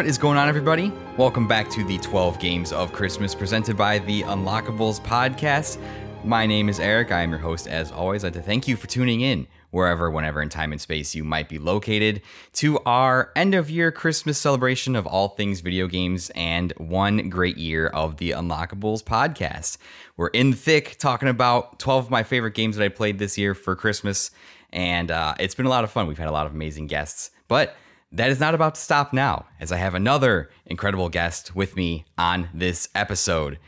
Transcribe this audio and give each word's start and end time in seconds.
What 0.00 0.06
is 0.06 0.16
going 0.16 0.38
on, 0.38 0.48
everybody? 0.48 0.90
Welcome 1.18 1.46
back 1.46 1.68
to 1.72 1.84
the 1.84 1.98
12 1.98 2.38
Games 2.38 2.72
of 2.72 2.90
Christmas 2.90 3.34
presented 3.34 3.76
by 3.76 3.98
the 3.98 4.22
Unlockables 4.22 4.98
podcast. 4.98 5.76
My 6.24 6.46
name 6.46 6.70
is 6.70 6.80
Eric. 6.80 7.12
I 7.12 7.20
am 7.20 7.28
your 7.28 7.38
host, 7.38 7.68
as 7.68 7.92
always. 7.92 8.24
I'd 8.24 8.28
like 8.28 8.42
to 8.42 8.48
thank 8.48 8.66
you 8.66 8.76
for 8.76 8.86
tuning 8.86 9.20
in, 9.20 9.46
wherever, 9.72 10.10
whenever 10.10 10.40
in 10.40 10.48
time 10.48 10.72
and 10.72 10.80
space 10.80 11.14
you 11.14 11.22
might 11.22 11.50
be 11.50 11.58
located, 11.58 12.22
to 12.54 12.78
our 12.86 13.30
end 13.36 13.54
of 13.54 13.68
year 13.68 13.92
Christmas 13.92 14.38
celebration 14.38 14.96
of 14.96 15.06
all 15.06 15.28
things 15.28 15.60
video 15.60 15.86
games 15.86 16.30
and 16.34 16.72
one 16.78 17.28
great 17.28 17.58
year 17.58 17.88
of 17.88 18.16
the 18.16 18.30
Unlockables 18.30 19.04
podcast. 19.04 19.76
We're 20.16 20.28
in 20.28 20.54
thick 20.54 20.96
talking 20.98 21.28
about 21.28 21.78
12 21.78 22.06
of 22.06 22.10
my 22.10 22.22
favorite 22.22 22.54
games 22.54 22.78
that 22.78 22.84
I 22.84 22.88
played 22.88 23.18
this 23.18 23.36
year 23.36 23.54
for 23.54 23.76
Christmas, 23.76 24.30
and 24.72 25.10
uh, 25.10 25.34
it's 25.38 25.54
been 25.54 25.66
a 25.66 25.70
lot 25.70 25.84
of 25.84 25.90
fun. 25.90 26.06
We've 26.06 26.16
had 26.16 26.28
a 26.28 26.32
lot 26.32 26.46
of 26.46 26.54
amazing 26.54 26.86
guests, 26.86 27.32
but 27.48 27.76
that 28.12 28.30
is 28.30 28.40
not 28.40 28.54
about 28.54 28.74
to 28.74 28.80
stop 28.80 29.12
now, 29.12 29.46
as 29.60 29.70
I 29.70 29.76
have 29.76 29.94
another 29.94 30.50
incredible 30.66 31.08
guest 31.08 31.54
with 31.54 31.76
me 31.76 32.04
on 32.18 32.48
this 32.52 32.88
episode. 32.94 33.58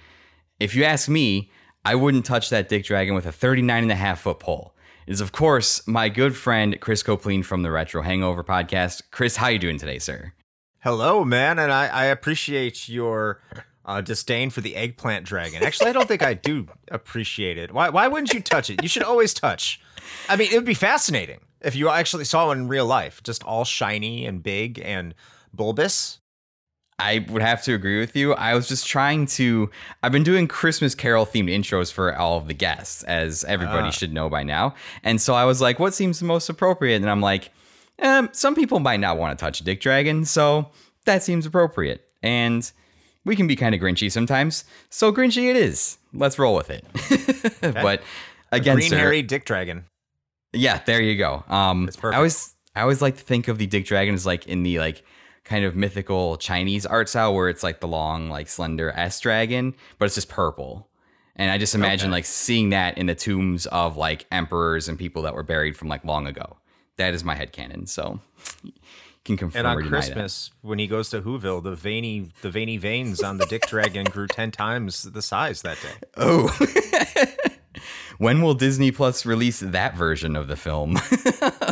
If 0.59 0.75
you 0.75 0.85
ask 0.85 1.09
me, 1.09 1.51
I 1.85 1.95
wouldn't 1.95 2.25
touch 2.25 2.51
that 2.51 2.69
Dick 2.69 2.85
Dragon 2.85 3.15
with 3.15 3.27
a 3.27 3.33
39 3.33 3.85
and 3.85 3.93
a 3.93 3.97
half 3.97 4.21
foot 4.21 4.41
pole. 4.41 4.75
It 5.07 5.13
is, 5.13 5.21
of 5.21 5.33
course, 5.33 5.87
my 5.87 6.09
good 6.09 6.37
friend 6.37 6.81
Chris 6.81 7.03
Coplien 7.03 7.45
from 7.45 7.63
the 7.63 7.71
Retro 7.71 8.03
Hangover 8.03 8.45
podcast. 8.45 9.03
Chris, 9.11 9.37
how 9.37 9.49
you 9.49 9.59
doing 9.59 9.79
today, 9.79 9.99
sir? 9.99 10.33
Hello, 10.81 11.25
man, 11.25 11.59
and 11.59 11.73
I, 11.73 11.87
I 11.87 12.05
appreciate 12.07 12.89
your 12.89 13.41
uh, 13.85 14.01
disdain 14.01 14.51
for 14.51 14.61
the 14.61 14.75
eggplant 14.75 15.25
dragon. 15.25 15.63
Actually, 15.63 15.91
I 15.91 15.93
don't 15.93 16.09
think 16.09 16.23
I 16.23 16.35
do 16.35 16.67
appreciate 16.91 17.59
it. 17.59 17.73
Why, 17.73 17.89
why 17.89 18.09
wouldn't 18.09 18.33
you 18.33 18.41
touch 18.41 18.71
it? 18.71 18.83
You 18.83 18.89
should 18.89 19.05
always 19.05 19.35
touch. 19.35 19.81
I 20.29 20.35
mean, 20.35 20.53
it 20.53 20.57
would 20.57 20.65
be 20.65 20.75
fascinating 20.75 21.41
if 21.65 21.75
you 21.77 21.89
actually 21.89 22.25
saw 22.25 22.47
one 22.49 22.59
in 22.59 22.69
real 22.69 22.87
life, 22.87 23.23
just 23.23 23.43
all 23.45 23.65
shiny 23.65 24.27
and 24.27 24.43
big 24.43 24.81
and 24.85 25.15
bulbous. 25.53 26.19
I 26.99 27.25
would 27.31 27.43
have 27.43 27.63
to 27.65 27.75
agree 27.75 27.99
with 27.99 28.15
you. 28.15 28.33
I 28.35 28.55
was 28.55 28.69
just 28.69 28.87
trying 28.87 29.27
to. 29.27 29.71
I've 30.03 30.13
been 30.13 30.23
doing 30.23 30.47
Christmas 30.47 30.95
Carol 30.95 31.27
themed 31.27 31.51
intros 31.51 31.93
for 31.93 32.15
all 32.17 32.37
of 32.39 32.47
the 32.47 32.55
guests, 32.55 33.03
as 33.05 33.43
everybody 33.45 33.89
Ah. 33.89 33.91
should 33.91 34.13
know 34.13 34.29
by 34.29 34.45
now. 34.45 34.75
And 35.03 35.21
so 35.21 35.35
I 35.35 35.45
was 35.45 35.61
like, 35.61 35.79
what 35.81 35.95
seems 35.95 36.21
the 36.21 36.27
most 36.27 36.49
appropriate? 36.49 36.97
And 36.97 37.11
I'm 37.11 37.21
like, 37.21 37.51
um, 38.01 38.29
some 38.33 38.55
people 38.55 38.79
might 38.79 39.01
not 39.01 39.19
want 39.19 39.37
to 39.37 39.43
touch 39.45 39.61
a 39.61 39.65
Dick 39.65 39.81
Dragon, 39.81 40.25
so 40.25 40.71
that 41.07 41.23
seems 41.25 41.45
appropriate. 41.45 42.05
And 42.23 42.71
we 43.25 43.35
can 43.35 43.47
be 43.49 43.57
kind 43.57 43.75
of 43.75 43.81
grinchy 43.81 44.11
sometimes. 44.13 44.65
So 44.91 45.13
grinchy 45.13 45.49
it 45.51 45.57
is. 45.57 45.99
Let's 46.13 46.39
roll 46.39 46.55
with 46.55 46.71
it. 46.71 46.85
but 47.61 48.03
again, 48.53 48.77
Green 48.77 48.91
sir, 48.91 48.99
hairy 48.99 49.23
dick 49.23 49.45
dragon. 49.45 49.87
Yeah, 50.53 50.81
there 50.85 51.03
you 51.03 51.17
go. 51.17 51.45
Um, 51.49 51.89
It's 51.89 51.97
perfect. 51.97 52.15
I 52.15 52.17
always 52.19 52.55
I 52.75 52.81
always 52.83 53.03
like 53.03 53.17
to 53.17 53.23
think 53.23 53.49
of 53.49 53.59
the 53.59 53.67
Dick 53.67 53.85
Dragon 53.85 54.15
as 54.15 54.25
like 54.27 54.47
in 54.47 54.63
the 54.63 54.79
like 54.79 55.05
kind 55.45 55.65
of 55.65 55.75
mythical 55.75 56.37
Chinese 56.37 56.87
art 56.87 57.09
style 57.09 57.35
where 57.35 57.49
it's 57.49 57.63
like 57.63 57.81
the 57.81 57.89
long 57.89 58.29
like 58.31 58.49
slender 58.49 58.91
S 58.93 59.21
dragon, 59.21 59.75
but 59.99 60.07
it's 60.07 60.15
just 60.15 60.29
purple. 60.29 60.89
And 61.37 61.51
I 61.51 61.59
just 61.59 61.75
imagine 61.75 62.09
Okay. 62.09 62.13
like 62.13 62.25
seeing 62.27 62.71
that 62.71 62.99
in 62.99 63.07
the 63.07 63.15
tombs 63.15 63.67
of 63.67 63.97
like 63.97 64.27
emperors 64.31 64.89
and 64.89 64.99
people 64.99 65.23
that 65.23 65.35
were 65.35 65.43
buried 65.43 65.77
from 65.77 65.89
like 65.89 66.05
long 66.05 66.27
ago. 66.27 66.59
That 66.99 67.15
is 67.15 67.25
my 67.25 67.35
head 67.35 67.53
headcanon. 67.53 67.89
So 67.89 68.21
can 69.25 69.37
confirm 69.37 69.67
And 69.67 69.67
on 69.67 69.89
Christmas, 69.89 70.51
when 70.63 70.79
he 70.79 70.87
goes 70.87 71.09
to 71.11 71.23
Whoville, 71.23 71.63
the 71.63 71.75
veiny 71.75 72.31
the 72.43 72.51
veiny 72.51 72.77
veins 72.77 73.23
on 73.23 73.39
the 73.39 73.47
dick 73.47 73.67
dragon 73.67 74.05
grew 74.05 74.27
ten 74.27 74.51
times 74.51 75.03
the 75.05 75.23
size 75.23 75.63
that 75.63 75.79
day. 75.81 76.07
Oh. 76.17 76.49
when 78.23 78.41
will 78.41 78.55
Disney 78.55 78.93
Plus 78.93 79.27
release 79.27 79.59
that 79.61 79.97
version 79.97 80.37
of 80.37 80.47
the 80.47 80.57
film? 80.57 80.97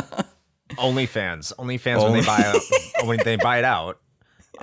Only 0.77 1.05
fans, 1.05 1.51
only 1.59 1.77
fans 1.77 2.01
when 2.01 2.07
Only- 2.11 2.21
they 2.21 2.25
buy 2.27 2.43
out, 2.43 2.61
when 3.07 3.19
they 3.23 3.35
buy 3.35 3.57
it 3.59 3.65
out, 3.65 3.99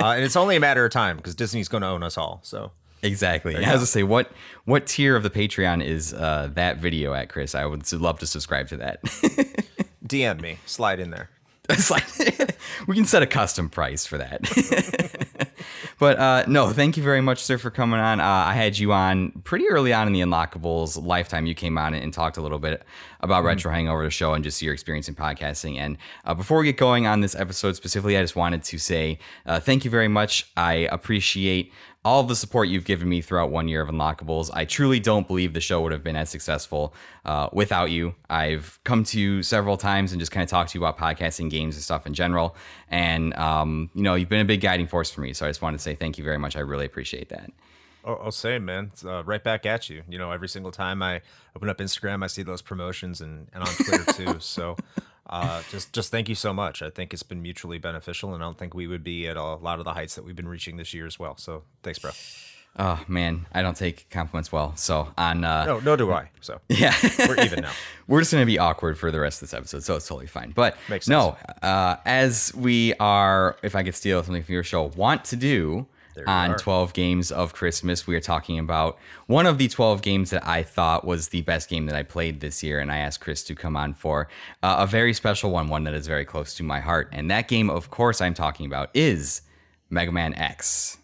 uh, 0.00 0.06
and 0.12 0.25
it's 0.25 0.37
only 0.37 0.56
a 0.56 0.60
matter 0.60 0.84
of 0.84 0.91
time 0.91 1.16
because 1.19 1.34
Disney's 1.34 1.69
going 1.69 1.82
to 1.82 1.87
own 1.88 2.03
us 2.03 2.16
all. 2.16 2.41
So 2.43 2.72
Exactly. 3.03 3.54
I 3.62 3.72
was 3.72 3.82
to 3.82 3.87
say, 3.87 4.03
what 4.03 4.32
what 4.65 4.87
tier 4.87 5.16
of 5.16 5.22
the 5.22 5.31
Patreon 5.31 5.84
is 5.84 6.15
uh, 6.15 6.48
that 6.54 6.78
video 6.78 7.12
at, 7.12 7.28
Chris? 7.28 7.54
I 7.54 7.66
would 7.66 7.91
love 7.93 8.19
to 8.21 8.27
subscribe 8.27 8.69
to 8.69 8.78
that. 8.78 9.03
DM 10.06 10.41
me, 10.41 10.59
slide 10.66 10.98
in 10.98 11.10
there. 11.10 11.28
it's 11.69 11.91
like 11.91 12.04
we 12.87 12.95
can 12.95 13.05
set 13.05 13.23
a 13.23 13.27
custom 13.27 13.69
price 13.69 14.06
for 14.06 14.19
that. 14.19 15.51
but 15.99 16.19
uh, 16.19 16.45
no, 16.47 16.71
thank 16.71 16.97
you 16.97 17.03
very 17.03 17.21
much, 17.21 17.43
sir, 17.43 17.59
for 17.59 17.71
coming 17.71 18.01
on. 18.01 18.21
Uh, 18.21 18.25
I 18.25 18.55
had 18.55 18.79
you 18.79 18.93
on 18.93 19.33
pretty 19.45 19.69
early 19.69 19.93
on 19.93 20.06
in 20.06 20.12
the 20.12 20.21
Unlockables 20.21 21.03
lifetime. 21.05 21.47
You 21.47 21.55
came 21.55 21.78
on 21.78 21.95
and 21.95 22.12
talked 22.12 22.37
a 22.37 22.41
little 22.41 22.59
bit 22.59 22.83
about 23.21 23.45
Retro 23.45 23.73
Hangover, 23.73 24.05
the 24.05 24.11
show, 24.11 24.34
and 24.34 24.45
just 24.45 24.62
your 24.62 24.73
experience 24.73 25.09
in 25.09 25.15
podcasting. 25.15 25.77
And 25.77 25.99
uh, 26.25 26.34
before 26.34 26.59
we 26.59 26.67
get 26.67 26.77
going 26.77 27.07
on 27.07 27.21
this 27.21 27.34
episode 27.34 27.77
specifically, 27.77 28.17
I 28.17 28.23
just 28.23 28.37
wanted 28.37 28.62
to 28.65 28.78
say 28.78 29.19
uh, 29.47 29.61
thank 29.61 29.84
you 29.84 29.91
very 29.91 30.09
much. 30.09 30.51
I 30.57 30.89
appreciate 30.91 31.73
all 32.09 32.23
the 32.23 32.35
support 32.35 32.71
you've 32.71 32.87
given 32.87 33.07
me 33.07 33.21
throughout 33.21 33.51
one 33.51 33.69
year 33.69 33.83
of 33.83 33.89
Unlockables. 33.91 34.51
I 34.55 34.65
truly 34.65 34.99
don't 34.99 35.29
believe 35.29 35.53
the 35.53 35.61
show 35.61 35.83
would 35.83 35.93
have 35.93 36.03
been 36.03 36.17
as 36.17 36.31
successful 36.31 36.95
uh, 37.27 37.51
without 37.53 37.91
you. 37.91 38.15
I've 38.31 38.81
come 38.85 39.05
to 39.05 39.21
you 39.21 39.43
several 39.43 39.77
times 39.77 40.13
and 40.13 40.19
just 40.19 40.33
kind 40.33 40.43
of 40.43 40.49
talked 40.49 40.71
to 40.71 40.79
you 40.79 40.87
about 40.87 40.97
podcasting, 40.97 41.51
games, 41.51 41.75
and 41.75 41.85
stuff 41.85 42.07
in 42.07 42.15
general. 42.15 42.57
And, 42.91 43.35
um, 43.35 43.91
you 43.95 44.03
know, 44.03 44.15
you've 44.15 44.31
been 44.31 44.41
a 44.41 44.47
big 44.47 44.63
guiding 44.63 44.87
force 44.87 45.11
for 45.11 45.21
me. 45.21 45.35
So 45.35 45.45
I 45.45 45.51
just 45.51 45.61
wanted 45.61 45.77
to 45.77 45.83
say 45.83 45.95
thank 45.97 46.17
you 46.17 46.25
very 46.25 46.39
much. 46.39 46.57
I 46.57 46.61
really 46.61 46.87
appreciate 46.87 47.29
that. 47.29 47.51
Oh, 48.07 48.19
oh 48.25 48.31
same 48.31 48.65
man. 48.65 48.91
Uh, 49.05 49.23
right 49.25 49.45
back 49.45 49.67
at 49.67 49.91
you. 49.91 50.03
You 50.09 50.17
know, 50.17 50.33
every 50.33 50.49
single 50.49 50.73
time 50.73 51.03
I 51.03 51.21
open 51.55 51.69
up 51.69 51.77
Instagram, 51.77 52.25
I 52.25 52.29
see 52.29 52.43
those 52.43 52.63
promotions 52.63 53.21
and, 53.21 53.49
and 53.53 53.63
on 53.63 53.75
Twitter 53.75 54.13
too. 54.15 54.41
So, 54.41 54.79
uh, 55.28 55.62
just 55.71 55.93
just 55.93 56.11
thank 56.11 56.28
you 56.28 56.34
so 56.34 56.53
much. 56.53 56.83
I 56.83 56.91
think 56.91 57.12
it's 57.12 57.22
been 57.22 57.43
mutually 57.43 57.78
beneficial, 57.78 58.34
and 58.34 58.43
I 58.43 58.47
don't 58.47 58.59
think 58.59 58.75
we 58.75 58.87
would 58.87 59.05
be 59.05 59.27
at 59.28 59.37
a 59.37 59.43
lot 59.56 59.78
of 59.78 59.84
the 59.84 59.93
heights 59.94 60.15
that 60.16 60.25
we've 60.25 60.37
been 60.37 60.49
reaching 60.49 60.77
this 60.77 60.93
year 60.94 61.06
as 61.06 61.19
well. 61.19 61.37
So, 61.37 61.65
thanks, 61.83 61.99
bro. 61.99 62.11
Oh, 62.81 63.03
man. 63.09 63.47
I 63.53 63.62
don't 63.62 63.77
take 63.77 64.09
compliments 64.11 64.53
well. 64.53 64.77
So 64.77 65.09
on. 65.19 65.43
Uh, 65.44 65.65
No, 65.65 65.81
no, 65.81 65.97
do 65.97 66.12
I. 66.12 66.31
So 66.41 66.61
Yeah. 66.69 66.94
we're 67.27 67.41
even 67.43 67.62
now. 67.62 67.72
We're 68.06 68.21
just 68.21 68.31
going 68.31 68.43
to 68.43 68.47
be 68.47 68.59
awkward 68.59 68.97
for 68.99 69.11
the 69.11 69.19
rest 69.19 69.43
of 69.43 69.49
this 69.50 69.55
episode, 69.59 69.83
so 69.83 69.97
it's 69.97 70.06
totally 70.06 70.27
fine. 70.28 70.53
But 70.53 70.77
Makes 70.89 71.09
no, 71.09 71.37
uh, 71.62 71.97
as 72.06 72.55
we 72.55 72.95
are, 73.00 73.56
if 73.62 73.75
I 73.75 73.83
could 73.83 73.95
steal 73.97 74.22
something 74.22 74.43
from 74.45 74.53
your 74.55 74.62
show, 74.62 74.84
want 74.97 75.25
to 75.27 75.37
do 75.37 75.87
on 76.27 76.51
are. 76.51 76.56
12 76.56 76.93
games 76.93 77.31
of 77.31 77.53
Christmas, 77.55 78.06
we 78.06 78.17
are 78.17 78.21
talking 78.21 78.59
about 78.59 78.99
one 79.27 79.47
of 79.47 79.59
the 79.59 79.69
12 79.69 80.03
games 80.03 80.31
that 80.31 80.47
I 80.47 80.62
thought 80.62 81.05
was 81.05 81.29
the 81.29 81.43
best 81.43 81.69
game 81.69 81.87
that 81.87 81.95
I 81.95 82.03
played 82.03 82.41
this 82.41 82.62
year. 82.62 82.81
And 82.81 82.91
I 82.91 82.99
asked 82.99 83.21
Chris 83.21 83.43
to 83.45 83.55
come 83.55 83.77
on 83.77 83.95
for 83.95 84.28
uh, 84.62 84.77
a 84.81 84.87
very 84.87 85.12
special 85.12 85.51
one, 85.51 85.69
one 85.69 85.84
that 85.84 85.95
is 85.95 86.07
very 86.07 86.25
close 86.25 86.55
to 86.55 86.62
my 86.62 86.81
heart. 86.81 87.09
And 87.12 87.31
that 87.31 87.49
game, 87.49 87.71
of 87.71 87.91
course, 87.91 88.21
I'm 88.21 88.34
talking 88.34 88.67
about 88.67 88.91
is 88.95 89.43
Mega 89.91 90.12
Man 90.12 90.34
X. 90.34 90.99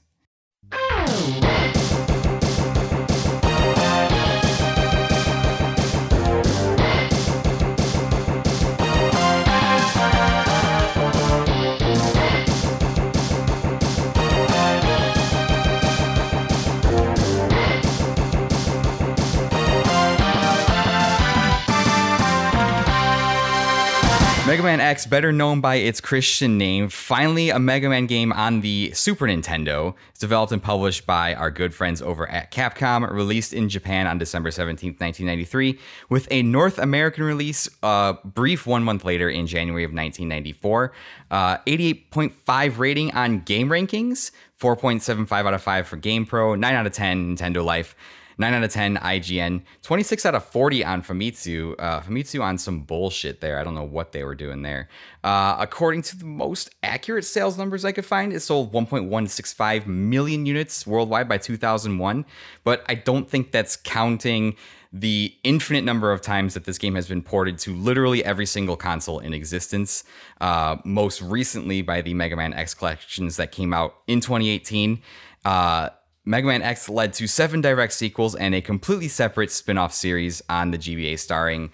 Mega 24.54 24.62
Man 24.62 24.78
X, 24.78 25.04
better 25.04 25.32
known 25.32 25.60
by 25.60 25.74
its 25.74 26.00
Christian 26.00 26.56
name, 26.56 26.88
finally 26.88 27.50
a 27.50 27.58
Mega 27.58 27.88
Man 27.88 28.06
game 28.06 28.32
on 28.32 28.60
the 28.60 28.92
Super 28.92 29.26
Nintendo. 29.26 29.96
It's 30.10 30.20
developed 30.20 30.52
and 30.52 30.62
published 30.62 31.06
by 31.06 31.34
our 31.34 31.50
good 31.50 31.74
friends 31.74 32.00
over 32.00 32.30
at 32.30 32.52
Capcom, 32.52 33.10
released 33.10 33.52
in 33.52 33.68
Japan 33.68 34.06
on 34.06 34.16
December 34.16 34.50
17th, 34.50 35.00
1993, 35.00 35.80
with 36.08 36.28
a 36.30 36.42
North 36.44 36.78
American 36.78 37.24
release 37.24 37.68
uh, 37.82 38.12
brief 38.24 38.64
one 38.64 38.84
month 38.84 39.04
later 39.04 39.28
in 39.28 39.48
January 39.48 39.82
of 39.82 39.90
1994. 39.90 40.92
Uh, 41.32 41.58
88.5 41.66 42.78
rating 42.78 43.10
on 43.10 43.40
Game 43.40 43.68
Rankings, 43.68 44.30
4.75 44.60 45.32
out 45.32 45.54
of 45.54 45.62
5 45.62 45.88
for 45.88 45.96
GamePro, 45.96 46.56
9 46.56 46.74
out 46.76 46.86
of 46.86 46.92
10 46.92 47.36
Nintendo 47.36 47.64
Life. 47.64 47.96
9 48.38 48.54
out 48.54 48.64
of 48.64 48.72
10 48.72 48.96
IGN, 48.96 49.62
26 49.82 50.26
out 50.26 50.34
of 50.34 50.44
40 50.44 50.84
on 50.84 51.02
Famitsu. 51.02 51.74
Uh, 51.78 52.00
Famitsu 52.00 52.42
on 52.42 52.58
some 52.58 52.80
bullshit 52.80 53.40
there. 53.40 53.58
I 53.58 53.64
don't 53.64 53.74
know 53.74 53.84
what 53.84 54.12
they 54.12 54.24
were 54.24 54.34
doing 54.34 54.62
there. 54.62 54.88
Uh, 55.22 55.56
according 55.58 56.02
to 56.02 56.16
the 56.16 56.24
most 56.24 56.74
accurate 56.82 57.24
sales 57.24 57.56
numbers 57.56 57.84
I 57.84 57.92
could 57.92 58.06
find, 58.06 58.32
it 58.32 58.40
sold 58.40 58.72
1.165 58.72 59.86
million 59.86 60.46
units 60.46 60.86
worldwide 60.86 61.28
by 61.28 61.38
2001. 61.38 62.24
But 62.64 62.84
I 62.88 62.94
don't 62.94 63.28
think 63.28 63.52
that's 63.52 63.76
counting 63.76 64.56
the 64.94 65.34
infinite 65.42 65.82
number 65.82 66.12
of 66.12 66.20
times 66.20 66.54
that 66.54 66.64
this 66.64 66.78
game 66.78 66.94
has 66.94 67.08
been 67.08 67.20
ported 67.20 67.58
to 67.58 67.74
literally 67.74 68.24
every 68.24 68.46
single 68.46 68.76
console 68.76 69.18
in 69.18 69.34
existence. 69.34 70.04
Uh, 70.40 70.76
most 70.84 71.20
recently 71.20 71.82
by 71.82 72.00
the 72.00 72.14
Mega 72.14 72.36
Man 72.36 72.54
X 72.54 72.74
collections 72.74 73.36
that 73.36 73.50
came 73.50 73.74
out 73.74 73.96
in 74.06 74.20
2018. 74.20 75.02
Uh, 75.44 75.88
Mega 76.24 76.46
Man 76.46 76.62
X 76.62 76.88
led 76.88 77.12
to 77.14 77.26
seven 77.26 77.60
direct 77.60 77.92
sequels 77.92 78.34
and 78.34 78.54
a 78.54 78.60
completely 78.60 79.08
separate 79.08 79.50
spin 79.50 79.76
off 79.76 79.92
series 79.92 80.42
on 80.48 80.70
the 80.70 80.78
GBA 80.78 81.18
starring 81.18 81.70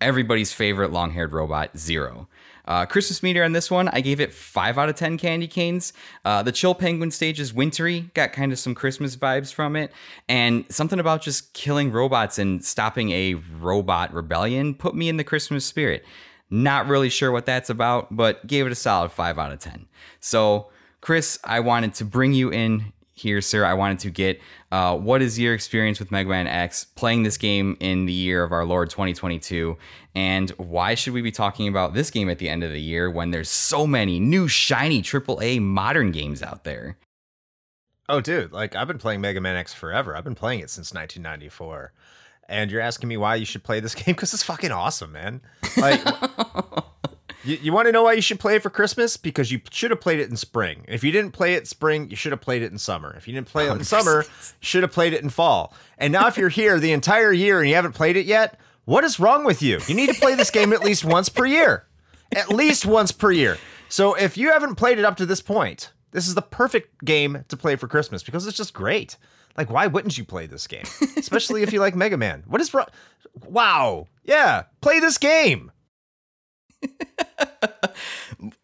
everybody's 0.00 0.52
favorite 0.52 0.92
long 0.92 1.12
haired 1.12 1.32
robot, 1.32 1.76
Zero. 1.78 2.28
Uh, 2.66 2.84
Christmas 2.84 3.22
meter 3.22 3.44
on 3.44 3.52
this 3.52 3.70
one, 3.70 3.88
I 3.88 4.00
gave 4.00 4.20
it 4.20 4.32
5 4.32 4.76
out 4.76 4.88
of 4.88 4.96
10 4.96 5.18
candy 5.18 5.46
canes. 5.46 5.92
Uh, 6.24 6.42
the 6.42 6.50
Chill 6.50 6.74
Penguin 6.74 7.12
stage 7.12 7.38
is 7.38 7.54
wintry, 7.54 8.10
got 8.14 8.32
kind 8.32 8.50
of 8.50 8.58
some 8.58 8.74
Christmas 8.74 9.14
vibes 9.14 9.54
from 9.54 9.76
it. 9.76 9.92
And 10.28 10.64
something 10.68 10.98
about 10.98 11.22
just 11.22 11.54
killing 11.54 11.92
robots 11.92 12.38
and 12.40 12.64
stopping 12.64 13.10
a 13.12 13.34
robot 13.34 14.12
rebellion 14.12 14.74
put 14.74 14.96
me 14.96 15.08
in 15.08 15.16
the 15.16 15.22
Christmas 15.22 15.64
spirit. 15.64 16.04
Not 16.50 16.88
really 16.88 17.08
sure 17.08 17.30
what 17.30 17.46
that's 17.46 17.70
about, 17.70 18.14
but 18.16 18.44
gave 18.46 18.66
it 18.66 18.72
a 18.72 18.76
solid 18.76 19.12
5 19.12 19.38
out 19.38 19.52
of 19.52 19.60
10. 19.60 19.86
So, 20.18 20.70
Chris, 21.00 21.38
I 21.44 21.60
wanted 21.60 21.94
to 21.94 22.04
bring 22.04 22.32
you 22.32 22.50
in 22.50 22.92
here, 23.16 23.40
sir. 23.40 23.64
I 23.64 23.74
wanted 23.74 23.98
to 24.00 24.10
get 24.10 24.40
uh, 24.70 24.96
what 24.96 25.22
is 25.22 25.38
your 25.38 25.54
experience 25.54 25.98
with 25.98 26.10
Mega 26.12 26.28
Man 26.28 26.46
X 26.46 26.84
playing 26.84 27.22
this 27.22 27.36
game 27.36 27.76
in 27.80 28.06
the 28.06 28.12
year 28.12 28.44
of 28.44 28.52
our 28.52 28.64
Lord 28.64 28.90
2022? 28.90 29.76
And 30.14 30.50
why 30.50 30.94
should 30.94 31.14
we 31.14 31.22
be 31.22 31.32
talking 31.32 31.66
about 31.66 31.94
this 31.94 32.10
game 32.10 32.28
at 32.28 32.38
the 32.38 32.48
end 32.48 32.62
of 32.62 32.70
the 32.70 32.80
year 32.80 33.10
when 33.10 33.30
there's 33.30 33.50
so 33.50 33.86
many 33.86 34.20
new, 34.20 34.46
shiny 34.46 35.02
AAA 35.02 35.60
modern 35.60 36.12
games 36.12 36.42
out 36.42 36.64
there? 36.64 36.98
Oh, 38.08 38.20
dude, 38.20 38.52
like 38.52 38.76
I've 38.76 38.86
been 38.86 38.98
playing 38.98 39.22
Mega 39.22 39.40
Man 39.40 39.56
X 39.56 39.72
forever. 39.72 40.14
I've 40.14 40.24
been 40.24 40.34
playing 40.34 40.60
it 40.60 40.70
since 40.70 40.92
1994. 40.92 41.92
And 42.48 42.70
you're 42.70 42.80
asking 42.80 43.08
me 43.08 43.16
why 43.16 43.34
you 43.34 43.44
should 43.44 43.64
play 43.64 43.80
this 43.80 43.94
game? 43.96 44.14
Because 44.14 44.32
it's 44.34 44.42
fucking 44.42 44.70
awesome, 44.70 45.12
man. 45.12 45.40
Like, 45.76 46.00
You, 47.46 47.58
you 47.62 47.72
want 47.72 47.86
to 47.86 47.92
know 47.92 48.02
why 48.02 48.14
you 48.14 48.20
should 48.20 48.40
play 48.40 48.56
it 48.56 48.62
for 48.62 48.70
Christmas? 48.70 49.16
Because 49.16 49.52
you 49.52 49.60
should 49.70 49.90
have 49.90 50.00
played 50.00 50.18
it 50.18 50.28
in 50.28 50.36
spring. 50.36 50.84
If 50.88 51.04
you 51.04 51.12
didn't 51.12 51.30
play 51.30 51.54
it 51.54 51.60
in 51.60 51.64
spring, 51.66 52.10
you 52.10 52.16
should 52.16 52.32
have 52.32 52.40
played 52.40 52.62
it 52.62 52.72
in 52.72 52.78
summer. 52.78 53.14
If 53.16 53.28
you 53.28 53.34
didn't 53.34 53.46
play 53.46 53.68
it 53.68 53.72
in 53.72 53.78
100%. 53.78 53.84
summer, 53.84 54.24
should 54.60 54.82
have 54.82 54.92
played 54.92 55.12
it 55.12 55.22
in 55.22 55.30
fall. 55.30 55.72
And 55.96 56.12
now, 56.12 56.26
if 56.26 56.36
you're 56.36 56.48
here 56.48 56.78
the 56.80 56.92
entire 56.92 57.32
year 57.32 57.60
and 57.60 57.68
you 57.68 57.76
haven't 57.76 57.92
played 57.92 58.16
it 58.16 58.26
yet, 58.26 58.58
what 58.84 59.04
is 59.04 59.20
wrong 59.20 59.44
with 59.44 59.62
you? 59.62 59.78
You 59.86 59.94
need 59.94 60.08
to 60.08 60.20
play 60.20 60.34
this 60.34 60.50
game 60.50 60.72
at 60.72 60.82
least 60.82 61.04
once 61.04 61.28
per 61.28 61.46
year. 61.46 61.86
At 62.34 62.50
least 62.50 62.84
once 62.84 63.12
per 63.12 63.30
year. 63.30 63.58
So 63.88 64.14
if 64.14 64.36
you 64.36 64.50
haven't 64.50 64.74
played 64.74 64.98
it 64.98 65.04
up 65.04 65.16
to 65.18 65.26
this 65.26 65.40
point, 65.40 65.92
this 66.10 66.26
is 66.26 66.34
the 66.34 66.42
perfect 66.42 67.04
game 67.04 67.44
to 67.48 67.56
play 67.56 67.76
for 67.76 67.86
Christmas 67.86 68.22
because 68.22 68.46
it's 68.46 68.56
just 68.56 68.74
great. 68.74 69.16
Like, 69.56 69.70
why 69.70 69.86
wouldn't 69.86 70.18
you 70.18 70.24
play 70.24 70.46
this 70.46 70.66
game? 70.66 70.84
Especially 71.16 71.62
if 71.62 71.72
you 71.72 71.80
like 71.80 71.94
Mega 71.94 72.16
Man. 72.16 72.42
What 72.46 72.60
is 72.60 72.74
wrong? 72.74 72.86
Wow. 73.46 74.08
Yeah. 74.24 74.64
Play 74.80 75.00
this 75.00 75.18
game. 75.18 75.70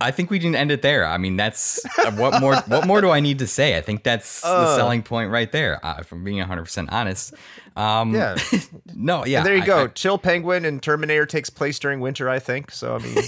I 0.01 0.11
think 0.11 0.31
we 0.31 0.39
didn't 0.39 0.57
end 0.57 0.71
it 0.71 0.83
there. 0.83 1.07
I 1.07 1.19
mean, 1.19 1.37
that's 1.37 1.85
uh, 1.99 2.13
what 2.13 2.41
more. 2.41 2.57
what 2.67 2.87
more 2.87 3.01
do 3.01 3.11
I 3.11 3.21
need 3.21 3.39
to 3.39 3.47
say? 3.47 3.77
I 3.77 3.81
think 3.81 4.03
that's 4.03 4.45
uh, 4.45 4.65
the 4.65 4.77
selling 4.77 5.03
point 5.03 5.31
right 5.31 5.51
there. 5.51 5.85
Uh, 5.85 6.03
from 6.03 6.25
being 6.25 6.39
100 6.39 6.63
percent 6.63 6.93
honest. 6.93 7.35
Um, 7.77 8.15
yeah. 8.15 8.37
no. 8.95 9.25
Yeah. 9.25 9.39
And 9.39 9.47
there 9.47 9.57
you 9.57 9.63
I, 9.63 9.67
go. 9.67 9.85
I, 9.85 9.87
Chill 9.89 10.19
Penguin 10.19 10.65
and 10.65 10.83
Terminator 10.83 11.27
takes 11.27 11.51
place 11.51 11.79
during 11.79 12.01
winter. 12.01 12.29
I 12.29 12.39
think 12.39 12.71
so. 12.71 12.97
I 12.97 12.99
mean, 12.99 13.17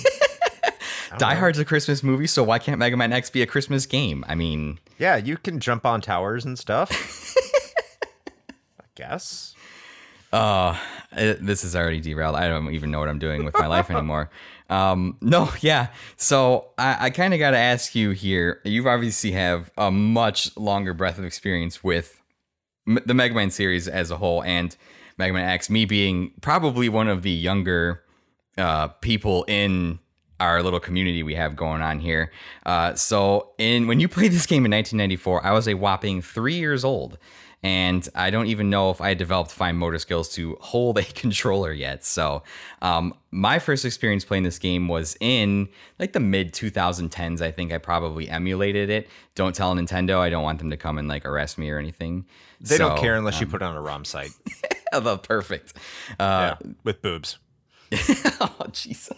I 1.12 1.16
Die 1.16 1.34
know. 1.34 1.40
Hard's 1.40 1.58
a 1.58 1.64
Christmas 1.64 2.02
movie, 2.02 2.26
so 2.26 2.42
why 2.42 2.58
can't 2.58 2.78
Mega 2.78 2.96
Man 2.96 3.12
X 3.12 3.30
be 3.30 3.42
a 3.42 3.46
Christmas 3.46 3.86
game? 3.86 4.24
I 4.28 4.34
mean, 4.34 4.78
yeah, 4.98 5.16
you 5.16 5.36
can 5.36 5.60
jump 5.60 5.86
on 5.86 6.00
towers 6.00 6.44
and 6.44 6.58
stuff. 6.58 6.90
I 8.80 8.84
guess. 8.94 9.54
Uh, 10.32 10.76
this 11.14 11.64
is 11.64 11.74
already 11.76 12.00
derailed. 12.00 12.36
I 12.36 12.48
don't 12.48 12.72
even 12.72 12.90
know 12.90 13.00
what 13.00 13.08
I'm 13.08 13.18
doing 13.18 13.44
with 13.44 13.54
my 13.54 13.66
life 13.66 13.90
anymore. 13.90 14.30
Um, 14.70 15.16
no, 15.20 15.50
yeah. 15.60 15.88
So 16.16 16.68
I, 16.78 17.06
I 17.06 17.10
kind 17.10 17.34
of 17.34 17.40
got 17.40 17.52
to 17.52 17.58
ask 17.58 17.94
you 17.94 18.10
here. 18.10 18.60
You 18.64 18.88
obviously 18.88 19.32
have 19.32 19.70
a 19.76 19.90
much 19.90 20.56
longer 20.56 20.94
breadth 20.94 21.18
of 21.18 21.24
experience 21.24 21.82
with 21.84 22.20
m- 22.86 23.00
the 23.06 23.14
Mega 23.14 23.34
Man 23.34 23.50
series 23.50 23.88
as 23.88 24.10
a 24.10 24.16
whole, 24.16 24.42
and 24.42 24.76
Mega 25.18 25.32
Man 25.32 25.48
X. 25.48 25.70
Me 25.70 25.84
being 25.84 26.32
probably 26.40 26.88
one 26.88 27.08
of 27.08 27.22
the 27.22 27.30
younger 27.30 28.02
uh, 28.56 28.88
people 28.88 29.44
in 29.48 29.98
our 30.40 30.62
little 30.62 30.80
community 30.80 31.22
we 31.22 31.34
have 31.34 31.56
going 31.56 31.80
on 31.80 32.00
here. 32.00 32.32
Uh, 32.66 32.94
so 32.94 33.52
in 33.58 33.86
when 33.86 34.00
you 34.00 34.08
played 34.08 34.32
this 34.32 34.46
game 34.46 34.64
in 34.64 34.72
1994, 34.72 35.46
I 35.46 35.52
was 35.52 35.68
a 35.68 35.74
whopping 35.74 36.22
three 36.22 36.56
years 36.56 36.84
old 36.84 37.18
and 37.64 38.06
I 38.14 38.28
don't 38.28 38.46
even 38.48 38.68
know 38.68 38.90
if 38.90 39.00
I 39.00 39.14
developed 39.14 39.50
fine 39.50 39.76
motor 39.76 39.98
skills 39.98 40.28
to 40.34 40.58
hold 40.60 40.98
a 40.98 41.02
controller 41.02 41.72
yet. 41.72 42.04
So, 42.04 42.42
um, 42.82 43.14
my 43.30 43.58
first 43.58 43.84
experience 43.86 44.24
playing 44.24 44.42
this 44.44 44.58
game 44.58 44.86
was 44.86 45.16
in 45.18 45.70
like 45.98 46.12
the 46.12 46.20
mid 46.20 46.52
2010s. 46.52 47.40
I 47.40 47.50
think 47.50 47.72
I 47.72 47.78
probably 47.78 48.28
emulated 48.28 48.90
it. 48.90 49.08
Don't 49.34 49.54
tell 49.54 49.74
Nintendo. 49.74 50.18
I 50.18 50.28
don't 50.28 50.44
want 50.44 50.58
them 50.58 50.70
to 50.70 50.76
come 50.76 50.98
and 50.98 51.08
like 51.08 51.24
arrest 51.24 51.56
me 51.56 51.70
or 51.70 51.78
anything. 51.78 52.26
They 52.60 52.76
so, 52.76 52.90
don't 52.90 52.98
care 52.98 53.16
unless 53.16 53.36
um, 53.36 53.40
you 53.40 53.46
put 53.46 53.62
it 53.62 53.64
on 53.64 53.76
a 53.76 53.80
ROM 53.80 54.04
site. 54.04 54.30
the 54.92 55.18
perfect. 55.22 55.72
Uh, 56.20 56.54
yeah, 56.60 56.70
with 56.84 57.00
boobs. 57.00 57.38
oh 58.40 58.66
Jesus! 58.72 59.12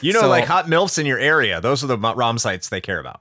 You 0.00 0.12
know, 0.12 0.22
so, 0.22 0.28
like 0.28 0.44
hot 0.44 0.66
milfs 0.66 0.98
in 0.98 1.06
your 1.06 1.18
area. 1.18 1.60
Those 1.60 1.82
are 1.84 1.86
the 1.86 1.98
ROM 1.98 2.38
sites 2.38 2.68
they 2.68 2.80
care 2.80 2.98
about. 2.98 3.20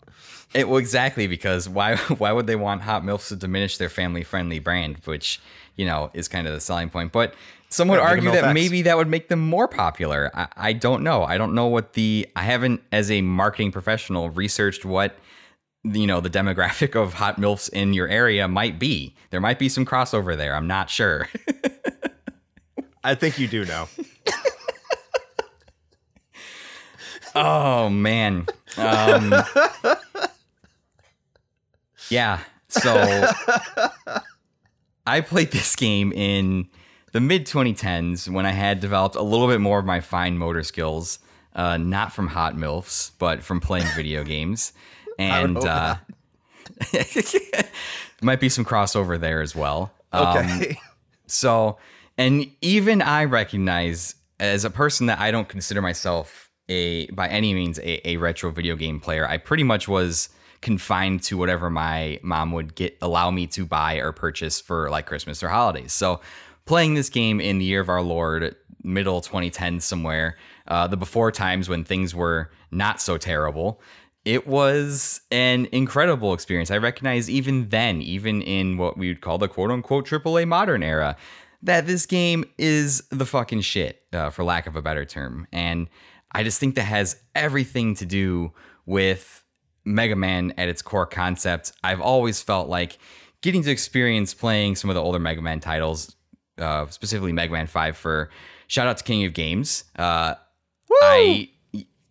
It, 0.54 0.68
well, 0.68 0.78
exactly 0.78 1.28
because 1.28 1.70
why 1.70 1.96
why 2.18 2.32
would 2.32 2.48
they 2.48 2.56
want 2.56 2.82
hot 2.82 3.04
milfs 3.04 3.30
to 3.30 3.36
diminish 3.36 3.78
their 3.78 3.90
family 3.90 4.24
friendly 4.24 4.60
brand, 4.60 4.98
which 5.06 5.40
you 5.76 5.86
know 5.86 6.12
is 6.14 6.28
kind 6.28 6.48
of 6.48 6.54
the 6.54 6.60
selling 6.60 6.90
point. 6.90 7.12
But 7.12 7.34
some 7.70 7.88
would 7.88 8.00
argue 8.00 8.32
that 8.32 8.54
maybe 8.54 8.82
that 8.82 8.98
would 8.98 9.08
make 9.08 9.30
them 9.30 9.40
more 9.40 9.68
popular. 9.68 10.30
I, 10.34 10.48
I 10.58 10.74
don't 10.74 11.04
know. 11.04 11.24
I 11.24 11.38
don't 11.38 11.56
know 11.56 11.68
what 11.68 11.94
the 11.94 12.28
I 12.36 12.44
haven't 12.44 12.82
as 12.92 13.10
a 13.10 13.22
marketing 13.22 13.72
professional 13.72 14.30
researched 14.30 14.84
what 14.84 15.18
you 15.84 16.06
know 16.06 16.20
the 16.20 16.30
demographic 16.30 16.96
of 17.02 17.14
hot 17.14 17.38
milfs 17.40 17.70
in 17.70 17.94
your 17.94 18.08
area 18.08 18.48
might 18.48 18.78
be. 18.78 19.16
There 19.30 19.42
might 19.42 19.58
be 19.58 19.70
some 19.70 19.86
crossover 19.86 20.36
there. 20.36 20.56
I'm 20.56 20.68
not 20.68 20.90
sure. 20.90 21.30
I 23.04 23.16
think 23.16 23.40
you 23.40 23.48
do 23.48 23.66
know. 23.66 23.88
Oh 27.36 27.90
man. 27.90 28.46
Um, 28.78 29.34
yeah. 32.10 32.40
So 32.70 33.28
I 35.06 35.22
played 35.22 35.52
this 35.52 35.76
game 35.76 36.14
in 36.14 36.68
the 37.12 37.20
mid 37.20 37.46
2010s 37.46 38.30
when 38.30 38.46
I 38.46 38.52
had 38.52 38.80
developed 38.80 39.16
a 39.16 39.22
little 39.22 39.48
bit 39.48 39.60
more 39.60 39.80
of 39.80 39.86
my 39.86 40.00
fine 40.00 40.38
motor 40.38 40.64
skills, 40.64 41.20
uh, 41.56 41.78
not 41.78 42.14
from 42.14 42.28
hot 42.28 42.56
milfs, 42.56 43.12
but 43.20 43.44
from 43.44 43.60
playing 43.60 43.88
video 43.96 44.24
games, 44.26 44.74
and 45.20 45.58
uh, 45.58 45.96
might 48.22 48.40
be 48.40 48.50
some 48.50 48.66
crossover 48.66 49.20
there 49.20 49.42
as 49.42 49.56
well. 49.56 49.92
Okay. 50.14 50.70
Um, 50.70 50.78
so, 51.28 51.78
and 52.18 52.52
even 52.62 53.02
I 53.02 53.26
recognize 53.26 54.16
as 54.40 54.66
a 54.66 54.70
person 54.70 55.08
that 55.08 55.20
I 55.20 55.32
don't 55.32 55.48
consider 55.48 55.82
myself 55.82 56.50
a 56.72 57.12
by 57.12 57.28
any 57.28 57.54
means 57.54 57.78
a, 57.80 58.08
a 58.08 58.18
retro 58.18 58.52
video 58.52 58.76
game 58.76 59.00
player. 59.00 59.28
I 59.28 59.38
pretty 59.38 59.64
much 59.64 59.88
was 59.88 60.30
confined 60.62 61.24
to 61.24 61.38
whatever 61.38 61.70
my 61.70 62.20
mom 62.22 62.52
would 62.52 62.76
get 62.76 62.98
allow 63.02 63.32
me 63.32 63.48
to 63.48 63.66
buy 63.66 63.96
or 63.96 64.12
purchase 64.12 64.62
for 64.62 64.90
like 64.90 65.06
Christmas 65.06 65.44
or 65.44 65.50
holidays. 65.50 65.92
So 65.92 66.22
playing 66.66 66.94
this 66.94 67.10
game 67.10 67.42
in 67.42 67.58
the 67.58 67.66
year 67.66 67.82
of 67.82 67.90
our 67.90 68.02
Lord, 68.02 68.56
middle 68.84 69.22
2010 69.22 69.80
somewhere, 69.80 70.38
uh, 70.68 70.88
the 70.88 70.98
before 70.98 71.32
times 71.32 71.68
when 71.68 71.84
things 71.84 72.16
were 72.16 72.52
not 72.70 73.02
so 73.02 73.18
terrible, 73.18 73.82
it 74.24 74.48
was 74.48 75.22
an 75.32 75.68
incredible 75.72 76.34
experience. 76.34 76.70
I 76.70 76.78
recognize 76.78 77.30
even 77.30 77.70
then, 77.70 78.02
even 78.02 78.42
in 78.44 78.78
what 78.78 78.98
we 78.98 79.08
would 79.08 79.22
call 79.22 79.40
the 79.40 79.48
quote 79.48 79.72
unquote 79.72 80.06
AAA 80.08 80.48
modern 80.48 80.84
era, 80.84 81.18
that 81.64 81.88
this 81.88 82.06
game 82.06 82.46
is 82.58 83.04
the 83.10 83.26
fucking 83.26 83.62
shit, 83.62 84.04
uh, 84.14 84.30
for 84.30 84.44
lack 84.44 84.68
of 84.68 84.76
a 84.76 84.82
better 84.82 85.06
term. 85.06 85.48
And 85.52 85.88
I 86.34 86.44
just 86.44 86.60
think 86.60 86.76
that 86.76 86.84
has 86.84 87.18
everything 87.36 87.96
to 87.96 88.06
do 88.06 88.54
with 88.86 89.44
Mega 89.86 90.16
Man 90.16 90.54
at 90.58 90.70
its 90.70 90.82
core 90.82 91.06
concept, 91.06 91.74
I've 91.84 92.02
always 92.02 92.42
felt 92.42 92.70
like 92.70 92.98
getting 93.42 93.64
to 93.64 93.72
experience 93.72 94.34
playing 94.34 94.76
some 94.76 94.90
of 94.90 94.96
the 94.96 95.02
older 95.02 95.20
Mega 95.20 95.42
Man 95.42 95.60
titles, 95.60 96.16
uh, 96.58 96.88
specifically 96.88 97.32
Mega 97.32 97.52
Man 97.52 97.68
5 97.68 97.98
for 97.98 98.30
shout 98.68 98.88
out 98.88 98.98
to 98.98 99.04
King 99.04 99.26
of 99.26 99.34
Games. 99.34 99.86
Uh, 99.98 100.36
I 101.02 101.50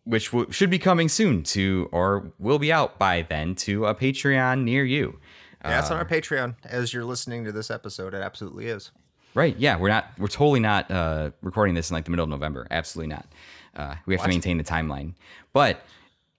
which 0.04 0.30
w- 0.32 0.50
should 0.50 0.70
be 0.70 0.78
coming 0.78 1.08
soon 1.08 1.42
to 1.44 1.88
or 1.92 2.32
will 2.38 2.58
be 2.58 2.72
out 2.72 2.98
by 2.98 3.22
then 3.22 3.54
to 3.54 3.86
a 3.86 3.94
Patreon 3.94 4.64
near 4.64 4.84
you. 4.84 5.18
Yeah, 5.64 5.78
it's 5.78 5.90
on 5.90 5.98
our 5.98 6.06
Patreon. 6.06 6.56
As 6.64 6.92
you're 6.92 7.04
listening 7.04 7.44
to 7.44 7.52
this 7.52 7.70
episode, 7.70 8.14
it 8.14 8.22
absolutely 8.22 8.66
is. 8.66 8.90
Right. 9.34 9.54
Yeah, 9.58 9.76
we're 9.76 9.90
not. 9.90 10.06
We're 10.18 10.26
totally 10.26 10.58
not 10.58 10.90
uh, 10.90 11.30
recording 11.42 11.74
this 11.74 11.90
in 11.90 11.94
like 11.94 12.04
the 12.04 12.10
middle 12.10 12.24
of 12.24 12.30
November. 12.30 12.66
Absolutely 12.70 13.14
not. 13.14 13.26
Uh, 13.74 13.94
we 14.06 14.14
have 14.14 14.22
to 14.22 14.28
maintain 14.28 14.58
the 14.58 14.64
timeline. 14.64 15.14
But 15.52 15.82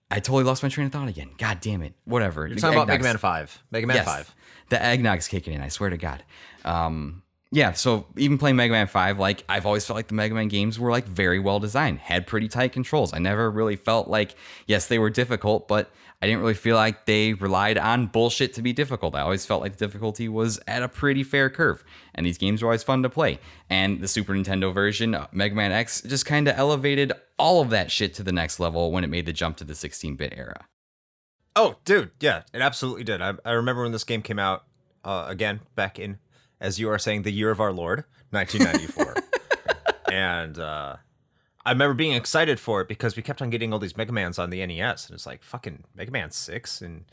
I 0.09 0.15
totally 0.19 0.43
lost 0.43 0.63
my 0.63 0.69
train 0.69 0.87
of 0.87 0.93
thought 0.93 1.07
again. 1.07 1.29
God 1.37 1.59
damn 1.61 1.81
it. 1.81 1.93
Whatever. 2.05 2.47
You're 2.47 2.57
talking 2.57 2.77
about 2.77 2.87
Mega 2.87 3.03
Man 3.03 3.17
Five. 3.17 3.61
Mega 3.71 3.87
Man 3.87 3.95
Yes. 3.97 4.05
Five. 4.05 4.35
The 4.69 4.77
eggnog's 4.77 5.27
kicking 5.27 5.53
in. 5.53 5.61
I 5.61 5.69
swear 5.69 5.89
to 5.89 5.97
God. 5.97 6.23
Um, 6.65 7.23
yeah. 7.51 7.71
So 7.73 8.05
even 8.17 8.37
playing 8.37 8.55
Mega 8.55 8.71
Man 8.71 8.87
Five, 8.87 9.19
like 9.19 9.43
I've 9.49 9.65
always 9.65 9.85
felt 9.85 9.95
like 9.95 10.07
the 10.07 10.13
Mega 10.13 10.33
Man 10.33 10.47
games 10.49 10.79
were 10.79 10.91
like 10.91 11.05
very 11.05 11.39
well 11.39 11.59
designed, 11.59 11.99
had 11.99 12.27
pretty 12.27 12.47
tight 12.47 12.73
controls. 12.73 13.13
I 13.13 13.19
never 13.19 13.49
really 13.49 13.75
felt 13.75 14.07
like 14.07 14.35
yes, 14.67 14.87
they 14.87 14.99
were 14.99 15.09
difficult, 15.09 15.67
but 15.67 15.91
I 16.21 16.27
didn't 16.27 16.41
really 16.41 16.53
feel 16.53 16.75
like 16.75 17.05
they 17.05 17.33
relied 17.33 17.79
on 17.79 18.05
bullshit 18.05 18.53
to 18.53 18.61
be 18.61 18.73
difficult. 18.73 19.15
I 19.15 19.21
always 19.21 19.45
felt 19.45 19.61
like 19.61 19.77
the 19.77 19.85
difficulty 19.87 20.29
was 20.29 20.59
at 20.67 20.83
a 20.83 20.87
pretty 20.87 21.23
fair 21.23 21.49
curve, 21.49 21.83
and 22.13 22.25
these 22.25 22.37
games 22.37 22.61
were 22.61 22.67
always 22.67 22.83
fun 22.83 23.01
to 23.01 23.09
play. 23.09 23.39
And 23.71 24.01
the 24.01 24.07
Super 24.07 24.33
Nintendo 24.33 24.71
version, 24.71 25.15
uh, 25.15 25.27
Mega 25.31 25.55
Man 25.55 25.71
X, 25.71 26.01
just 26.01 26.27
kind 26.27 26.47
of 26.47 26.57
elevated 26.57 27.11
all 27.39 27.59
of 27.61 27.71
that 27.71 27.89
shit 27.89 28.13
to 28.15 28.23
the 28.23 28.31
next 28.31 28.59
level 28.59 28.91
when 28.91 29.03
it 29.03 29.07
made 29.07 29.25
the 29.25 29.33
jump 29.33 29.57
to 29.57 29.63
the 29.63 29.73
16-bit 29.73 30.33
era. 30.37 30.65
Oh, 31.55 31.77
dude, 31.85 32.11
yeah, 32.19 32.43
it 32.53 32.61
absolutely 32.61 33.03
did. 33.03 33.19
I, 33.21 33.33
I 33.43 33.51
remember 33.53 33.81
when 33.81 33.91
this 33.91 34.03
game 34.03 34.21
came 34.21 34.39
out 34.39 34.63
uh, 35.03 35.25
again 35.27 35.61
back 35.73 35.97
in, 35.97 36.19
as 36.59 36.79
you 36.79 36.87
are 36.89 36.99
saying, 36.99 37.23
the 37.23 37.31
year 37.31 37.49
of 37.49 37.59
our 37.59 37.73
Lord, 37.73 38.05
1994, 38.29 39.15
and 40.11 40.59
uh, 40.59 40.97
I 41.65 41.71
remember 41.71 41.93
being 41.93 42.13
excited 42.13 42.59
for 42.59 42.81
it 42.81 42.87
because 42.87 43.15
we 43.15 43.21
kept 43.21 43.41
on 43.41 43.49
getting 43.49 43.71
all 43.71 43.79
these 43.79 43.95
Mega 43.95 44.11
Mans 44.11 44.39
on 44.39 44.49
the 44.49 44.65
NES, 44.65 45.07
and 45.07 45.15
it's 45.15 45.25
like 45.25 45.43
fucking 45.43 45.83
Mega 45.95 46.11
Man 46.11 46.31
Six 46.31 46.81
in 46.81 47.05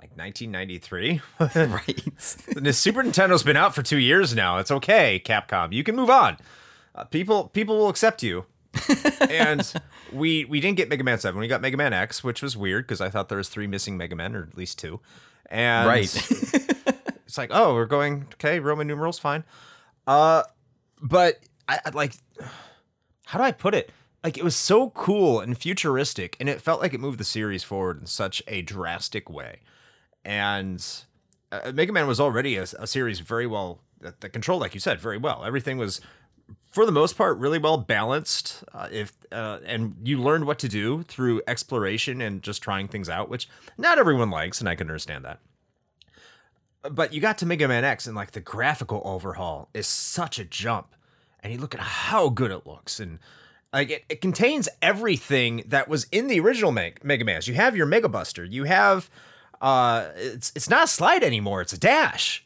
like 0.00 0.16
1993. 0.16 1.20
right. 1.40 2.36
the 2.54 2.72
Super 2.72 3.02
Nintendo's 3.02 3.42
been 3.42 3.56
out 3.56 3.74
for 3.74 3.82
two 3.82 3.98
years 3.98 4.34
now. 4.34 4.58
It's 4.58 4.70
okay, 4.70 5.20
Capcom. 5.24 5.72
You 5.72 5.82
can 5.82 5.96
move 5.96 6.10
on. 6.10 6.36
Uh, 6.94 7.04
people 7.04 7.48
people 7.48 7.76
will 7.78 7.88
accept 7.88 8.22
you. 8.22 8.46
and 9.28 9.72
we 10.12 10.44
we 10.44 10.60
didn't 10.60 10.76
get 10.76 10.88
Mega 10.88 11.02
Man 11.02 11.18
Seven. 11.18 11.40
We 11.40 11.48
got 11.48 11.60
Mega 11.60 11.76
Man 11.76 11.92
X, 11.92 12.22
which 12.22 12.42
was 12.42 12.56
weird 12.56 12.86
because 12.86 13.00
I 13.00 13.10
thought 13.10 13.28
there 13.28 13.38
was 13.38 13.48
three 13.48 13.66
missing 13.66 13.96
Mega 13.96 14.14
Men, 14.14 14.36
or 14.36 14.42
at 14.44 14.56
least 14.56 14.78
two. 14.78 15.00
And 15.50 15.88
Right. 15.88 16.04
it's 17.26 17.38
like, 17.38 17.50
oh, 17.52 17.74
we're 17.74 17.86
going 17.86 18.26
okay. 18.34 18.60
Roman 18.60 18.86
numerals, 18.86 19.18
fine. 19.18 19.44
Uh, 20.06 20.42
but 21.02 21.38
I, 21.68 21.80
I 21.86 21.90
like, 21.90 22.14
how 23.28 23.38
do 23.38 23.44
I 23.44 23.52
put 23.52 23.74
it? 23.74 23.90
Like 24.24 24.38
it 24.38 24.44
was 24.44 24.56
so 24.56 24.88
cool 24.90 25.40
and 25.40 25.56
futuristic, 25.56 26.34
and 26.40 26.48
it 26.48 26.62
felt 26.62 26.80
like 26.80 26.94
it 26.94 27.00
moved 27.00 27.20
the 27.20 27.24
series 27.24 27.62
forward 27.62 28.00
in 28.00 28.06
such 28.06 28.42
a 28.48 28.62
drastic 28.62 29.28
way. 29.28 29.60
And 30.24 30.84
uh, 31.52 31.72
Mega 31.74 31.92
Man 31.92 32.06
was 32.06 32.20
already 32.20 32.56
a, 32.56 32.62
a 32.62 32.86
series 32.86 33.20
very 33.20 33.46
well 33.46 33.80
that 34.00 34.22
that 34.22 34.30
controlled, 34.30 34.62
like 34.62 34.72
you 34.72 34.80
said, 34.80 34.98
very 34.98 35.18
well. 35.18 35.44
Everything 35.44 35.76
was, 35.76 36.00
for 36.72 36.86
the 36.86 36.92
most 36.92 37.18
part, 37.18 37.36
really 37.36 37.58
well 37.58 37.76
balanced. 37.76 38.64
Uh, 38.72 38.88
if 38.90 39.12
uh, 39.30 39.58
and 39.66 39.96
you 40.02 40.22
learned 40.22 40.46
what 40.46 40.58
to 40.60 40.68
do 40.68 41.02
through 41.02 41.42
exploration 41.46 42.22
and 42.22 42.42
just 42.42 42.62
trying 42.62 42.88
things 42.88 43.10
out, 43.10 43.28
which 43.28 43.46
not 43.76 43.98
everyone 43.98 44.30
likes, 44.30 44.58
and 44.58 44.70
I 44.70 44.74
can 44.74 44.86
understand 44.86 45.26
that. 45.26 45.40
But 46.90 47.12
you 47.12 47.20
got 47.20 47.36
to 47.38 47.46
Mega 47.46 47.68
Man 47.68 47.84
X, 47.84 48.06
and 48.06 48.16
like 48.16 48.30
the 48.30 48.40
graphical 48.40 49.02
overhaul 49.04 49.68
is 49.74 49.86
such 49.86 50.38
a 50.38 50.44
jump, 50.44 50.94
and 51.42 51.52
you 51.52 51.58
look 51.58 51.74
at 51.74 51.80
how 51.80 52.28
good 52.28 52.50
it 52.50 52.66
looks, 52.66 53.00
and 53.00 53.18
like 53.72 53.90
it, 53.90 54.04
it 54.08 54.20
contains 54.20 54.68
everything 54.82 55.62
that 55.66 55.88
was 55.88 56.06
in 56.10 56.26
the 56.28 56.40
original 56.40 56.72
Meg- 56.72 57.04
Mega 57.04 57.24
Man. 57.24 57.40
You 57.44 57.54
have 57.54 57.76
your 57.76 57.86
Mega 57.86 58.08
Buster, 58.08 58.44
you 58.44 58.64
have 58.64 59.10
uh, 59.60 60.08
it's 60.16 60.52
it's 60.54 60.70
not 60.70 60.84
a 60.84 60.88
slide 60.88 61.22
anymore, 61.22 61.60
it's 61.60 61.72
a 61.72 61.78
dash, 61.78 62.44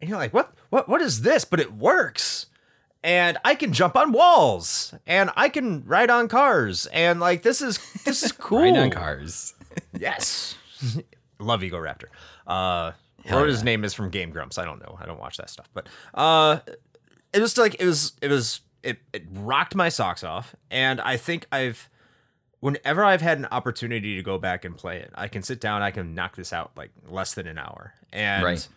and 0.00 0.08
you're 0.10 0.18
like, 0.18 0.34
what 0.34 0.54
what 0.70 0.88
what 0.88 1.00
is 1.00 1.22
this? 1.22 1.44
But 1.44 1.60
it 1.60 1.72
works, 1.74 2.46
and 3.02 3.38
I 3.44 3.54
can 3.54 3.72
jump 3.72 3.96
on 3.96 4.12
walls, 4.12 4.94
and 5.06 5.30
I 5.36 5.48
can 5.48 5.84
ride 5.84 6.10
on 6.10 6.28
cars, 6.28 6.86
and 6.86 7.20
like 7.20 7.42
this 7.42 7.60
is 7.62 7.78
this 8.04 8.22
is 8.22 8.32
cool. 8.38 8.60
Right 8.62 8.76
on 8.76 8.90
cars. 8.90 9.54
Yes. 9.98 10.54
Love 11.38 11.62
Ego 11.62 11.76
Raptor. 11.78 12.06
Uh 12.46 12.92
Hell 13.24 13.40
or 13.40 13.46
his 13.46 13.62
name 13.64 13.84
is 13.84 13.92
from 13.92 14.08
Game 14.08 14.30
Grumps. 14.30 14.56
I 14.56 14.64
don't 14.64 14.80
know. 14.80 14.96
I 15.00 15.04
don't 15.04 15.18
watch 15.20 15.36
that 15.36 15.50
stuff. 15.50 15.68
But 15.74 15.86
uh 16.14 16.60
it 17.36 17.40
was 17.40 17.56
like 17.58 17.76
it 17.80 17.84
was 17.86 18.12
it 18.22 18.30
was 18.30 18.60
it, 18.82 18.98
it 19.12 19.24
rocked 19.32 19.74
my 19.74 19.88
socks 19.88 20.24
off. 20.24 20.54
And 20.70 21.00
I 21.00 21.16
think 21.16 21.46
I've 21.52 21.88
whenever 22.60 23.04
I've 23.04 23.20
had 23.20 23.38
an 23.38 23.46
opportunity 23.50 24.16
to 24.16 24.22
go 24.22 24.38
back 24.38 24.64
and 24.64 24.76
play 24.76 24.98
it, 24.98 25.10
I 25.14 25.28
can 25.28 25.42
sit 25.42 25.60
down, 25.60 25.82
I 25.82 25.90
can 25.90 26.14
knock 26.14 26.36
this 26.36 26.52
out 26.52 26.72
like 26.76 26.90
less 27.08 27.34
than 27.34 27.46
an 27.46 27.58
hour. 27.58 27.94
And 28.12 28.44
Right. 28.44 28.68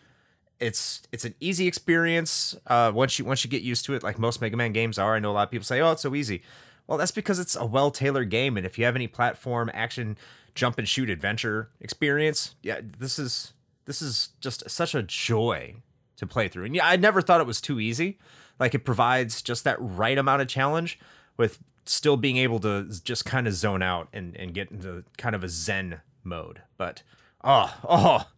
it's 0.60 1.02
it's 1.12 1.24
an 1.24 1.34
easy 1.40 1.66
experience 1.66 2.56
uh, 2.66 2.92
once 2.94 3.18
you 3.18 3.24
once 3.24 3.44
you 3.44 3.50
get 3.50 3.62
used 3.62 3.84
to 3.86 3.94
it, 3.94 4.02
like 4.02 4.18
most 4.18 4.40
Mega 4.40 4.56
Man 4.56 4.72
games 4.72 4.98
are. 4.98 5.16
I 5.16 5.18
know 5.18 5.30
a 5.30 5.32
lot 5.32 5.44
of 5.44 5.50
people 5.50 5.64
say, 5.64 5.80
"Oh, 5.80 5.92
it's 5.92 6.02
so 6.02 6.14
easy." 6.14 6.42
Well, 6.86 6.98
that's 6.98 7.12
because 7.12 7.38
it's 7.38 7.56
a 7.56 7.64
well 7.64 7.90
tailored 7.90 8.30
game, 8.30 8.56
and 8.56 8.66
if 8.66 8.78
you 8.78 8.84
have 8.84 8.96
any 8.96 9.06
platform 9.06 9.70
action, 9.72 10.18
jump 10.54 10.76
and 10.78 10.88
shoot 10.88 11.08
adventure 11.08 11.70
experience, 11.80 12.56
yeah, 12.62 12.80
this 12.98 13.18
is 13.18 13.52
this 13.86 14.02
is 14.02 14.30
just 14.40 14.68
such 14.68 14.94
a 14.94 15.02
joy 15.02 15.76
to 16.16 16.26
play 16.26 16.48
through. 16.48 16.64
And 16.66 16.74
yeah, 16.76 16.86
I 16.86 16.96
never 16.96 17.22
thought 17.22 17.40
it 17.40 17.46
was 17.46 17.60
too 17.60 17.80
easy. 17.80 18.18
Like 18.60 18.74
it 18.74 18.84
provides 18.84 19.42
just 19.42 19.64
that 19.64 19.78
right 19.80 20.16
amount 20.16 20.42
of 20.42 20.48
challenge 20.48 20.98
with 21.36 21.58
still 21.86 22.16
being 22.16 22.36
able 22.36 22.60
to 22.60 22.88
just 23.02 23.24
kind 23.24 23.48
of 23.48 23.54
zone 23.54 23.82
out 23.82 24.08
and 24.12 24.36
and 24.36 24.54
get 24.54 24.70
into 24.70 25.02
kind 25.16 25.34
of 25.34 25.42
a 25.42 25.48
zen 25.48 26.00
mode. 26.22 26.60
But 26.76 27.02
oh 27.42 27.74
oh, 27.88 28.28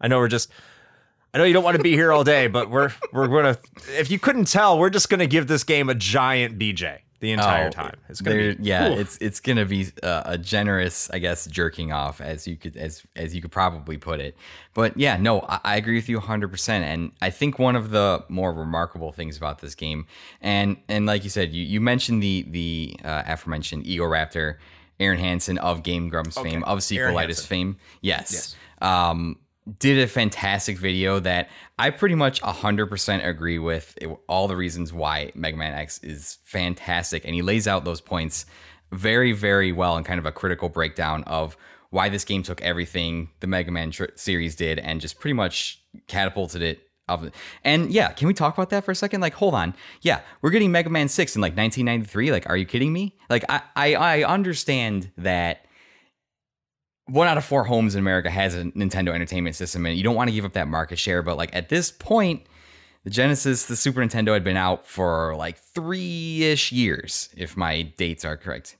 I 0.00 0.08
know 0.08 0.18
we're 0.18 0.28
just 0.28 0.50
I 1.32 1.38
know 1.38 1.44
you 1.44 1.52
don't 1.52 1.64
want 1.64 1.76
to 1.76 1.82
be 1.82 1.92
here 1.92 2.12
all 2.12 2.24
day, 2.24 2.48
but 2.48 2.70
we're 2.70 2.92
we're 3.12 3.28
gonna. 3.28 3.58
If 3.96 4.10
you 4.10 4.18
couldn't 4.18 4.46
tell, 4.46 4.78
we're 4.78 4.90
just 4.90 5.08
gonna 5.08 5.26
give 5.26 5.46
this 5.46 5.62
game 5.62 5.88
a 5.88 5.94
giant 5.94 6.58
BJ 6.58 7.00
the 7.20 7.32
entire 7.32 7.66
Oh, 7.66 7.70
time. 7.70 7.96
It's 8.08 8.20
gonna 8.20 8.54
be 8.54 8.56
yeah, 8.60 8.92
oof. 8.92 8.98
it's 8.98 9.18
it's 9.20 9.40
gonna 9.40 9.64
be 9.64 9.88
uh, 10.02 10.22
a 10.24 10.38
generous, 10.38 11.10
I 11.10 11.18
guess, 11.18 11.46
jerking 11.46 11.92
off 11.92 12.20
as 12.20 12.46
you 12.46 12.56
could 12.56 12.76
as 12.76 13.04
as 13.16 13.34
you 13.34 13.42
could 13.42 13.50
probably 13.50 13.96
put 13.96 14.20
it. 14.20 14.36
But 14.74 14.96
yeah, 14.96 15.16
no, 15.16 15.40
I, 15.40 15.60
I 15.64 15.76
agree 15.76 15.96
with 15.96 16.08
you 16.08 16.18
100. 16.18 16.48
percent 16.48 16.84
And 16.84 17.12
I 17.20 17.30
think 17.30 17.58
one 17.58 17.74
of 17.76 17.90
the 17.90 18.24
more 18.28 18.52
remarkable 18.52 19.12
things 19.12 19.36
about 19.36 19.58
this 19.60 19.74
game, 19.74 20.06
and 20.40 20.76
and 20.88 21.06
like 21.06 21.24
you 21.24 21.30
said, 21.30 21.52
you 21.52 21.64
you 21.64 21.80
mentioned 21.80 22.22
the 22.22 22.46
the 22.48 22.96
uh, 23.04 23.22
aforementioned 23.26 23.86
Ego 23.86 24.04
Raptor, 24.04 24.56
Arin 25.00 25.18
Hanson 25.18 25.58
of 25.58 25.82
Game 25.82 26.08
Grumps 26.08 26.38
fame, 26.38 26.62
of 26.64 26.78
Sequelitis 26.78 27.46
fame. 27.46 27.76
Yes. 28.00 28.32
Yes. 28.32 28.56
Um, 28.80 29.38
did 29.78 29.98
a 29.98 30.06
fantastic 30.06 30.78
video 30.78 31.18
that 31.20 31.48
I 31.78 31.90
pretty 31.90 32.14
much 32.14 32.40
100% 32.42 33.26
agree 33.26 33.58
with 33.58 33.96
it- 34.00 34.08
all 34.28 34.48
the 34.48 34.56
reasons 34.56 34.92
why 34.92 35.32
Mega 35.34 35.56
Man 35.56 35.74
X 35.74 35.98
is 36.02 36.38
fantastic. 36.44 37.24
And 37.24 37.34
he 37.34 37.42
lays 37.42 37.66
out 37.68 37.84
those 37.84 38.00
points 38.00 38.46
very, 38.92 39.32
very 39.32 39.72
well 39.72 39.96
in 39.96 40.04
kind 40.04 40.18
of 40.18 40.26
a 40.26 40.32
critical 40.32 40.68
breakdown 40.68 41.22
of 41.24 41.56
why 41.90 42.08
this 42.08 42.24
game 42.24 42.42
took 42.42 42.60
everything 42.62 43.28
the 43.40 43.46
Mega 43.46 43.70
Man 43.70 43.90
tr- 43.90 44.04
series 44.14 44.54
did 44.56 44.78
and 44.78 45.00
just 45.00 45.18
pretty 45.20 45.34
much 45.34 45.82
catapulted 46.06 46.62
it 46.62 46.80
up. 47.08 47.24
And 47.64 47.90
yeah, 47.90 48.12
can 48.12 48.28
we 48.28 48.34
talk 48.34 48.54
about 48.54 48.70
that 48.70 48.84
for 48.84 48.90
a 48.90 48.94
second? 48.94 49.20
Like, 49.22 49.34
hold 49.34 49.54
on. 49.54 49.74
Yeah, 50.02 50.20
we're 50.42 50.50
getting 50.50 50.70
Mega 50.72 50.90
Man 50.90 51.08
6 51.08 51.36
in 51.36 51.40
like 51.42 51.56
1993. 51.56 52.30
Like, 52.32 52.48
are 52.48 52.56
you 52.56 52.66
kidding 52.66 52.92
me? 52.92 53.16
Like, 53.30 53.44
I, 53.48 53.62
I, 53.74 53.94
I 53.94 54.22
understand 54.24 55.10
that 55.16 55.64
one 57.08 57.26
out 57.26 57.38
of 57.38 57.44
four 57.44 57.64
homes 57.64 57.94
in 57.94 57.98
America 58.00 58.30
has 58.30 58.54
a 58.54 58.64
Nintendo 58.64 59.12
Entertainment 59.14 59.56
System, 59.56 59.86
and 59.86 59.96
you 59.96 60.04
don't 60.04 60.14
want 60.14 60.28
to 60.28 60.34
give 60.34 60.44
up 60.44 60.52
that 60.52 60.68
market 60.68 60.98
share. 60.98 61.22
But 61.22 61.36
like 61.36 61.54
at 61.54 61.68
this 61.68 61.90
point, 61.90 62.42
the 63.04 63.10
Genesis, 63.10 63.66
the 63.66 63.76
Super 63.76 64.00
Nintendo 64.00 64.34
had 64.34 64.44
been 64.44 64.56
out 64.56 64.86
for 64.86 65.34
like 65.36 65.58
three 65.58 66.44
ish 66.44 66.70
years, 66.72 67.30
if 67.36 67.56
my 67.56 67.82
dates 67.82 68.24
are 68.24 68.36
correct. 68.36 68.76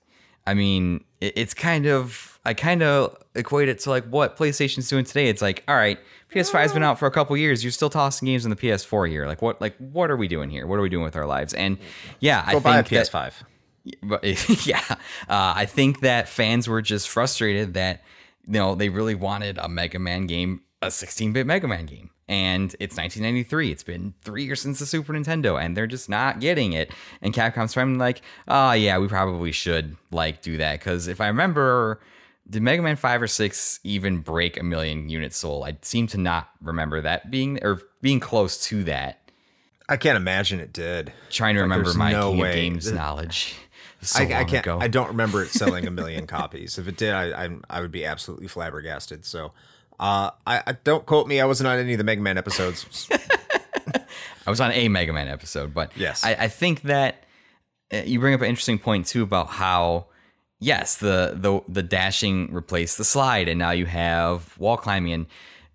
I 0.47 0.55
mean, 0.55 1.05
it's 1.21 1.53
kind 1.53 1.87
of 1.87 2.39
I 2.45 2.55
kind 2.55 2.83
of 2.83 3.17
equate 3.35 3.69
it 3.69 3.81
to 3.81 3.91
like 3.91 4.05
what 4.07 4.37
PlayStation's 4.37 4.89
doing 4.89 5.05
today. 5.05 5.29
It's 5.29 5.43
like, 5.43 5.65
all 5.69 5.77
right, 5.77 5.99
PS5's 6.33 6.73
been 6.73 6.83
out 6.83 6.99
for 6.99 7.07
a 7.07 7.11
couple 7.11 7.37
years. 7.37 7.63
You're 7.63 7.71
still 7.71 7.91
tossing 7.91 8.27
games 8.27 8.45
on 8.45 8.51
the 8.51 8.57
PS4 8.57 9.09
here. 9.09 9.27
Like 9.27 9.43
what? 9.43 9.61
Like 9.61 9.77
what 9.79 10.11
are 10.11 10.17
we 10.17 10.29
doing 10.29 10.51
here? 10.51 10.67
What 10.67 10.79
are 10.79 10.83
we 10.83 10.89
doing 10.89 11.05
with 11.05 11.17
our 11.17 11.27
lives? 11.27 11.55
And 11.55 11.79
yeah, 12.21 12.43
I 12.47 12.53
go 12.53 12.61
think 12.61 12.91
a 12.91 12.95
PS5. 12.95 13.33
but 14.03 14.67
yeah, 14.67 14.83
uh, 14.91 14.97
I 15.29 15.67
think 15.67 16.01
that 16.01 16.29
fans 16.29 16.69
were 16.69 16.83
just 16.83 17.09
frustrated 17.09 17.75
that 17.75 18.03
you 18.49 18.55
know 18.55 18.75
they 18.75 18.89
really 18.89 19.15
wanted 19.15 19.59
a 19.59 19.69
Mega 19.69 19.99
Man 19.99 20.27
game, 20.27 20.63
a 20.83 20.87
16-bit 20.89 21.47
Mega 21.47 21.69
Man 21.69 21.87
game, 21.87 22.11
and 22.29 22.75
it's 22.81 22.97
1993. 22.97 23.71
It's 23.71 23.83
been 23.83 24.15
three 24.23 24.45
years 24.45 24.61
since 24.63 24.79
the 24.79 24.87
Super 24.87 25.13
Nintendo, 25.13 25.63
and 25.63 25.77
they're 25.77 25.87
just 25.87 26.09
not 26.09 26.41
getting 26.41 26.73
it. 26.73 26.91
And 27.23 27.35
Capcom's 27.35 27.75
finally 27.75 27.99
like, 27.99 28.23
oh 28.49 28.73
yeah, 28.73 28.99
we 28.99 29.07
probably 29.09 29.53
should 29.53 29.97
like 30.11 30.43
do 30.43 30.57
that 30.57 30.81
because 30.81 31.07
if 31.09 31.21
I 31.21 31.29
remember. 31.29 32.01
Did 32.51 32.63
Mega 32.63 32.81
Man 32.81 32.97
5 32.97 33.21
or 33.21 33.27
6 33.27 33.81
even 33.85 34.21
break 34.21 34.59
a 34.59 34.63
million 34.63 35.11
units 35.11 35.37
sold? 35.37 35.69
I 35.69 35.77
seem 35.83 36.07
to 36.07 36.17
not 36.17 36.49
remember 36.63 37.03
that 37.03 37.31
being 37.31 37.63
or 37.63 37.83
being 38.01 38.21
close 38.21 38.65
to 38.69 38.85
that. 38.85 39.31
I 39.87 39.99
can't 39.99 40.17
imagine 40.17 40.59
it 40.59 40.73
did. 40.73 41.13
Trying 41.29 41.57
to 41.57 41.61
Like, 41.61 41.71
remember 41.71 41.93
my 41.93 42.11
no 42.11 42.31
King 42.31 42.39
way. 42.41 42.49
of 42.49 42.55
Games 42.55 42.91
knowledge. 42.91 43.55
So 44.01 44.21
I, 44.21 44.23
I 44.25 44.45
can't. 44.45 44.65
ago. 44.65 44.79
I 44.81 44.89
don't 44.89 45.09
remember 45.09 45.43
it 45.43 45.49
selling 45.51 45.87
a 45.87 45.91
million 45.91 46.27
copies. 46.39 46.79
If 46.79 46.87
it 46.89 46.97
did, 46.97 47.13
I, 47.13 47.45
I 47.47 47.49
I 47.69 47.81
would 47.81 47.91
be 47.93 48.05
absolutely 48.05 48.47
flabbergasted. 48.49 49.25
So, 49.25 49.53
Uh, 49.99 50.31
I, 50.47 50.63
I 50.69 50.73
don't 50.85 51.05
quote 51.05 51.27
me. 51.27 51.41
I 51.41 51.45
wasn't 51.47 51.67
on 51.67 51.79
any 51.79 51.93
of 51.95 51.99
the 51.99 52.05
Mega 52.05 52.21
Man 52.23 52.39
episodes. 52.39 53.09
I 54.47 54.51
was 54.51 54.61
on 54.61 54.71
a 54.73 54.89
Mega 54.89 55.13
Man 55.13 55.29
episode, 55.29 55.75
but 55.75 55.91
Yes. 55.97 56.25
I, 56.25 56.35
I 56.35 56.49
think 56.49 56.83
that 56.83 57.25
uh, 57.93 57.99
you 58.05 58.21
bring 58.21 58.35
up 58.35 58.41
an 58.41 58.47
interesting 58.49 58.79
point 58.79 59.07
too 59.07 59.23
about 59.23 59.49
how 59.49 60.07
yes, 60.61 60.97
the 60.97 61.35
the 61.37 61.61
the 61.69 61.83
dashing 61.83 62.53
replaced 62.53 62.99
the 62.99 63.05
slide, 63.05 63.49
and 63.49 63.59
now 63.59 63.73
you 63.73 63.87
have 63.87 64.57
wall 64.59 64.77
climbing. 64.77 65.13
And 65.13 65.27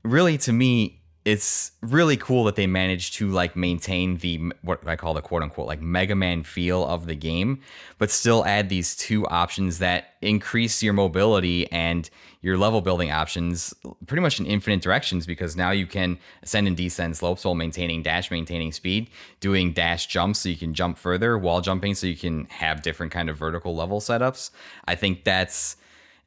really, 0.04 0.38
to 0.40 0.54
me, 0.54 1.02
it's 1.26 1.72
really 1.82 2.18
cool 2.18 2.44
that 2.44 2.56
they 2.56 2.68
managed 2.68 3.14
to 3.14 3.30
like 3.30 3.56
maintain 3.56 4.18
the 4.18 4.52
what 4.62 4.86
I 4.86 4.98
call 4.98 5.14
the 5.14 5.22
quote 5.22 5.42
unquote 5.42 5.68
like 5.68 5.82
Mega 5.82 6.16
Man 6.16 6.44
feel 6.44 6.86
of 6.86 7.06
the 7.06 7.16
game, 7.16 7.62
but 7.98 8.12
still 8.12 8.46
add 8.46 8.68
these 8.68 8.94
two 8.94 9.26
options 9.28 9.80
that 9.80 10.16
increase 10.22 10.84
your 10.84 10.94
mobility 10.94 11.72
and 11.72 12.10
your 12.42 12.58
level 12.58 12.82
building 12.82 13.10
options 13.10 13.74
pretty 14.06 14.22
much 14.22 14.40
in 14.40 14.46
infinite 14.46 14.82
directions 14.82 15.26
because 15.26 15.56
now 15.56 15.72
you 15.72 15.88
can 15.88 16.20
ascend 16.42 16.68
and 16.68 16.76
descend 16.76 17.16
slopes 17.16 17.46
while 17.46 17.56
maintaining 17.56 18.04
dash, 18.04 18.30
maintaining 18.30 18.74
speed, 18.74 19.10
doing 19.40 19.72
dash 19.72 20.08
jumps 20.08 20.40
so 20.40 20.50
you 20.50 20.58
can 20.58 20.74
jump 20.74 20.98
further, 20.98 21.38
wall 21.38 21.62
jumping 21.62 21.96
so 21.96 22.06
you 22.06 22.18
can 22.18 22.46
have 22.46 22.82
different 22.82 23.14
kind 23.14 23.30
of 23.30 23.38
vertical 23.38 23.74
level 23.74 24.02
setups. 24.02 24.50
I 24.86 24.96
think 24.96 25.24
that's 25.24 25.78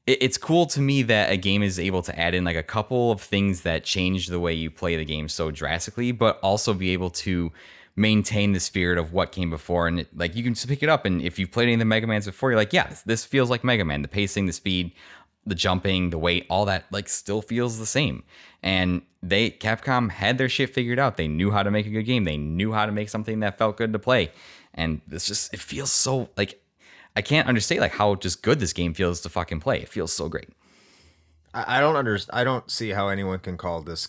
it's 0.07 0.39
cool 0.39 0.67
to 0.67 0.81
me 0.81 1.03
that 1.03 1.33
a 1.33 1.37
game 1.37 1.63
is 1.63 1.79
able 1.81 2.03
to 2.03 2.19
add 2.19 2.35
in 2.35 2.45
like 2.45 2.57
a 2.57 2.63
couple 2.63 3.11
of 3.11 3.21
things 3.21 3.63
that 3.63 3.85
change 3.85 4.29
the 4.29 4.39
way 4.39 4.53
you 4.53 4.71
play 4.71 4.97
the 4.97 5.05
game 5.05 5.29
so 5.29 5.51
drastically, 5.51 6.13
but 6.13 6.39
also 6.43 6.73
be 6.73 6.91
able 6.91 7.11
to 7.11 7.53
maintain 7.97 8.53
the 8.53 8.61
spirit 8.61 8.99
of 8.99 9.13
what 9.13 9.33
came 9.33 9.51
before. 9.51 9.89
And 9.89 10.01
it, 10.01 10.17
like 10.17 10.37
you 10.37 10.45
can 10.45 10.55
just 10.55 10.69
pick 10.69 10.83
it 10.83 10.89
up, 10.89 11.05
and 11.07 11.21
if 11.21 11.39
you've 11.39 11.51
played 11.51 11.65
any 11.65 11.75
of 11.75 11.79
the 11.81 11.87
Mega 11.87 12.07
Mans 12.07 12.27
before, 12.27 12.51
you're 12.51 12.59
like, 12.59 12.73
yeah, 12.73 12.87
this- 12.87 13.03
this 13.03 13.25
feels 13.25 13.51
like 13.51 13.65
Mega 13.65 13.85
Man. 13.85 14.03
The 14.03 14.09
pacing, 14.09 14.47
the 14.47 14.53
speed, 14.53 14.93
the 15.45 15.55
jumping, 15.55 16.11
the 16.11 16.19
weight, 16.19 16.47
all 16.51 16.65
that 16.67 16.85
like 16.93 17.09
still 17.09 17.43
feels 17.43 17.79
the 17.79 17.87
same. 17.87 18.23
And 18.63 19.03
they 19.23 19.51
Capcom 19.51 20.11
had 20.11 20.39
their 20.39 20.49
shit 20.49 20.73
figured 20.75 20.99
out. 20.99 21.17
They 21.17 21.29
knew 21.29 21.51
how 21.51 21.63
to 21.63 21.71
make 21.71 21.87
a 21.87 21.91
good 21.91 22.05
game. 22.05 22.25
They 22.25 22.37
knew 22.37 22.73
how 22.73 22.87
to 22.87 22.93
make 22.93 23.09
something 23.09 23.41
that 23.41 23.59
felt 23.59 23.77
good 23.77 23.93
to 23.93 23.99
play. 23.99 24.31
And 24.75 25.01
it's 25.11 25.27
just 25.27 25.53
it 25.55 25.61
feels 25.61 25.91
so 25.91 26.29
like 26.37 26.61
I 27.17 27.23
can't 27.23 27.49
understate 27.49 27.81
like 27.81 27.93
how 27.93 28.15
just 28.15 28.43
good 28.43 28.61
this 28.61 28.73
game 28.73 28.95
feels 28.95 29.21
to 29.23 29.29
fucking 29.29 29.61
play. 29.61 29.81
It 29.81 29.89
feels 29.89 30.13
so 30.13 30.29
great. 30.29 30.51
I, 31.55 31.79
I 31.79 31.81
don't 31.81 31.97
understand. 31.97 32.39
I 32.39 32.45
don't 32.45 32.71
see 32.71 32.91
how 32.91 33.09
anyone 33.09 33.39
can 33.39 33.57
call 33.57 33.81
this 33.83 34.09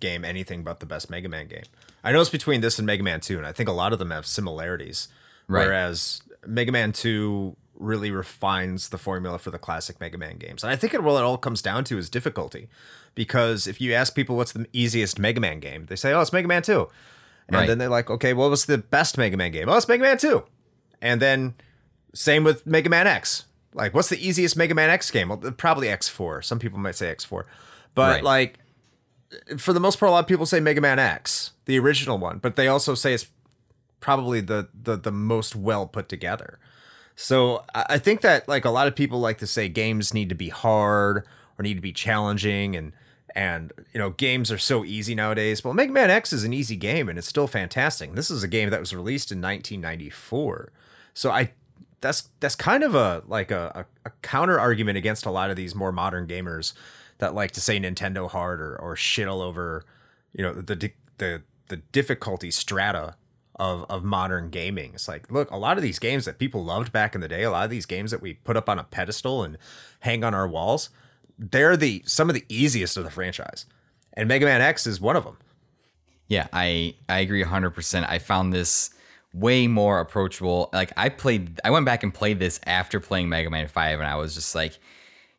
game 0.00 0.24
anything 0.24 0.64
but 0.64 0.80
the 0.80 0.86
best 0.86 1.08
Mega 1.08 1.28
Man 1.28 1.46
game. 1.46 1.62
I 2.02 2.12
know 2.12 2.20
it's 2.20 2.30
between 2.30 2.60
this 2.60 2.78
and 2.78 2.86
Mega 2.86 3.02
Man 3.02 3.20
2, 3.20 3.38
and 3.38 3.46
I 3.46 3.52
think 3.52 3.68
a 3.68 3.72
lot 3.72 3.92
of 3.92 3.98
them 3.98 4.10
have 4.10 4.26
similarities. 4.26 5.08
Right. 5.48 5.66
Whereas 5.66 6.22
Mega 6.46 6.72
Man 6.72 6.92
2 6.92 7.56
really 7.78 8.10
refines 8.10 8.88
the 8.88 8.98
formula 8.98 9.38
for 9.38 9.50
the 9.50 9.58
classic 9.58 10.00
Mega 10.00 10.18
Man 10.18 10.38
games. 10.38 10.64
And 10.64 10.72
I 10.72 10.76
think 10.76 10.94
it, 10.94 11.02
what 11.02 11.16
it 11.20 11.24
all 11.24 11.38
comes 11.38 11.62
down 11.62 11.84
to 11.84 11.98
is 11.98 12.08
difficulty. 12.10 12.68
Because 13.14 13.66
if 13.66 13.80
you 13.80 13.92
ask 13.92 14.14
people 14.14 14.36
what's 14.36 14.52
the 14.52 14.66
easiest 14.72 15.18
Mega 15.18 15.40
Man 15.40 15.60
game, 15.60 15.86
they 15.86 15.96
say, 15.96 16.12
oh, 16.12 16.20
it's 16.20 16.32
Mega 16.32 16.48
Man 16.48 16.62
2. 16.62 16.88
And 17.48 17.56
Right. 17.56 17.66
then 17.68 17.78
they're 17.78 17.88
like, 17.88 18.10
okay, 18.10 18.34
what 18.34 18.50
was 18.50 18.66
the 18.66 18.78
best 18.78 19.16
Mega 19.18 19.36
Man 19.36 19.52
game? 19.52 19.68
Oh, 19.68 19.76
it's 19.76 19.86
Mega 19.88 20.02
Man 20.02 20.18
2. 20.18 20.42
And 21.00 21.20
then 21.22 21.54
same 22.14 22.44
with 22.44 22.66
Mega 22.66 22.88
Man 22.88 23.06
X. 23.06 23.44
Like, 23.74 23.92
what's 23.94 24.08
the 24.08 24.26
easiest 24.26 24.56
Mega 24.56 24.74
Man 24.74 24.88
X 24.90 25.10
game? 25.10 25.28
Well, 25.28 25.38
probably 25.56 25.88
X4. 25.88 26.42
Some 26.44 26.58
people 26.58 26.78
might 26.78 26.94
say 26.94 27.14
X4. 27.14 27.44
But 27.94 28.16
Right. 28.16 28.24
like, 28.24 28.58
for 29.58 29.72
the 29.72 29.80
most 29.80 29.98
part, 29.98 30.08
a 30.08 30.12
lot 30.12 30.20
of 30.24 30.26
people 30.28 30.46
say 30.46 30.60
Mega 30.60 30.80
Man 30.80 30.98
X, 30.98 31.52
the 31.66 31.78
original 31.78 32.16
one, 32.18 32.38
but 32.38 32.56
they 32.56 32.68
also 32.68 32.94
say 32.94 33.12
it's 33.12 33.26
probably 34.00 34.40
the 34.40 34.68
the, 34.74 34.96
the 34.96 35.10
most 35.10 35.56
well 35.56 35.86
put 35.86 36.08
together. 36.08 36.58
So 37.16 37.64
I 37.74 37.98
think 37.98 38.20
that 38.20 38.46
like 38.46 38.64
a 38.64 38.70
lot 38.70 38.86
of 38.86 38.94
people 38.94 39.20
like 39.20 39.38
to 39.38 39.46
say 39.46 39.68
games 39.68 40.12
need 40.14 40.28
to 40.28 40.34
be 40.34 40.50
hard 40.50 41.26
or 41.58 41.62
need 41.62 41.74
to 41.74 41.80
be 41.80 41.92
challenging 41.92 42.76
and 42.76 42.92
and 43.34 43.72
you 43.92 43.98
know 43.98 44.10
games 44.10 44.52
are 44.52 44.58
so 44.58 44.84
easy 44.84 45.14
nowadays. 45.14 45.64
Well, 45.64 45.74
Mega 45.74 45.92
Man 45.92 46.10
X 46.10 46.32
is 46.32 46.44
an 46.44 46.52
easy 46.52 46.76
game 46.76 47.08
and 47.08 47.18
it's 47.18 47.26
still 47.26 47.46
fantastic. 47.46 48.14
This 48.14 48.30
is 48.30 48.42
a 48.42 48.48
game 48.48 48.70
that 48.70 48.80
was 48.80 48.94
released 48.94 49.32
in 49.32 49.38
1994. 49.40 50.70
So 51.14 51.30
I 51.30 51.50
that's 52.00 52.28
that's 52.40 52.54
kind 52.54 52.82
of 52.82 52.94
a 52.94 53.22
like 53.26 53.50
a, 53.50 53.86
a, 54.04 54.08
a 54.08 54.12
counter 54.22 54.58
argument 54.58 54.98
against 54.98 55.26
a 55.26 55.30
lot 55.30 55.50
of 55.50 55.56
these 55.56 55.74
more 55.74 55.92
modern 55.92 56.26
gamers 56.26 56.72
that 57.18 57.34
like 57.34 57.52
to 57.52 57.60
say 57.60 57.78
Nintendo 57.78 58.30
hard 58.30 58.60
or, 58.60 58.76
or 58.76 58.96
shit 58.96 59.28
all 59.28 59.40
over 59.40 59.84
you 60.32 60.42
know 60.42 60.52
the 60.54 60.92
the 61.18 61.42
the 61.68 61.76
difficulty 61.76 62.50
strata 62.50 63.16
of 63.56 63.84
of 63.88 64.04
modern 64.04 64.50
gaming. 64.50 64.92
It's 64.94 65.08
like, 65.08 65.30
look, 65.30 65.50
a 65.50 65.56
lot 65.56 65.76
of 65.76 65.82
these 65.82 65.98
games 65.98 66.24
that 66.26 66.38
people 66.38 66.64
loved 66.64 66.92
back 66.92 67.14
in 67.14 67.20
the 67.20 67.28
day, 67.28 67.42
a 67.42 67.50
lot 67.50 67.64
of 67.64 67.70
these 67.70 67.86
games 67.86 68.10
that 68.10 68.20
we 68.22 68.34
put 68.34 68.56
up 68.56 68.68
on 68.68 68.78
a 68.78 68.84
pedestal 68.84 69.42
and 69.42 69.58
hang 70.00 70.22
on 70.22 70.34
our 70.34 70.46
walls, 70.46 70.90
they're 71.38 71.76
the 71.76 72.02
some 72.06 72.28
of 72.28 72.34
the 72.34 72.44
easiest 72.48 72.96
of 72.96 73.04
the 73.04 73.10
franchise. 73.10 73.66
And 74.12 74.28
Mega 74.28 74.46
Man 74.46 74.60
X 74.60 74.86
is 74.86 75.00
one 75.00 75.16
of 75.16 75.24
them. 75.24 75.38
Yeah, 76.28 76.48
I 76.52 76.94
I 77.08 77.20
agree 77.20 77.42
100%. 77.42 78.08
I 78.08 78.18
found 78.18 78.52
this 78.52 78.90
way 79.36 79.66
more 79.66 80.00
approachable. 80.00 80.70
Like 80.72 80.92
I 80.96 81.08
played 81.08 81.60
I 81.64 81.70
went 81.70 81.84
back 81.84 82.02
and 82.02 82.12
played 82.12 82.38
this 82.38 82.58
after 82.66 83.00
playing 83.00 83.28
Mega 83.28 83.50
Man 83.50 83.68
5 83.68 84.00
and 84.00 84.08
I 84.08 84.16
was 84.16 84.34
just 84.34 84.54
like 84.54 84.78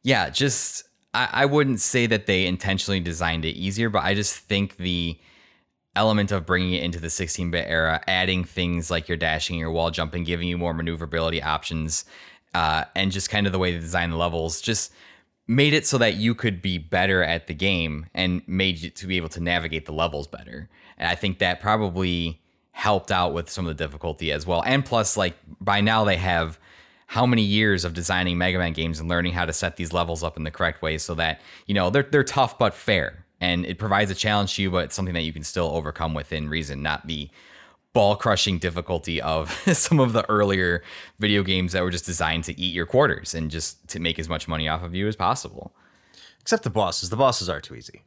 yeah, 0.04 0.30
just 0.30 0.84
I, 1.14 1.30
I 1.32 1.46
wouldn't 1.46 1.80
say 1.80 2.06
that 2.08 2.28
they 2.28 2.46
intentionally 2.46 3.00
designed 3.00 3.44
it 3.44 3.56
easier, 3.56 3.90
but 3.90 4.04
I 4.04 4.14
just 4.14 4.36
think 4.36 4.78
the 4.78 5.20
element 5.96 6.32
of 6.32 6.46
bringing 6.46 6.74
it 6.74 6.84
into 6.84 7.00
the 7.00 7.08
16-bit 7.08 7.66
era, 7.68 8.02
adding 8.08 8.44
things 8.44 8.92
like 8.92 9.08
your 9.08 9.18
dashing, 9.18 9.58
your 9.58 9.72
wall 9.72 9.90
jumping, 9.90 10.24
giving 10.24 10.48
you 10.48 10.58
more 10.58 10.74
maneuverability 10.74 11.42
options, 11.42 12.06
uh, 12.54 12.86
and 12.96 13.12
just 13.12 13.32
kind 13.32 13.48
of 13.48 13.52
the 13.52 13.60
way 13.60 13.72
they 13.72 13.80
design 13.80 14.12
the 14.12 14.18
levels, 14.18 14.62
just 14.62 14.94
made 15.48 15.74
it 15.74 15.88
so 15.88 15.98
that 15.98 16.16
you 16.16 16.36
could 16.36 16.62
be 16.62 16.78
better 16.78 17.24
at 17.24 17.48
the 17.48 17.54
game 17.54 18.06
and 18.14 18.48
made 18.48 18.78
you 18.80 18.90
to 18.92 19.08
be 19.08 19.18
able 19.18 19.30
to 19.30 19.42
navigate 19.42 19.86
the 19.86 19.94
levels 19.94 20.28
better. 20.28 20.70
And 20.98 21.10
I 21.10 21.16
think 21.16 21.40
that 21.40 21.60
probably 21.60 22.42
helped 22.78 23.12
out 23.12 23.34
with 23.34 23.50
some 23.50 23.66
of 23.66 23.76
the 23.76 23.84
difficulty 23.84 24.32
as 24.32 24.46
well. 24.46 24.62
And 24.64 24.86
plus, 24.86 25.18
like 25.18 25.36
by 25.60 25.82
now 25.82 26.06
they 26.06 26.16
have 26.18 26.60
how 27.08 27.26
many 27.26 27.42
years 27.42 27.84
of 27.84 27.96
designing 27.96 28.38
Mega 28.38 28.60
Man 28.60 28.72
games 28.74 29.00
and 29.00 29.10
learning 29.10 29.34
how 29.34 29.46
to 29.46 29.52
set 29.52 29.78
these 29.78 29.94
levels 29.94 30.24
up 30.24 30.38
in 30.38 30.44
the 30.44 30.52
correct 30.52 30.84
way 30.84 31.00
so 31.00 31.16
that, 31.16 31.42
you 31.66 31.74
know, 31.74 31.90
they're 31.90 32.04
they're 32.04 32.24
tough 32.24 32.60
but 32.60 32.76
fair. 32.76 33.26
And 33.42 33.66
it 33.66 33.80
provides 33.80 34.12
a 34.12 34.16
challenge 34.16 34.56
to 34.56 34.62
you, 34.62 34.70
but 34.70 34.86
it's 34.86 34.96
something 34.96 35.16
that 35.16 35.24
you 35.24 35.34
can 35.34 35.44
still 35.44 35.72
overcome 35.74 36.14
within 36.14 36.50
reason, 36.50 36.84
not 36.84 37.08
the 37.08 37.32
ball 37.94 38.16
crushing 38.16 38.60
difficulty 38.60 39.20
of 39.24 39.50
some 39.74 40.00
of 40.00 40.14
the 40.14 40.30
earlier 40.30 40.84
video 41.18 41.42
games 41.42 41.74
that 41.74 41.82
were 41.82 41.90
just 41.90 42.06
designed 42.06 42.44
to 42.44 42.60
eat 42.60 42.76
your 42.76 42.86
quarters 42.86 43.34
and 43.34 43.50
just 43.50 43.88
to 43.88 44.00
make 44.00 44.20
as 44.20 44.30
much 44.30 44.48
money 44.48 44.68
off 44.68 44.84
of 44.84 44.94
you 44.94 45.08
as 45.08 45.16
possible. 45.16 45.74
Except 46.42 46.62
the 46.62 46.70
bosses. 46.70 47.10
The 47.10 47.18
bosses 47.18 47.50
are 47.50 47.60
too 47.60 47.74
easy. 47.74 48.04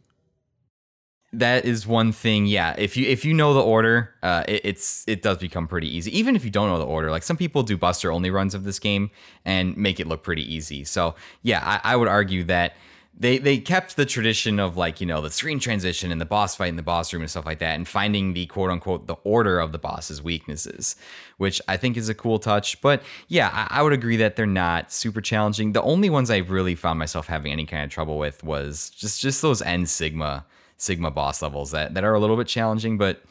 That 1.32 1.64
is 1.64 1.86
one 1.86 2.10
thing. 2.10 2.46
Yeah, 2.46 2.74
if 2.76 2.96
you 2.96 3.06
if 3.06 3.24
you 3.24 3.34
know 3.34 3.54
the 3.54 3.62
order, 3.62 4.12
uh, 4.22 4.42
it, 4.48 4.62
it's 4.64 5.04
it 5.06 5.22
does 5.22 5.38
become 5.38 5.68
pretty 5.68 5.94
easy. 5.94 6.16
Even 6.18 6.34
if 6.34 6.44
you 6.44 6.50
don't 6.50 6.68
know 6.68 6.78
the 6.78 6.84
order, 6.84 7.08
like 7.10 7.22
some 7.22 7.36
people 7.36 7.62
do 7.62 7.76
Buster 7.76 8.10
only 8.10 8.30
runs 8.30 8.52
of 8.52 8.64
this 8.64 8.80
game 8.80 9.10
and 9.44 9.76
make 9.76 10.00
it 10.00 10.08
look 10.08 10.24
pretty 10.24 10.42
easy. 10.52 10.82
So 10.82 11.14
yeah, 11.42 11.60
I, 11.62 11.92
I 11.92 11.96
would 11.96 12.08
argue 12.08 12.42
that 12.44 12.74
they 13.16 13.38
they 13.38 13.58
kept 13.58 13.96
the 13.96 14.06
tradition 14.06 14.58
of 14.58 14.76
like 14.76 15.00
you 15.00 15.06
know 15.06 15.20
the 15.20 15.30
screen 15.30 15.60
transition 15.60 16.10
and 16.10 16.20
the 16.20 16.24
boss 16.24 16.56
fight 16.56 16.70
in 16.70 16.76
the 16.76 16.82
boss 16.82 17.12
room 17.12 17.22
and 17.22 17.30
stuff 17.30 17.46
like 17.46 17.60
that, 17.60 17.76
and 17.76 17.86
finding 17.86 18.32
the 18.32 18.46
quote 18.46 18.70
unquote 18.70 19.06
the 19.06 19.16
order 19.22 19.60
of 19.60 19.70
the 19.70 19.78
boss's 19.78 20.20
weaknesses, 20.22 20.96
which 21.36 21.60
I 21.68 21.76
think 21.76 21.96
is 21.96 22.08
a 22.08 22.14
cool 22.14 22.40
touch. 22.40 22.80
But 22.80 23.04
yeah, 23.28 23.50
I, 23.52 23.78
I 23.78 23.82
would 23.82 23.92
agree 23.92 24.16
that 24.16 24.34
they're 24.34 24.46
not 24.46 24.90
super 24.90 25.20
challenging. 25.20 25.74
The 25.74 25.82
only 25.82 26.10
ones 26.10 26.28
I 26.30 26.38
really 26.38 26.74
found 26.74 26.98
myself 26.98 27.26
having 27.26 27.52
any 27.52 27.66
kind 27.66 27.84
of 27.84 27.90
trouble 27.90 28.18
with 28.18 28.42
was 28.42 28.90
just 28.90 29.20
just 29.20 29.42
those 29.42 29.62
end 29.62 29.88
Sigma 29.88 30.46
Sigma 30.80 31.10
boss 31.10 31.42
levels 31.42 31.72
that 31.72 31.92
that 31.94 32.04
are 32.04 32.14
a 32.14 32.18
little 32.20 32.36
bit 32.38 32.46
challenging, 32.46 32.96
but 32.96 33.22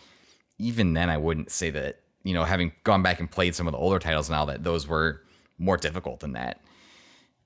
even 0.60 0.94
then 0.94 1.10
I 1.10 1.18
wouldn't 1.18 1.52
say 1.52 1.70
that, 1.72 2.00
you 2.24 2.34
know, 2.34 2.44
having 2.44 2.72
gone 2.84 3.02
back 3.02 3.20
and 3.20 3.30
played 3.30 3.56
some 3.56 3.68
of 3.68 3.72
the 3.72 3.78
older 3.80 3.98
titles 3.98 4.30
now 4.30 4.46
that 4.46 4.64
those 4.64 4.88
were 4.88 5.22
more 5.58 5.76
difficult 5.78 6.20
than 6.20 6.34
that. 6.34 6.62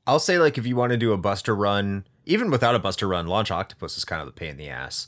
I'll 0.05 0.19
say 0.19 0.37
like 0.39 0.57
if 0.57 0.65
you 0.65 0.75
want 0.75 0.91
to 0.91 0.97
do 0.97 1.13
a 1.13 1.17
Buster 1.17 1.55
run, 1.55 2.05
even 2.25 2.51
without 2.51 2.75
a 2.75 2.79
Buster 2.79 3.07
run, 3.07 3.27
Launch 3.27 3.49
Octopus 3.49 3.95
is 3.97 4.03
kind 4.03 4.21
of 4.21 4.27
a 4.27 4.31
pain 4.31 4.49
in 4.49 4.57
the 4.57 4.67
ass. 4.69 5.07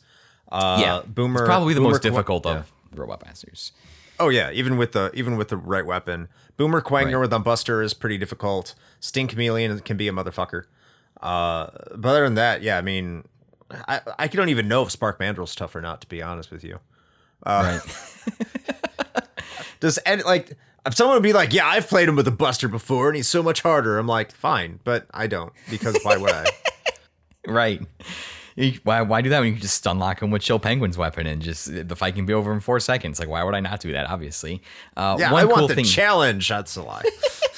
Uh, 0.50 0.78
yeah. 0.80 1.02
Boomer 1.06 1.42
It's 1.42 1.48
probably 1.50 1.74
the 1.74 1.82
Boomer 1.82 1.92
most 1.92 2.02
Qu- 2.02 2.10
difficult 2.12 2.46
yeah. 2.46 2.60
of 2.60 2.72
Robot 2.94 3.26
Masters. 3.26 3.74
Oh 4.18 4.30
yeah, 4.30 4.50
even 4.52 4.78
with 4.78 4.94
the 4.94 5.12
even 5.14 5.36
with 5.36 5.50
the 5.50 5.58
right 5.58 5.86
weapon, 5.86 6.30
Boomer 6.56 6.80
Kuwanger 6.82 7.06
Right. 7.16 7.18
with 7.22 7.34
a 7.34 7.40
Buster 7.40 7.82
is 7.82 7.94
pretty 7.94 8.18
difficult. 8.18 8.74
Sting 9.02 9.28
Chameleon 9.28 9.78
can 9.80 9.98
be 9.98 10.08
a 10.08 10.14
motherfucker. 10.14 10.64
Uh, 11.22 11.68
but 11.96 12.10
other 12.10 12.24
than 12.24 12.36
that, 12.36 12.62
yeah, 12.62 12.78
I 12.78 12.82
mean, 12.82 13.26
I 13.71 14.01
I 14.19 14.28
don't 14.28 14.49
even 14.49 14.67
know 14.67 14.84
if 14.84 14.91
Spark 14.91 15.19
Mandrill's 15.19 15.56
tough 15.56 15.75
or 15.75 15.82
not. 15.82 16.01
To 16.01 16.08
be 16.08 16.21
honest 16.21 16.51
with 16.51 16.63
you, 16.63 16.80
right. 17.45 17.80
does 19.80 19.97
and 19.99 20.23
like 20.23 20.54
if 20.86 20.93
someone 20.95 21.15
would 21.15 21.23
be 21.23 21.34
like, 21.34 21.51
yeah, 21.54 21.67
I've 21.67 21.88
played 21.88 22.08
him 22.08 22.15
with 22.15 22.28
a 22.28 22.32
Buster 22.32 22.67
before, 22.67 23.08
and 23.08 23.15
he's 23.15 23.28
so 23.28 23.41
much 23.41 23.62
harder. 23.62 23.97
I'm 23.97 24.08
like, 24.08 24.32
fine, 24.32 24.80
but 24.84 25.08
I 25.13 25.28
don't 25.28 25.51
because 25.69 25.97
why 26.04 26.17
would 26.17 26.32
I? 26.32 26.45
right. 27.47 27.82
Why, 28.84 29.01
why 29.01 29.21
do 29.21 29.30
that 29.32 29.39
when 29.39 29.47
you 29.47 29.54
can 29.56 29.62
just 29.62 29.75
stun 29.75 29.99
lock 29.99 30.21
him 30.21 30.32
with 30.32 30.41
Chill 30.41 30.60
Penguin's 30.60 30.97
weapon 30.97 31.28
and 31.28 31.41
just 31.41 31.69
the 31.89 31.95
fight 31.95 32.15
can 32.15 32.25
be 32.25 32.34
over 32.34 32.54
in 32.54 32.62
four 32.62 32.80
seconds? 32.80 33.19
Like, 33.19 33.28
why 33.28 33.43
would 33.43 33.54
I 33.54 33.60
not 33.60 33.82
do 33.82 33.91
that? 33.91 34.10
Obviously, 34.10 34.62
uh, 34.95 35.17
Yeah, 35.19 35.34
one 35.34 35.41
I 35.41 35.45
want 35.45 35.58
cool 35.60 35.67
the 35.67 35.75
thing. 35.75 35.84
challenge. 35.84 36.47
That's 36.47 36.75
a 36.78 36.84
lie. 36.84 37.04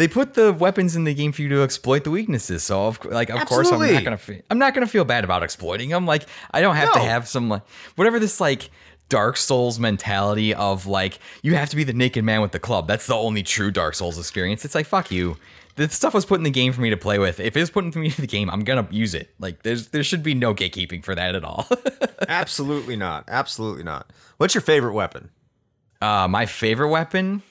they 0.00 0.08
put 0.08 0.32
the 0.32 0.50
weapons 0.50 0.96
in 0.96 1.04
the 1.04 1.12
game 1.12 1.30
for 1.30 1.42
you 1.42 1.50
to 1.50 1.62
exploit 1.62 2.04
the 2.04 2.10
weaknesses. 2.10 2.62
So 2.62 2.86
of 2.86 3.04
like 3.04 3.28
of 3.28 3.44
course 3.44 3.70
I'm 3.70 3.78
not 3.92 4.02
gonna 4.02 4.16
fe- 4.16 4.42
I'm 4.48 4.58
not 4.58 4.72
gonna 4.72 4.86
feel 4.86 5.04
bad 5.04 5.24
about 5.24 5.42
exploiting 5.42 5.90
them. 5.90 6.06
Like 6.06 6.24
I 6.52 6.62
don't 6.62 6.74
have 6.76 6.94
to 6.94 7.00
have 7.00 7.28
some 7.28 7.50
like 7.50 7.68
whatever 7.96 8.18
this 8.18 8.40
like 8.40 8.70
Dark 9.10 9.36
Souls 9.36 9.78
mentality 9.78 10.54
of 10.54 10.86
like 10.86 11.18
you 11.42 11.54
have 11.54 11.68
to 11.68 11.76
be 11.76 11.84
the 11.84 11.92
naked 11.92 12.24
man 12.24 12.40
with 12.40 12.52
the 12.52 12.58
club. 12.58 12.88
That's 12.88 13.06
the 13.06 13.14
only 13.14 13.42
true 13.42 13.70
Dark 13.70 13.94
Souls 13.94 14.18
experience. 14.18 14.64
It's 14.64 14.74
like 14.74 14.86
fuck 14.86 15.10
you. 15.10 15.36
This 15.76 15.94
stuff 15.94 16.14
was 16.14 16.24
put 16.24 16.40
in 16.40 16.44
the 16.44 16.50
game 16.50 16.72
for 16.72 16.80
me 16.80 16.88
to 16.88 16.96
play 16.96 17.18
with. 17.18 17.38
If 17.38 17.54
it's 17.54 17.64
was 17.64 17.70
put 17.70 17.84
into 17.84 17.98
me 17.98 18.06
in 18.06 18.14
the 18.18 18.26
game, 18.26 18.48
I'm 18.48 18.64
gonna 18.64 18.88
use 18.90 19.12
it. 19.12 19.34
Like 19.38 19.64
there's 19.64 19.88
there 19.88 20.02
should 20.02 20.22
be 20.22 20.32
no 20.32 20.54
gatekeeping 20.54 21.04
for 21.04 21.14
that 21.14 21.34
at 21.34 21.44
all. 21.44 21.68
Absolutely 22.26 22.96
not. 22.96 23.24
Absolutely 23.28 23.82
not. 23.82 24.10
What's 24.38 24.54
your 24.54 24.62
favorite 24.62 24.94
weapon? 24.94 25.28
Uh, 26.00 26.26
my 26.26 26.46
favorite 26.46 26.88
weapon. 26.88 27.42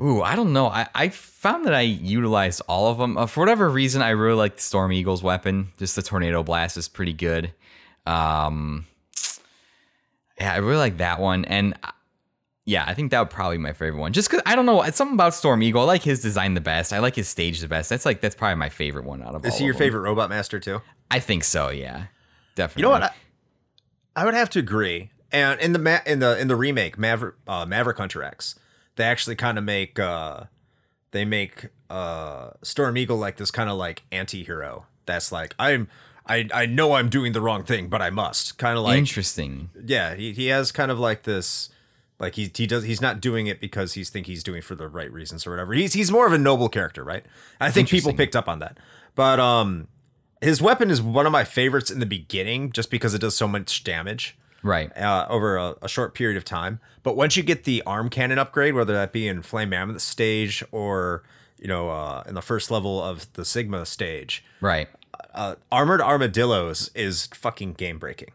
Ooh, 0.00 0.22
I 0.22 0.36
don't 0.36 0.52
know. 0.52 0.66
I, 0.66 0.86
I 0.94 1.08
found 1.08 1.64
that 1.66 1.74
I 1.74 1.80
utilized 1.80 2.60
all 2.68 2.90
of 2.90 2.98
them. 2.98 3.16
Uh, 3.16 3.26
for 3.26 3.40
whatever 3.40 3.68
reason, 3.68 4.02
I 4.02 4.10
really 4.10 4.36
like 4.36 4.56
the 4.56 4.62
Storm 4.62 4.92
Eagle's 4.92 5.22
weapon. 5.22 5.72
Just 5.78 5.96
the 5.96 6.02
Tornado 6.02 6.42
Blast 6.42 6.76
is 6.76 6.86
pretty 6.86 7.14
good. 7.14 7.52
Um, 8.04 8.86
yeah, 10.38 10.52
I 10.52 10.58
really 10.58 10.76
like 10.76 10.98
that 10.98 11.18
one. 11.18 11.46
And 11.46 11.74
uh, 11.82 11.92
yeah, 12.66 12.84
I 12.86 12.92
think 12.92 13.10
that 13.12 13.20
would 13.20 13.30
probably 13.30 13.56
be 13.56 13.62
my 13.62 13.72
favorite 13.72 14.00
one. 14.00 14.12
Just 14.12 14.28
because 14.28 14.42
I 14.44 14.54
don't 14.54 14.66
know, 14.66 14.82
it's 14.82 14.98
something 14.98 15.14
about 15.14 15.32
Storm 15.34 15.62
Eagle. 15.62 15.82
I 15.82 15.84
like 15.84 16.02
his 16.02 16.20
design 16.20 16.54
the 16.54 16.60
best. 16.60 16.92
I 16.92 16.98
like 16.98 17.14
his 17.14 17.28
stage 17.28 17.60
the 17.60 17.68
best. 17.68 17.88
That's 17.88 18.04
like 18.04 18.20
that's 18.20 18.34
probably 18.34 18.56
my 18.56 18.68
favorite 18.68 19.06
one 19.06 19.22
out 19.22 19.34
of 19.34 19.46
Is 19.46 19.54
all 19.54 19.58
he 19.60 19.64
your 19.64 19.74
favorite 19.74 20.00
robot 20.00 20.28
master 20.28 20.60
too? 20.60 20.82
I 21.10 21.20
think 21.20 21.42
so. 21.44 21.70
Yeah, 21.70 22.06
definitely. 22.54 22.82
You 22.82 22.86
know 22.86 22.90
what? 22.90 23.02
I, 23.04 23.12
I 24.14 24.24
would 24.24 24.34
have 24.34 24.50
to 24.50 24.58
agree. 24.58 25.10
And 25.32 25.58
in 25.60 25.72
the 25.72 25.78
ma- 25.78 26.00
in 26.04 26.18
the 26.18 26.38
in 26.38 26.48
the 26.48 26.56
remake 26.56 26.98
Maverick 26.98 27.36
uh, 27.46 27.64
Maverick 27.64 27.98
Hunter 27.98 28.22
X, 28.22 28.56
they 28.96 29.04
actually 29.04 29.36
kind 29.36 29.58
of 29.58 29.64
make 29.64 29.98
uh, 29.98 30.44
they 31.12 31.24
make 31.24 31.68
uh, 31.88 32.50
Storm 32.62 32.98
Eagle 32.98 33.16
like 33.16 33.36
this 33.36 33.50
kind 33.50 33.70
of 33.70 33.76
like 33.76 34.02
anti-hero 34.10 34.86
that's 35.06 35.32
like 35.32 35.54
I'm 35.58 35.88
I 36.26 36.48
I 36.52 36.66
know 36.66 36.94
I'm 36.94 37.08
doing 37.08 37.32
the 37.32 37.40
wrong 37.40 37.64
thing, 37.64 37.88
but 37.88 38.02
I 38.02 38.10
must. 38.10 38.58
Kind 38.58 38.76
of 38.76 38.84
like 38.84 38.98
Interesting. 38.98 39.70
yeah, 39.84 40.14
he, 40.14 40.32
he 40.32 40.48
has 40.48 40.72
kind 40.72 40.90
of 40.90 40.98
like 40.98 41.22
this 41.22 41.70
like 42.18 42.34
he 42.34 42.50
he 42.54 42.66
does 42.66 42.84
he's 42.84 43.00
not 43.00 43.20
doing 43.20 43.46
it 43.46 43.60
because 43.60 43.94
he's 43.94 44.10
think 44.10 44.26
he's 44.26 44.42
doing 44.42 44.58
it 44.58 44.64
for 44.64 44.74
the 44.74 44.88
right 44.88 45.12
reasons 45.12 45.46
or 45.46 45.50
whatever. 45.50 45.72
He's 45.74 45.92
he's 45.92 46.10
more 46.10 46.26
of 46.26 46.32
a 46.32 46.38
noble 46.38 46.68
character, 46.68 47.04
right? 47.04 47.24
I 47.60 47.70
think 47.70 47.88
people 47.88 48.12
picked 48.12 48.36
up 48.36 48.48
on 48.48 48.58
that. 48.58 48.78
But 49.14 49.38
um 49.38 49.88
his 50.40 50.60
weapon 50.60 50.90
is 50.90 51.00
one 51.00 51.26
of 51.26 51.32
my 51.32 51.44
favorites 51.44 51.90
in 51.90 52.00
the 52.00 52.06
beginning 52.06 52.72
just 52.72 52.90
because 52.90 53.14
it 53.14 53.20
does 53.20 53.36
so 53.36 53.48
much 53.48 53.84
damage 53.84 54.36
Right. 54.62 54.96
uh, 54.96 55.26
over 55.28 55.56
a, 55.56 55.74
a 55.82 55.88
short 55.88 56.14
period 56.14 56.36
of 56.36 56.44
time. 56.44 56.80
But 57.02 57.16
once 57.16 57.36
you 57.36 57.42
get 57.42 57.64
the 57.64 57.82
arm 57.86 58.08
cannon 58.10 58.38
upgrade, 58.38 58.74
whether 58.74 58.92
that 58.94 59.12
be 59.12 59.28
in 59.28 59.42
Flame 59.42 59.70
Mammoth 59.70 60.02
stage 60.02 60.62
or 60.72 61.22
you 61.58 61.68
know 61.68 61.90
uh, 61.90 62.22
in 62.26 62.34
the 62.34 62.42
first 62.42 62.70
level 62.70 63.02
of 63.02 63.32
the 63.34 63.44
Sigma 63.44 63.86
stage, 63.86 64.44
Right. 64.60 64.88
uh, 65.34 65.54
armored 65.70 66.00
armadillos 66.00 66.90
is 66.94 67.26
fucking 67.34 67.74
game 67.74 67.98
breaking. 67.98 68.30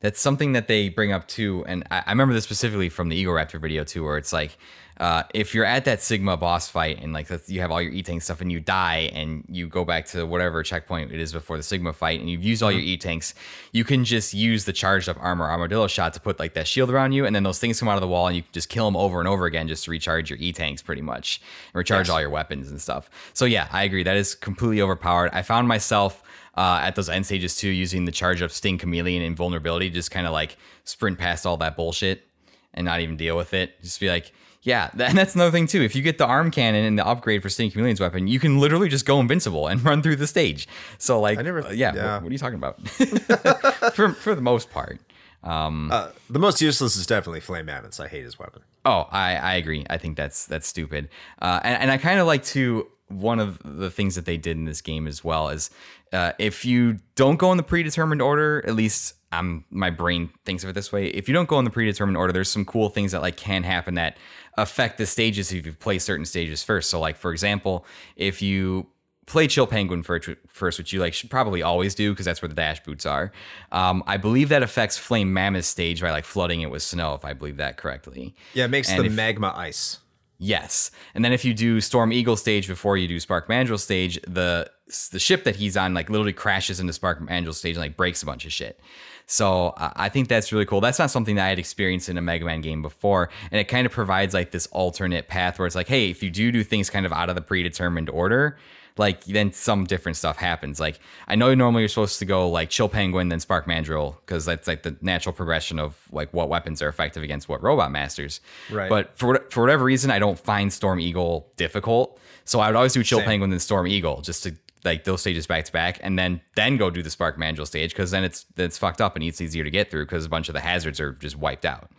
That's 0.00 0.20
something 0.20 0.52
that 0.54 0.66
they 0.66 0.88
bring 0.88 1.12
up 1.12 1.28
too, 1.28 1.64
and 1.68 1.84
I, 1.90 2.02
I 2.06 2.10
remember 2.10 2.34
this 2.34 2.42
specifically 2.42 2.88
from 2.88 3.08
the 3.08 3.14
Ego 3.16 3.30
Raptor 3.30 3.60
video 3.60 3.84
too, 3.84 4.02
where 4.02 4.18
it's 4.18 4.32
like, 4.32 4.58
uh, 4.98 5.22
if 5.34 5.54
you're 5.54 5.64
at 5.64 5.84
that 5.84 6.02
Sigma 6.02 6.36
boss 6.36 6.68
fight 6.68 7.02
and 7.02 7.12
like 7.12 7.28
you 7.46 7.60
have 7.60 7.70
all 7.70 7.80
your 7.80 7.92
E 7.92 8.02
tank 8.02 8.22
stuff 8.22 8.40
and 8.40 8.52
you 8.52 8.60
die 8.60 9.10
and 9.12 9.44
you 9.48 9.68
go 9.68 9.84
back 9.84 10.06
to 10.06 10.26
whatever 10.26 10.62
checkpoint 10.62 11.12
it 11.12 11.20
is 11.20 11.32
before 11.32 11.56
the 11.56 11.62
Sigma 11.62 11.92
fight 11.92 12.20
and 12.20 12.28
you've 12.30 12.44
used 12.44 12.62
all 12.62 12.70
your 12.70 12.80
E 12.80 12.96
tanks, 12.96 13.34
you 13.72 13.84
can 13.84 14.04
just 14.04 14.34
use 14.34 14.64
the 14.64 14.72
charged 14.72 15.08
up 15.08 15.16
armor 15.20 15.48
armadillo 15.48 15.86
shot 15.86 16.12
to 16.14 16.20
put 16.20 16.38
like 16.38 16.54
that 16.54 16.68
shield 16.68 16.90
around 16.90 17.12
you, 17.12 17.26
and 17.26 17.34
then 17.34 17.42
those 17.42 17.58
things 17.58 17.78
come 17.78 17.88
out 17.88 17.96
of 17.96 18.00
the 18.00 18.08
wall 18.08 18.26
and 18.26 18.36
you 18.36 18.42
can 18.42 18.52
just 18.52 18.68
kill 18.68 18.84
them 18.84 18.96
over 18.96 19.18
and 19.18 19.28
over 19.28 19.46
again 19.46 19.68
just 19.68 19.84
to 19.84 19.90
recharge 19.90 20.30
your 20.30 20.38
E 20.38 20.52
tanks 20.52 20.82
pretty 20.82 21.02
much 21.02 21.40
and 21.72 21.78
recharge 21.78 22.08
all 22.08 22.20
your 22.20 22.30
weapons 22.30 22.70
and 22.70 22.80
stuff. 22.80 23.10
So 23.32 23.44
yeah, 23.44 23.68
I 23.72 23.84
agree. 23.84 24.02
That 24.02 24.16
is 24.16 24.34
completely 24.34 24.80
overpowered. 24.80 25.30
I 25.32 25.42
found 25.42 25.68
myself 25.68 26.22
uh, 26.56 26.80
at 26.82 26.94
those 26.94 27.08
end 27.08 27.24
stages 27.24 27.56
too, 27.56 27.68
using 27.68 28.04
the 28.04 28.12
charge 28.12 28.42
up 28.42 28.50
Sting 28.50 28.78
Chameleon 28.78 29.22
and 29.22 29.36
Vulnerability, 29.36 29.90
just 29.90 30.10
kind 30.10 30.26
of 30.26 30.32
like 30.32 30.56
sprint 30.84 31.18
past 31.18 31.46
all 31.46 31.56
that 31.56 31.76
bullshit 31.76 32.26
and 32.74 32.84
not 32.84 33.00
even 33.00 33.16
deal 33.16 33.36
with 33.36 33.54
it. 33.54 33.80
Just 33.82 34.00
be 34.00 34.08
like, 34.08 34.32
yeah, 34.62 34.90
and 34.98 35.16
that's 35.16 35.34
another 35.34 35.50
thing 35.50 35.66
too. 35.66 35.82
If 35.82 35.94
you 35.96 36.02
get 36.02 36.18
the 36.18 36.26
arm 36.26 36.50
cannon 36.50 36.84
and 36.84 36.98
the 36.98 37.06
upgrade 37.06 37.42
for 37.42 37.48
Sting 37.48 37.70
Chameleon's 37.70 38.00
weapon, 38.00 38.28
you 38.28 38.38
can 38.40 38.58
literally 38.60 38.88
just 38.88 39.04
go 39.06 39.20
invincible 39.20 39.66
and 39.68 39.84
run 39.84 40.02
through 40.02 40.16
the 40.16 40.26
stage. 40.26 40.68
So 40.98 41.20
like, 41.20 41.38
I 41.38 41.42
never- 41.42 41.62
uh, 41.66 41.70
yeah, 41.70 41.94
yeah. 41.94 42.14
What, 42.14 42.22
what 42.24 42.28
are 42.30 42.32
you 42.32 42.38
talking 42.38 42.58
about? 42.58 42.80
for 43.94 44.12
for 44.12 44.34
the 44.34 44.42
most 44.42 44.70
part. 44.70 45.00
Uh, 45.44 46.10
the 46.30 46.38
most 46.38 46.60
useless 46.62 46.96
is 46.96 47.06
definitely 47.06 47.40
Flame 47.40 47.66
Mammoths. 47.66 47.98
I 47.98 48.06
hate 48.08 48.24
his 48.24 48.38
weapon. 48.38 48.62
Oh, 48.84 49.08
I, 49.10 49.34
I 49.36 49.54
agree. 49.54 49.84
I 49.90 49.98
think 49.98 50.16
that's 50.16 50.46
that's 50.46 50.66
stupid. 50.68 51.08
Uh, 51.40 51.60
and, 51.64 51.82
and 51.82 51.90
I 51.90 51.98
kind 51.98 52.20
of 52.20 52.26
like 52.26 52.44
to 52.46 52.86
one 53.08 53.40
of 53.40 53.58
the 53.64 53.90
things 53.90 54.14
that 54.14 54.24
they 54.24 54.36
did 54.36 54.56
in 54.56 54.64
this 54.64 54.80
game 54.80 55.06
as 55.06 55.22
well 55.22 55.48
is 55.48 55.70
uh, 56.12 56.32
if 56.38 56.64
you 56.64 56.98
don't 57.14 57.36
go 57.36 57.50
in 57.50 57.56
the 57.56 57.62
predetermined 57.62 58.22
order, 58.22 58.62
at 58.66 58.74
least 58.74 59.14
I'm 59.32 59.64
my 59.70 59.90
brain 59.90 60.30
thinks 60.44 60.62
of 60.64 60.70
it 60.70 60.74
this 60.74 60.92
way. 60.92 61.06
If 61.08 61.28
you 61.28 61.34
don't 61.34 61.48
go 61.48 61.58
in 61.58 61.64
the 61.64 61.70
predetermined 61.70 62.16
order, 62.16 62.32
there's 62.32 62.50
some 62.50 62.64
cool 62.64 62.88
things 62.88 63.12
that 63.12 63.20
like 63.22 63.36
can 63.36 63.62
happen 63.62 63.94
that 63.94 64.16
affect 64.56 64.98
the 64.98 65.06
stages 65.06 65.52
if 65.52 65.64
you 65.66 65.72
play 65.72 65.98
certain 65.98 66.24
stages 66.26 66.62
first. 66.62 66.90
So 66.90 67.00
like 67.00 67.16
for 67.16 67.32
example, 67.32 67.84
if 68.16 68.42
you 68.42 68.86
play 69.26 69.46
Chill 69.46 69.66
Penguin 69.66 70.02
first, 70.02 70.78
which 70.78 70.92
you 70.92 71.00
like 71.00 71.14
should 71.14 71.30
probably 71.30 71.62
always 71.62 71.94
do 71.94 72.10
because 72.12 72.26
that's 72.26 72.42
where 72.42 72.48
the 72.48 72.54
dash 72.54 72.82
boots 72.82 73.06
are. 73.06 73.32
Um, 73.70 74.02
I 74.06 74.16
believe 74.16 74.48
that 74.50 74.62
affects 74.62 74.98
Flame 74.98 75.32
Mammoth 75.32 75.64
stage 75.64 76.02
by 76.02 76.10
like 76.10 76.24
flooding 76.24 76.60
it 76.60 76.70
with 76.70 76.82
snow, 76.82 77.14
if 77.14 77.24
I 77.24 77.32
believe 77.32 77.56
that 77.58 77.76
correctly. 77.76 78.34
Yeah, 78.52 78.64
it 78.64 78.68
makes 78.68 78.90
And 78.90 79.00
the 79.00 79.04
if- 79.06 79.12
magma 79.12 79.54
ice. 79.56 79.98
Yes, 80.44 80.90
and 81.14 81.24
then 81.24 81.32
if 81.32 81.44
you 81.44 81.54
do 81.54 81.80
Storm 81.80 82.12
Eagle 82.12 82.36
stage 82.36 82.66
before 82.66 82.96
you 82.96 83.06
do 83.06 83.20
Spark 83.20 83.48
Mandrill 83.48 83.78
stage, 83.78 84.18
the 84.26 84.68
the 85.12 85.20
ship 85.20 85.44
that 85.44 85.54
he's 85.54 85.76
on 85.76 85.94
like 85.94 86.10
literally 86.10 86.32
crashes 86.32 86.80
into 86.80 86.92
Spark 86.92 87.20
Mandrill 87.20 87.54
stage 87.54 87.76
and 87.76 87.80
like 87.80 87.96
breaks 87.96 88.24
a 88.24 88.26
bunch 88.26 88.44
of 88.44 88.52
shit. 88.52 88.80
So 89.26 89.68
uh, 89.68 89.92
I 89.94 90.08
think 90.08 90.26
that's 90.26 90.52
really 90.52 90.66
cool. 90.66 90.80
That's 90.80 90.98
not 90.98 91.12
something 91.12 91.36
that 91.36 91.46
I 91.46 91.50
had 91.50 91.60
experienced 91.60 92.08
in 92.08 92.18
a 92.18 92.20
Mega 92.20 92.44
Man 92.44 92.60
game 92.60 92.82
before, 92.82 93.30
and 93.52 93.60
it 93.60 93.68
kind 93.68 93.86
of 93.86 93.92
provides 93.92 94.34
like 94.34 94.50
this 94.50 94.66
alternate 94.72 95.28
path 95.28 95.60
where 95.60 95.66
it's 95.66 95.76
like, 95.76 95.86
hey, 95.86 96.10
if 96.10 96.24
you 96.24 96.30
do 96.30 96.50
do 96.50 96.64
things 96.64 96.90
kind 96.90 97.06
of 97.06 97.12
out 97.12 97.28
of 97.28 97.36
the 97.36 97.40
predetermined 97.40 98.10
order, 98.10 98.58
like 98.96 99.24
then 99.24 99.52
some 99.52 99.84
different 99.84 100.16
stuff 100.16 100.36
happens. 100.36 100.80
Like 100.80 101.00
I 101.28 101.34
know 101.34 101.54
normally 101.54 101.82
you're 101.82 101.88
supposed 101.88 102.18
to 102.18 102.24
go 102.24 102.48
like 102.48 102.70
Chill 102.70 102.88
Penguin 102.88 103.28
then 103.28 103.40
Spark 103.40 103.66
Mandrill 103.66 104.20
because 104.24 104.44
that's 104.44 104.68
like 104.68 104.82
the 104.82 104.96
natural 105.00 105.32
progression 105.32 105.78
of 105.78 105.96
like 106.10 106.32
what 106.32 106.48
weapons 106.48 106.82
are 106.82 106.88
effective 106.88 107.22
against 107.22 107.48
what 107.48 107.62
robot 107.62 107.90
masters. 107.90 108.40
Right. 108.70 108.88
But 108.88 109.16
for 109.18 109.46
for 109.50 109.62
whatever 109.62 109.84
reason, 109.84 110.10
I 110.10 110.18
don't 110.18 110.38
find 110.38 110.72
Storm 110.72 111.00
Eagle 111.00 111.52
difficult. 111.56 112.18
So 112.44 112.60
I 112.60 112.68
would 112.68 112.76
always 112.76 112.92
do 112.92 113.02
Chill 113.02 113.20
Same. 113.20 113.26
Penguin 113.26 113.50
then 113.50 113.60
Storm 113.60 113.86
Eagle 113.86 114.20
just 114.20 114.42
to 114.44 114.54
like 114.84 115.04
those 115.04 115.20
stages 115.20 115.46
back 115.46 115.64
to 115.64 115.72
back, 115.72 116.00
and 116.02 116.18
then 116.18 116.40
then 116.56 116.76
go 116.76 116.90
do 116.90 117.02
the 117.02 117.10
Spark 117.10 117.38
Mandrill 117.38 117.66
stage 117.66 117.90
because 117.90 118.10
then 118.10 118.24
it's 118.24 118.46
it's 118.56 118.78
fucked 118.78 119.00
up 119.00 119.16
and 119.16 119.24
it's 119.24 119.40
easier 119.40 119.64
to 119.64 119.70
get 119.70 119.90
through 119.90 120.04
because 120.04 120.24
a 120.24 120.28
bunch 120.28 120.48
of 120.48 120.54
the 120.54 120.60
hazards 120.60 121.00
are 121.00 121.12
just 121.12 121.36
wiped 121.36 121.64
out. 121.64 121.90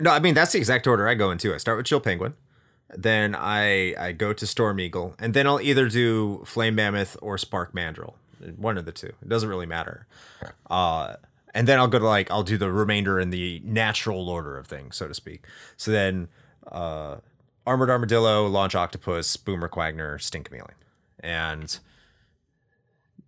No, 0.00 0.10
I 0.10 0.20
mean 0.20 0.34
that's 0.34 0.52
the 0.52 0.58
exact 0.58 0.86
order 0.86 1.08
I 1.08 1.14
go 1.14 1.30
into. 1.30 1.52
I 1.52 1.58
start 1.58 1.76
with 1.76 1.86
Chill 1.86 2.00
Penguin, 2.00 2.34
then 2.96 3.34
I 3.34 3.94
I 3.96 4.12
go 4.12 4.32
to 4.32 4.46
Storm 4.46 4.80
Eagle, 4.80 5.14
and 5.18 5.34
then 5.34 5.46
I'll 5.46 5.60
either 5.60 5.88
do 5.88 6.42
Flame 6.44 6.74
Mammoth 6.74 7.16
or 7.22 7.38
Spark 7.38 7.74
Mandrill. 7.74 8.16
One 8.56 8.78
of 8.78 8.86
the 8.86 8.92
two. 8.92 9.12
It 9.20 9.28
doesn't 9.28 9.48
really 9.48 9.66
matter. 9.66 10.06
Uh, 10.70 11.16
and 11.52 11.68
then 11.68 11.78
I'll 11.78 11.88
go 11.88 11.98
to 11.98 12.06
like 12.06 12.30
I'll 12.30 12.42
do 12.42 12.56
the 12.56 12.72
remainder 12.72 13.20
in 13.20 13.30
the 13.30 13.60
natural 13.64 14.28
order 14.28 14.56
of 14.56 14.66
things, 14.66 14.96
so 14.96 15.08
to 15.08 15.14
speak. 15.14 15.44
So 15.76 15.90
then, 15.90 16.28
uh, 16.70 17.16
Armored 17.66 17.90
Armadillo, 17.90 18.46
Launch 18.46 18.74
Octopus, 18.74 19.36
Boomer 19.36 19.68
Kuwanger, 19.68 20.20
Sting 20.20 20.42
Chameleon, 20.42 20.74
and 21.20 21.78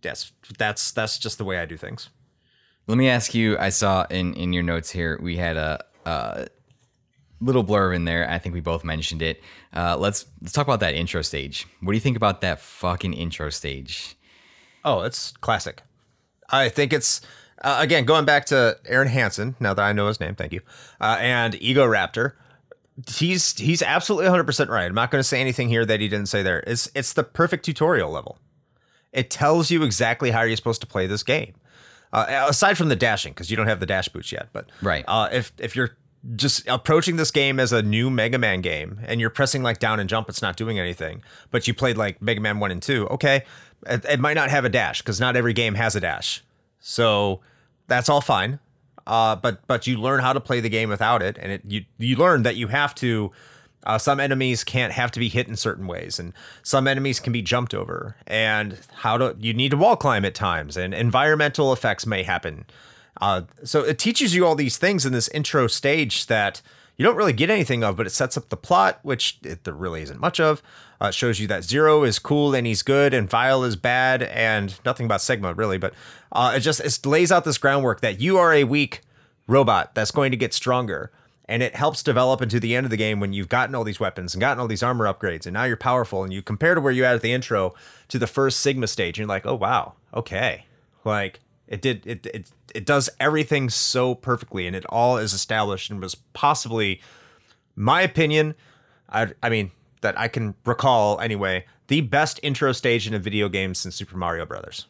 yes, 0.03 0.33
that's 0.59 0.93
that's 0.93 1.19
just 1.19 1.39
the 1.39 1.45
way 1.45 1.59
I 1.59 1.67
do 1.67 1.77
things. 1.77 2.09
Let 2.87 2.97
me 2.97 3.09
ask 3.09 3.35
you. 3.35 3.59
I 3.59 3.69
saw 3.69 4.07
in 4.09 4.35
in 4.35 4.53
your 4.53 4.63
notes 4.63 4.91
here 4.91 5.19
we 5.23 5.37
had 5.37 5.57
a. 5.57 5.85
a 6.07 6.49
Little 7.43 7.65
blurb 7.65 7.95
in 7.97 8.05
there. 8.05 8.29
I 8.31 8.39
think 8.39 8.55
we 8.55 8.61
both 8.61 8.85
mentioned 8.85 9.21
it. 9.21 9.43
Uh, 9.75 9.97
let's 9.99 10.27
let's 10.41 10.53
talk 10.53 10.67
about 10.67 10.81
that 10.81 10.95
intro 10.95 11.23
stage. 11.23 11.67
What 11.81 11.93
do 11.93 11.97
you 11.97 12.01
think 12.01 12.17
about 12.17 12.41
that 12.43 12.61
fucking 12.61 13.15
intro 13.15 13.51
stage? 13.51 14.17
Oh, 14.85 15.01
it's 15.01 15.33
classic. 15.41 15.83
I 16.51 16.69
think 16.69 16.93
it's 16.93 17.21
uh, 17.63 17.79
again 17.81 18.05
going 18.05 18.25
back 18.25 18.47
to 18.47 18.79
Arin 18.89 19.09
Hanson. 19.09 19.57
Now 19.59 19.75
that 19.75 19.83
I 19.83 19.93
know 19.93 20.07
his 20.07 20.21
name, 20.21 20.35
thank 20.37 20.53
you. 20.53 20.61
Uh, 21.01 21.17
and 21.21 21.55
Ego 21.61 21.85
Raptor. 21.87 22.35
He's 23.09 23.59
he's 23.59 23.83
absolutely 23.83 24.27
100 24.27 24.45
percent 24.45 24.71
right. 24.71 24.85
I'm 24.85 24.95
not 24.95 25.11
going 25.11 25.21
to 25.21 25.27
say 25.29 25.41
anything 25.41 25.69
here 25.69 25.85
that 25.87 25.99
he 26.01 26.09
didn't 26.09 26.27
say 26.27 26.43
there. 26.43 26.63
It's 26.67 26.91
it's 26.95 27.15
the 27.15 27.25
perfect 27.25 27.65
tutorial 27.65 28.11
level. 28.11 28.39
It 29.13 29.31
tells 29.31 29.71
you 29.71 29.83
exactly 29.83 30.31
how 30.31 30.43
you're 30.43 30.57
supposed 30.57 30.81
to 30.83 30.87
play 30.87 31.07
this 31.07 31.23
game. 31.23 31.55
Uh, 32.13 32.47
aside 32.49 32.77
from 32.77 32.91
the 32.91 32.97
dashing, 32.97 33.33
because 33.33 33.51
you 33.51 33.57
don't 33.57 33.67
have 33.67 33.81
the 33.81 33.87
dash 33.87 34.09
boots 34.09 34.31
yet. 34.31 34.49
But 34.53 34.67
Right. 34.83 35.05
uh, 35.09 35.31
if 35.33 35.53
if 35.59 35.75
you're 35.75 35.97
just 36.37 36.67
approaching 36.69 37.17
this 37.17 37.31
game 37.31 37.59
as 37.59 37.73
a 37.73 37.83
new 37.83 38.11
Mega 38.11 38.39
Man 38.39 38.61
game 38.61 39.01
and 39.05 39.21
you're 39.21 39.31
pressing 39.31 39.63
like 39.63 39.79
down 39.79 40.01
and 40.01 40.09
jump, 40.09 40.29
it's 40.29 40.43
not 40.43 40.57
doing 40.57 40.79
anything. 40.79 41.23
But 41.51 41.67
you 41.67 41.75
played 41.75 41.97
like 41.97 42.23
Mega 42.23 42.41
Man 42.41 42.61
one 42.61 42.71
and 42.71 42.83
two, 42.83 43.09
okay, 43.09 43.45
it, 43.87 44.05
it 44.05 44.21
might 44.21 44.35
not 44.35 44.51
have 44.51 44.65
a 44.65 44.69
dash 44.69 45.03
because 45.03 45.21
not 45.21 45.37
every 45.37 45.53
game 45.53 45.75
has 45.75 45.97
a 45.97 46.01
dash. 46.01 46.43
So 46.79 47.41
that's 47.89 48.09
all 48.09 48.21
fine. 48.21 48.61
Uh, 49.07 49.35
but 49.37 49.67
but 49.67 49.87
you 49.87 49.97
learn 49.99 50.21
how 50.21 50.33
to 50.33 50.41
play 50.41 50.61
the 50.61 50.69
game 50.69 50.89
without 50.89 51.23
it, 51.23 51.37
and 51.41 51.53
it 51.53 51.63
you 51.67 51.85
you 51.99 52.17
learn 52.17 52.45
that 52.45 52.57
you 52.57 52.69
have 52.69 52.95
to 52.97 53.33
Uh, 53.85 53.99
some 53.99 54.21
enemies 54.21 54.63
can't 54.63 54.93
have 54.93 55.11
to 55.11 55.19
be 55.19 55.29
hit 55.29 55.49
in 55.49 55.57
certain 55.57 55.89
ways, 55.89 56.21
and 56.21 56.33
some 56.63 56.87
enemies 56.87 57.19
can 57.19 57.33
be 57.33 57.43
jumped 57.43 57.75
over. 57.75 58.15
And 58.29 58.79
how 59.03 59.19
to 59.19 59.35
you 59.41 59.53
need 59.53 59.73
to 59.73 59.77
wall 59.77 59.97
climb 59.97 60.25
at 60.25 60.37
times, 60.37 60.77
and 60.77 60.95
environmental 60.95 61.73
effects 61.73 62.07
may 62.07 62.23
happen. 62.23 62.65
Uh, 63.21 63.43
so 63.65 63.81
it 63.81 63.99
teaches 63.99 64.35
you 64.35 64.47
all 64.47 64.55
these 64.55 64.79
things 64.79 65.07
in 65.07 65.13
this 65.13 65.29
intro 65.29 65.67
stage 65.67 66.27
that 66.27 66.63
you 66.97 67.05
don't 67.05 67.17
really 67.17 67.33
get 67.33 67.51
anything 67.51 67.83
of, 67.83 67.97
but 67.97 68.07
it 68.07 68.11
sets 68.11 68.37
up 68.37 68.49
the 68.49 68.57
plot, 68.57 68.99
which 69.03 69.39
it, 69.43 69.65
there 69.65 69.75
really 69.75 70.03
isn't 70.03 70.21
much 70.21 70.41
of. 70.41 70.63
Uh, 71.01 71.11
shows 71.11 71.41
you 71.41 71.49
that 71.49 71.65
Zero 71.65 72.05
is 72.05 72.19
cool 72.19 72.55
and 72.55 72.67
he's 72.67 72.83
good, 72.83 73.13
and 73.13 73.29
Vile 73.29 73.65
is 73.65 73.75
bad, 73.75 74.23
and 74.23 74.79
nothing 74.85 75.07
about 75.07 75.21
Sigma 75.21 75.53
really. 75.53 75.79
But 75.79 75.95
uh, 76.31 76.55
it 76.57 76.61
just 76.61 76.81
it 76.81 77.05
lays 77.05 77.33
out 77.33 77.45
this 77.45 77.59
groundwork 77.59 78.01
that 78.03 78.21
you 78.21 78.39
are 78.39 78.53
a 78.53 78.65
weak 78.65 79.01
robot 79.47 79.95
that's 79.95 80.13
going 80.13 80.31
to 80.31 80.37
get 80.37 80.55
stronger 80.55 81.11
and 81.47 81.63
it 81.63 81.75
helps 81.75 82.03
develop 82.03 82.41
into 82.41 82.61
the 82.61 82.75
end 82.75 82.87
of 82.87 82.91
the 82.91 82.97
game 82.97 83.21
when 83.21 83.33
you've 83.33 83.49
gotten 83.49 83.75
all 83.75 83.85
these 83.85 84.01
weapons 84.01 84.35
and 84.35 84.41
gotten 84.41 84.61
all 84.61 84.69
these 84.69 84.83
armor 84.83 85.13
upgrades 85.13 85.45
and 85.45 85.55
now 85.55 85.65
you're 85.65 85.77
powerful 85.77 86.25
and 86.25 86.33
you 86.33 86.41
compare 86.41 86.75
to 86.75 86.81
where 86.81 86.93
you 86.93 87.05
had 87.05 87.17
at 87.17 87.23
the 87.23 87.33
intro 87.33 87.75
to 88.09 88.19
the 88.19 88.27
first 88.27 88.61
sigma 88.61 88.87
stage 88.87 89.19
and 89.19 89.27
you're 89.27 89.35
like 89.35 89.47
oh 89.47 89.55
wow 89.55 89.95
okay 90.15 90.65
like 91.05 91.41
it 91.73 91.81
did 91.81 92.07
it 92.07 92.27
it, 92.27 92.51
it 92.75 92.87
does 92.87 93.11
everything 93.19 93.69
so 93.69 94.15
perfectly 94.15 94.67
and 94.67 94.77
it 94.77 94.85
all 94.87 95.17
is 95.17 95.33
established 95.33 95.91
and 95.91 96.01
was 96.01 96.15
possibly 96.15 97.01
my 97.75 98.03
opinion 98.03 98.55
i 99.09 99.27
i 99.43 99.49
mean 99.49 99.73
that 100.03 100.17
i 100.19 100.29
can 100.29 100.55
recall 100.65 101.19
anyway 101.21 101.65
the 101.89 102.03
best 102.03 102.39
intro 102.43 102.71
stage 102.71 103.09
in 103.09 103.15
a 103.15 103.19
video 103.19 103.49
game 103.49 103.75
since 103.75 103.97
super 103.97 104.17
mario 104.17 104.47
brothers 104.47 104.87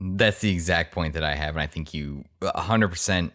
that's 0.00 0.40
the 0.40 0.50
exact 0.50 0.92
point 0.92 1.12
that 1.12 1.22
i 1.22 1.34
have 1.34 1.54
and 1.54 1.62
i 1.62 1.66
think 1.66 1.94
you 1.94 2.24
100% 2.40 3.30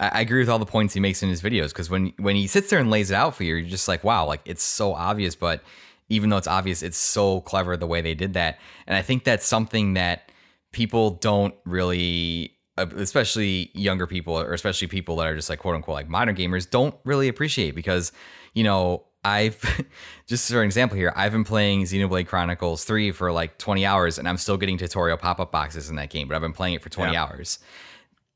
I, 0.00 0.22
agree 0.22 0.40
with 0.40 0.48
all 0.48 0.58
the 0.58 0.66
points 0.66 0.94
he 0.94 1.00
makes 1.00 1.22
in 1.22 1.28
his 1.28 1.42
videos 1.42 1.68
because 1.68 1.88
when 1.88 2.12
when 2.16 2.34
he 2.34 2.48
sits 2.48 2.70
there 2.70 2.80
and 2.80 2.90
lays 2.90 3.12
it 3.12 3.14
out 3.14 3.36
for 3.36 3.44
you, 3.44 3.54
you're 3.54 3.68
just 3.68 3.86
like, 3.86 4.02
wow, 4.02 4.26
like 4.26 4.40
it's 4.44 4.62
so 4.62 4.94
obvious. 4.94 5.36
But 5.36 5.62
even 6.08 6.28
though 6.28 6.38
it's 6.38 6.48
obvious, 6.48 6.82
it's 6.82 6.96
so 6.96 7.42
clever 7.42 7.76
the 7.76 7.86
way 7.86 8.00
they 8.00 8.14
did 8.14 8.32
that. 8.32 8.58
And 8.88 8.96
I 8.96 9.02
think 9.02 9.22
that's 9.22 9.46
something 9.46 9.94
that 9.94 10.31
people 10.72 11.10
don't 11.10 11.54
really 11.64 12.54
uh, 12.78 12.86
especially 12.96 13.70
younger 13.74 14.06
people 14.06 14.38
or 14.38 14.52
especially 14.52 14.88
people 14.88 15.16
that 15.16 15.26
are 15.26 15.36
just 15.36 15.50
like 15.50 15.58
quote 15.58 15.74
unquote 15.74 15.94
like 15.94 16.08
modern 16.08 16.34
gamers 16.34 16.68
don't 16.68 16.94
really 17.04 17.28
appreciate 17.28 17.74
because 17.74 18.12
you 18.54 18.64
know 18.64 19.04
I've 19.24 19.62
just 20.26 20.50
for 20.50 20.60
an 20.60 20.64
example 20.64 20.96
here, 20.96 21.12
I've 21.14 21.30
been 21.32 21.44
playing 21.44 21.84
Xenoblade 21.84 22.26
Chronicles 22.26 22.84
3 22.84 23.12
for 23.12 23.30
like 23.30 23.56
20 23.58 23.86
hours 23.86 24.18
and 24.18 24.28
I'm 24.28 24.36
still 24.36 24.56
getting 24.56 24.78
tutorial 24.78 25.16
pop-up 25.16 25.52
boxes 25.52 25.88
in 25.88 25.96
that 25.96 26.10
game, 26.10 26.26
but 26.26 26.34
I've 26.34 26.40
been 26.40 26.52
playing 26.52 26.74
it 26.74 26.82
for 26.82 26.88
20 26.88 27.12
yeah. 27.12 27.22
hours 27.22 27.60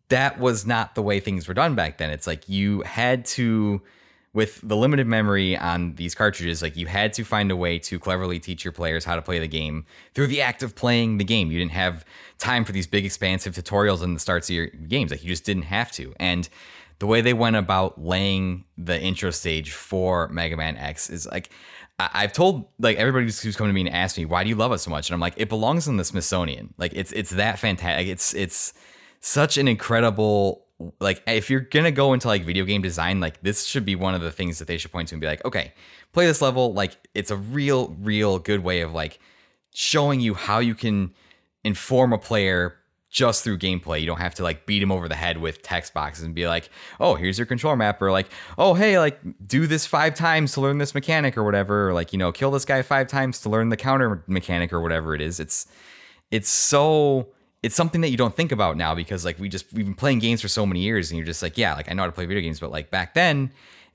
that 0.09 0.39
was 0.39 0.67
not 0.67 0.95
the 0.95 1.03
way 1.03 1.21
things 1.21 1.49
were 1.49 1.55
done 1.55 1.75
back 1.75 1.99
then. 1.99 2.11
It's 2.11 2.27
like 2.27 2.49
you 2.49 2.83
had 2.83 3.25
to, 3.27 3.83
with 4.37 4.61
the 4.63 4.77
limited 4.77 5.07
memory 5.07 5.57
on 5.57 5.95
these 5.95 6.15
cartridges, 6.15 6.61
like 6.61 6.77
you 6.77 6.87
had 6.87 7.11
to 7.15 7.25
find 7.25 7.51
a 7.51 7.57
way 7.57 7.79
to 7.79 7.99
cleverly 7.99 8.39
teach 8.39 8.67
your 8.67 8.73
players 8.73 9.03
how 9.03 9.17
to 9.17 9.23
play 9.23 9.39
the 9.39 9.49
game 9.49 9.87
through 10.13 10.27
the 10.27 10.43
act 10.43 10.63
of 10.63 10.75
playing 10.75 11.17
the 11.17 11.25
game. 11.25 11.51
You 11.51 11.59
didn't 11.59 11.73
have 11.73 12.05
time 12.37 12.63
for 12.63 12.73
these 12.73 12.87
big, 12.87 13.07
expansive 13.07 13.55
tutorials 13.55 14.03
in 14.03 14.13
the 14.13 14.21
starts 14.21 14.51
of 14.51 14.55
your 14.55 14.67
games. 14.67 15.11
Like 15.11 15.25
you 15.25 15.31
just 15.31 15.47
didn't 15.47 15.63
have 15.63 15.91
to. 15.93 16.15
And 16.21 16.51
the 16.99 17.07
way 17.07 17.23
they 17.23 17.33
went 17.33 17.57
about 17.57 17.99
laying 17.99 18.67
the 18.77 19.01
intro 19.01 19.31
stage 19.31 19.73
for 19.73 20.29
Mega 20.29 20.59
Man 20.59 20.77
X 20.77 21.09
is 21.09 21.27
like, 21.27 21.49
I've 21.99 22.35
told 22.35 22.69
like 22.79 22.99
everybody 22.99 23.25
who's 23.25 23.57
come 23.57 23.69
to 23.69 23.73
me 23.73 23.87
and 23.87 23.89
asked 23.89 24.19
me, 24.19 24.27
why 24.27 24.43
do 24.43 24.51
you 24.51 24.57
love 24.57 24.71
it 24.73 24.81
so 24.81 24.91
much? 24.91 25.09
And 25.09 25.15
I'm 25.15 25.21
like, 25.21 25.33
it 25.39 25.49
belongs 25.49 25.89
in 25.89 25.97
the 25.97 26.05
Smithsonian. 26.05 26.75
Like 26.77 26.93
it's 26.95 27.11
it's 27.13 27.31
that 27.31 27.59
fantastic. 27.59 28.09
It's 28.09 28.35
it's 28.35 28.75
such 29.21 29.57
an 29.57 29.67
incredible 29.67 30.66
like 31.01 31.23
if 31.27 31.49
you're 31.49 31.61
gonna 31.61 31.91
go 31.91 32.13
into 32.13 32.29
like 32.29 32.45
video 32.45 32.65
game 32.65 32.83
design 32.83 33.19
like 33.19 33.41
this 33.43 33.65
should 33.65 33.85
be 33.85 33.95
one 33.95 34.15
of 34.15 34.21
the 34.21 34.31
things 34.31 34.59
that 34.59 34.69
they 34.69 34.77
should 34.77 34.93
point 34.93 35.09
to 35.09 35.15
and 35.15 35.21
be 35.21 35.27
like 35.27 35.45
okay 35.45 35.73
play 36.17 36.27
this 36.27 36.41
level. 36.41 36.73
Like 36.73 36.97
it's 37.15 37.31
a 37.31 37.37
real 37.37 37.95
real 38.01 38.39
good 38.39 38.65
way 38.65 38.81
of 38.81 38.95
like 38.95 39.21
showing 39.75 40.19
you 40.19 40.33
how 40.33 40.61
you 40.61 40.75
can 40.75 41.13
inform 41.63 42.15
a 42.15 42.19
player 42.19 42.79
just 43.11 43.45
through 43.45 43.59
gameplay. 43.59 44.01
You 44.01 44.07
don't 44.07 44.21
have 44.21 44.35
to 44.37 44.43
like 44.43 44.65
beat 44.65 44.83
him 44.83 44.91
over 44.91 45.11
the 45.11 45.15
head 45.15 45.37
with 45.37 45.61
text 45.61 45.93
boxes 45.93 46.25
and 46.25 46.35
be 46.35 46.49
like 46.49 46.71
oh 47.01 47.17
here's 47.17 47.39
your 47.39 47.45
controller 47.45 47.77
map 47.77 48.01
or 48.01 48.11
like 48.11 48.29
oh 48.57 48.73
hey 48.73 48.99
like 48.99 49.21
do 49.47 49.67
this 49.67 49.85
five 49.85 50.15
times 50.15 50.55
to 50.55 50.63
learn 50.63 50.79
this 50.79 50.95
mechanic 50.95 51.37
or 51.37 51.45
whatever 51.45 51.91
or 51.91 51.93
like 51.93 52.15
you 52.15 52.19
know 52.19 52.33
kill 52.33 52.51
this 52.51 52.65
guy 52.65 52.81
five 52.81 53.07
times 53.07 53.41
to 53.41 53.51
learn 53.51 53.69
the 53.69 53.77
counter 53.77 54.25
mechanic 54.27 54.73
or 54.73 54.81
whatever 54.81 55.15
it 55.15 55.21
is. 55.21 55.39
It's 55.39 55.67
it's 56.31 56.49
so 56.49 57.29
it's 57.67 57.75
something 57.75 58.01
that 58.01 58.11
you 58.11 58.17
don't 58.17 58.37
think 58.37 58.53
about 58.53 58.77
now 58.77 58.95
because 58.95 59.25
like 59.25 59.41
we 59.41 59.49
just 59.49 59.73
we've 59.73 59.85
been 59.85 59.95
playing 59.95 60.21
games 60.21 60.41
for 60.41 60.47
so 60.47 60.65
many 60.65 60.81
years 60.81 61.11
and 61.11 61.19
you're 61.19 61.27
just 61.27 61.43
like 61.43 61.59
yeah 61.59 61.75
like 61.75 61.91
I 61.91 61.95
know 61.95 62.03
how 62.03 62.07
to 62.07 62.13
play 62.13 62.25
video 62.25 62.41
games 62.41 62.61
but 62.61 62.71
like 62.71 62.93
back 62.93 63.15
then 63.15 63.51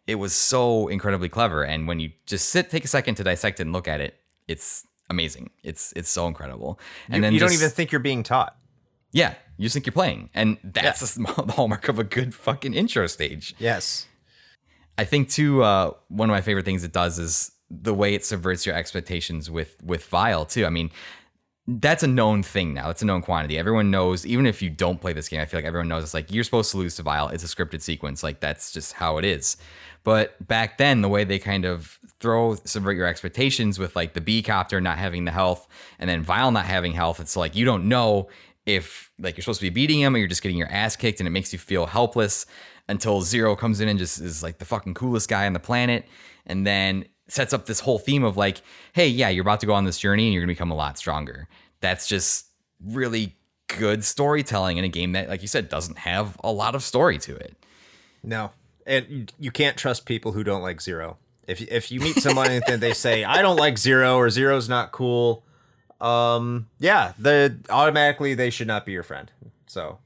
it 0.07 0.15
was 0.15 0.33
so 0.33 0.89
incredibly 0.89 1.29
clever. 1.29 1.63
And 1.63 1.87
when 1.87 1.99
you 2.01 2.11
just 2.25 2.49
sit 2.49 2.69
take 2.69 2.83
a 2.83 2.89
second 2.89 3.15
to 3.15 3.23
dissect 3.23 3.61
it 3.61 3.63
and 3.63 3.71
look 3.71 3.87
at 3.87 4.01
it 4.01 4.19
it's 4.49 4.85
amazing. 5.09 5.51
It's 5.63 5.93
it's 5.95 6.09
so 6.09 6.27
incredible. 6.27 6.79
And 7.07 7.17
you, 7.17 7.21
then 7.21 7.33
you 7.33 7.39
just, 7.39 7.49
don't 7.49 7.61
even 7.61 7.71
think 7.73 7.93
you're 7.93 8.01
being 8.01 8.23
taught. 8.23 8.57
Yeah 9.13 9.35
you 9.57 9.63
just 9.63 9.73
think 9.73 9.85
you're 9.85 9.93
playing. 9.93 10.29
And 10.33 10.57
that's 10.63 11.17
yeah. 11.17 11.25
the 11.45 11.53
hallmark 11.53 11.87
of 11.87 11.97
a 11.97 12.03
good 12.03 12.35
fucking 12.35 12.73
intro 12.73 13.07
stage. 13.07 13.55
Yes. 13.57 14.07
I 14.97 15.05
think 15.05 15.29
too 15.29 15.63
uh, 15.63 15.93
one 16.09 16.29
of 16.29 16.33
my 16.33 16.41
favorite 16.41 16.65
things 16.65 16.83
it 16.83 16.91
does 16.91 17.19
is 17.19 17.51
the 17.69 17.93
way 17.93 18.13
it 18.13 18.25
subverts 18.25 18.65
your 18.65 18.75
expectations 18.75 19.49
with 19.49 19.81
with 19.81 20.05
Vile 20.07 20.45
too. 20.45 20.65
I 20.65 20.69
mean 20.69 20.91
that's 21.67 22.01
a 22.03 22.07
known 22.07 22.41
thing 22.41 22.73
now. 22.73 22.89
It's 22.89 23.01
a 23.01 23.05
known 23.05 23.21
quantity. 23.21 23.57
Everyone 23.57 23.91
knows, 23.91 24.25
even 24.25 24.45
if 24.45 24.61
you 24.61 24.69
don't 24.69 24.99
play 24.99 25.13
this 25.13 25.29
game, 25.29 25.41
I 25.41 25.45
feel 25.45 25.59
like 25.59 25.65
everyone 25.65 25.87
knows 25.87 26.03
it's 26.03 26.13
like 26.13 26.31
you're 26.31 26.43
supposed 26.43 26.71
to 26.71 26.77
lose 26.77 26.95
to 26.95 27.03
Vile. 27.03 27.29
It's 27.29 27.43
a 27.43 27.47
scripted 27.47 27.81
sequence. 27.81 28.23
Like 28.23 28.39
that's 28.39 28.71
just 28.71 28.93
how 28.93 29.17
it 29.17 29.25
is. 29.25 29.57
But 30.03 30.45
back 30.47 30.79
then, 30.79 31.01
the 31.01 31.09
way 31.09 31.23
they 31.23 31.37
kind 31.37 31.65
of 31.65 31.99
throw 32.19 32.55
subvert 32.65 32.93
your 32.93 33.05
expectations 33.05 33.77
with 33.77 33.95
like 33.95 34.13
the 34.13 34.21
B 34.21 34.41
copter 34.41 34.81
not 34.81 34.97
having 34.97 35.25
the 35.25 35.31
health 35.31 35.67
and 35.99 36.09
then 36.09 36.23
Vile 36.23 36.51
not 36.51 36.65
having 36.65 36.93
health, 36.93 37.19
it's 37.19 37.37
like 37.37 37.55
you 37.55 37.63
don't 37.63 37.87
know 37.87 38.27
if 38.65 39.11
like 39.19 39.37
you're 39.37 39.43
supposed 39.43 39.59
to 39.59 39.65
be 39.65 39.69
beating 39.69 39.99
him 39.99 40.15
or 40.15 40.17
you're 40.17 40.27
just 40.27 40.41
getting 40.41 40.57
your 40.57 40.71
ass 40.71 40.95
kicked 40.95 41.19
and 41.19 41.27
it 41.27 41.31
makes 41.31 41.53
you 41.53 41.59
feel 41.59 41.85
helpless 41.85 42.47
until 42.89 43.21
Zero 43.21 43.55
comes 43.55 43.79
in 43.79 43.87
and 43.87 43.99
just 43.99 44.19
is 44.19 44.41
like 44.41 44.57
the 44.57 44.65
fucking 44.65 44.95
coolest 44.95 45.29
guy 45.29 45.45
on 45.45 45.53
the 45.53 45.59
planet. 45.59 46.07
And 46.47 46.65
then 46.65 47.05
sets 47.31 47.53
up 47.53 47.65
this 47.65 47.79
whole 47.79 47.99
theme 47.99 48.23
of 48.23 48.37
like, 48.37 48.61
hey, 48.93 49.07
yeah, 49.07 49.29
you're 49.29 49.41
about 49.41 49.59
to 49.61 49.65
go 49.65 49.73
on 49.73 49.85
this 49.85 49.97
journey 49.97 50.25
and 50.25 50.33
you're 50.33 50.41
gonna 50.43 50.51
become 50.51 50.71
a 50.71 50.75
lot 50.75 50.97
stronger. 50.97 51.47
That's 51.79 52.07
just 52.07 52.47
really 52.83 53.35
good 53.67 54.03
storytelling 54.03 54.77
in 54.77 54.83
a 54.83 54.89
game 54.89 55.13
that, 55.13 55.29
like 55.29 55.41
you 55.41 55.47
said, 55.47 55.69
doesn't 55.69 55.99
have 55.99 56.37
a 56.43 56.51
lot 56.51 56.75
of 56.75 56.83
story 56.83 57.17
to 57.19 57.35
it. 57.35 57.55
No, 58.23 58.51
and 58.85 59.31
you 59.39 59.51
can't 59.51 59.77
trust 59.77 60.05
people 60.05 60.33
who 60.33 60.43
don't 60.43 60.61
like 60.61 60.81
Zero. 60.81 61.17
If 61.47 61.61
if 61.61 61.91
you 61.91 61.99
meet 62.01 62.17
someone 62.17 62.51
and 62.67 62.81
they 62.81 62.93
say 62.93 63.23
I 63.23 63.41
don't 63.41 63.57
like 63.57 63.77
Zero 63.77 64.17
or 64.17 64.29
Zero's 64.29 64.69
not 64.69 64.91
cool, 64.91 65.43
um, 65.99 66.67
yeah, 66.79 67.13
the 67.17 67.57
automatically 67.69 68.33
they 68.33 68.49
should 68.49 68.67
not 68.67 68.85
be 68.85 68.91
your 68.91 69.03
friend. 69.03 69.31
So 69.67 69.99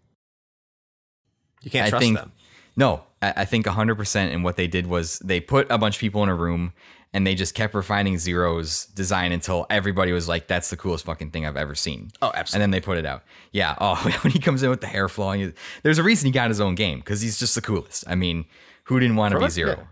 you 1.62 1.72
can't 1.72 1.90
trust 1.90 2.04
think, 2.04 2.18
them. 2.18 2.32
No, 2.78 3.04
I 3.22 3.46
think 3.46 3.66
100% 3.66 4.34
and 4.34 4.44
what 4.44 4.58
they 4.58 4.68
did 4.68 4.88
was 4.88 5.20
they 5.20 5.40
put 5.40 5.66
a 5.72 5.78
bunch 5.78 5.96
of 5.96 6.00
people 6.00 6.22
in 6.24 6.30
a 6.30 6.36
room 6.36 6.74
and 7.15 7.25
they 7.25 7.34
just 7.34 7.56
kept 7.56 7.73
refining 7.73 8.17
Zero's 8.17 8.88
design 8.88 9.32
until 9.32 9.65
everybody 9.69 10.12
was 10.12 10.28
like, 10.28 10.47
"That's 10.47 10.69
the 10.69 10.75
coolest 10.75 11.06
fucking 11.06 11.32
thing 11.32 11.45
I've 11.45 11.56
ever 11.56 11.73
seen." 11.73 12.12
Oh, 12.21 12.30
absolutely. 12.36 12.56
And 12.56 12.62
then 12.62 12.71
they 12.71 12.84
put 12.84 12.97
it 12.97 13.06
out. 13.06 13.23
Yeah. 13.51 13.75
Oh, 13.86 13.95
when 14.23 14.32
he 14.32 14.39
comes 14.39 14.63
in 14.63 14.69
with 14.69 14.82
the 14.82 14.88
hair 14.88 15.08
flowing, 15.08 15.54
there's 15.84 15.99
a 15.99 16.04
reason 16.04 16.25
he 16.25 16.32
got 16.32 16.49
his 16.49 16.60
own 16.60 16.73
game 16.75 16.99
because 16.99 17.21
he's 17.21 17.38
just 17.38 17.54
the 17.54 17.62
coolest. 17.62 18.04
I 18.08 18.15
mean, 18.15 18.45
who 18.86 18.99
didn't 18.99 19.15
want 19.15 19.34
to 19.34 19.39
be 19.39 19.47
Zero? 19.49 19.75
Yeah. 19.78 19.84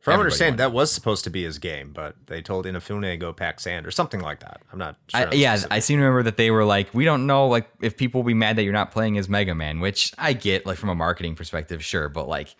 From 0.00 0.12
what 0.12 0.16
I 0.16 0.20
understand, 0.20 0.58
that 0.58 0.72
was 0.72 0.90
supposed 0.92 1.24
to 1.24 1.30
be 1.30 1.42
his 1.42 1.58
game, 1.58 1.92
but 1.92 2.14
they 2.26 2.40
told 2.40 2.64
Inafune 2.64 3.18
go 3.18 3.32
pack 3.32 3.60
sand 3.60 3.86
or 3.86 3.90
something 3.90 4.20
like 4.20 4.40
that. 4.40 4.62
I'm 4.72 4.78
not 4.78 4.96
sure. 5.08 5.28
I, 5.28 5.32
yeah, 5.32 5.58
I 5.70 5.80
seem 5.80 5.98
to 5.98 6.04
remember 6.04 6.22
that 6.22 6.38
they 6.38 6.50
were 6.50 6.64
like, 6.64 6.94
we 6.94 7.04
don't 7.04 7.26
know, 7.26 7.48
like 7.48 7.68
if 7.82 7.96
people 7.96 8.22
will 8.22 8.26
be 8.26 8.34
mad 8.34 8.56
that 8.56 8.62
you're 8.62 8.72
not 8.72 8.92
playing 8.92 9.18
as 9.18 9.28
Mega 9.28 9.54
Man, 9.54 9.80
which 9.80 10.14
I 10.16 10.32
get, 10.32 10.64
like 10.64 10.78
from 10.78 10.88
a 10.88 10.94
marketing 10.94 11.34
perspective, 11.34 11.84
sure, 11.84 12.08
but 12.08 12.28
like 12.28 12.54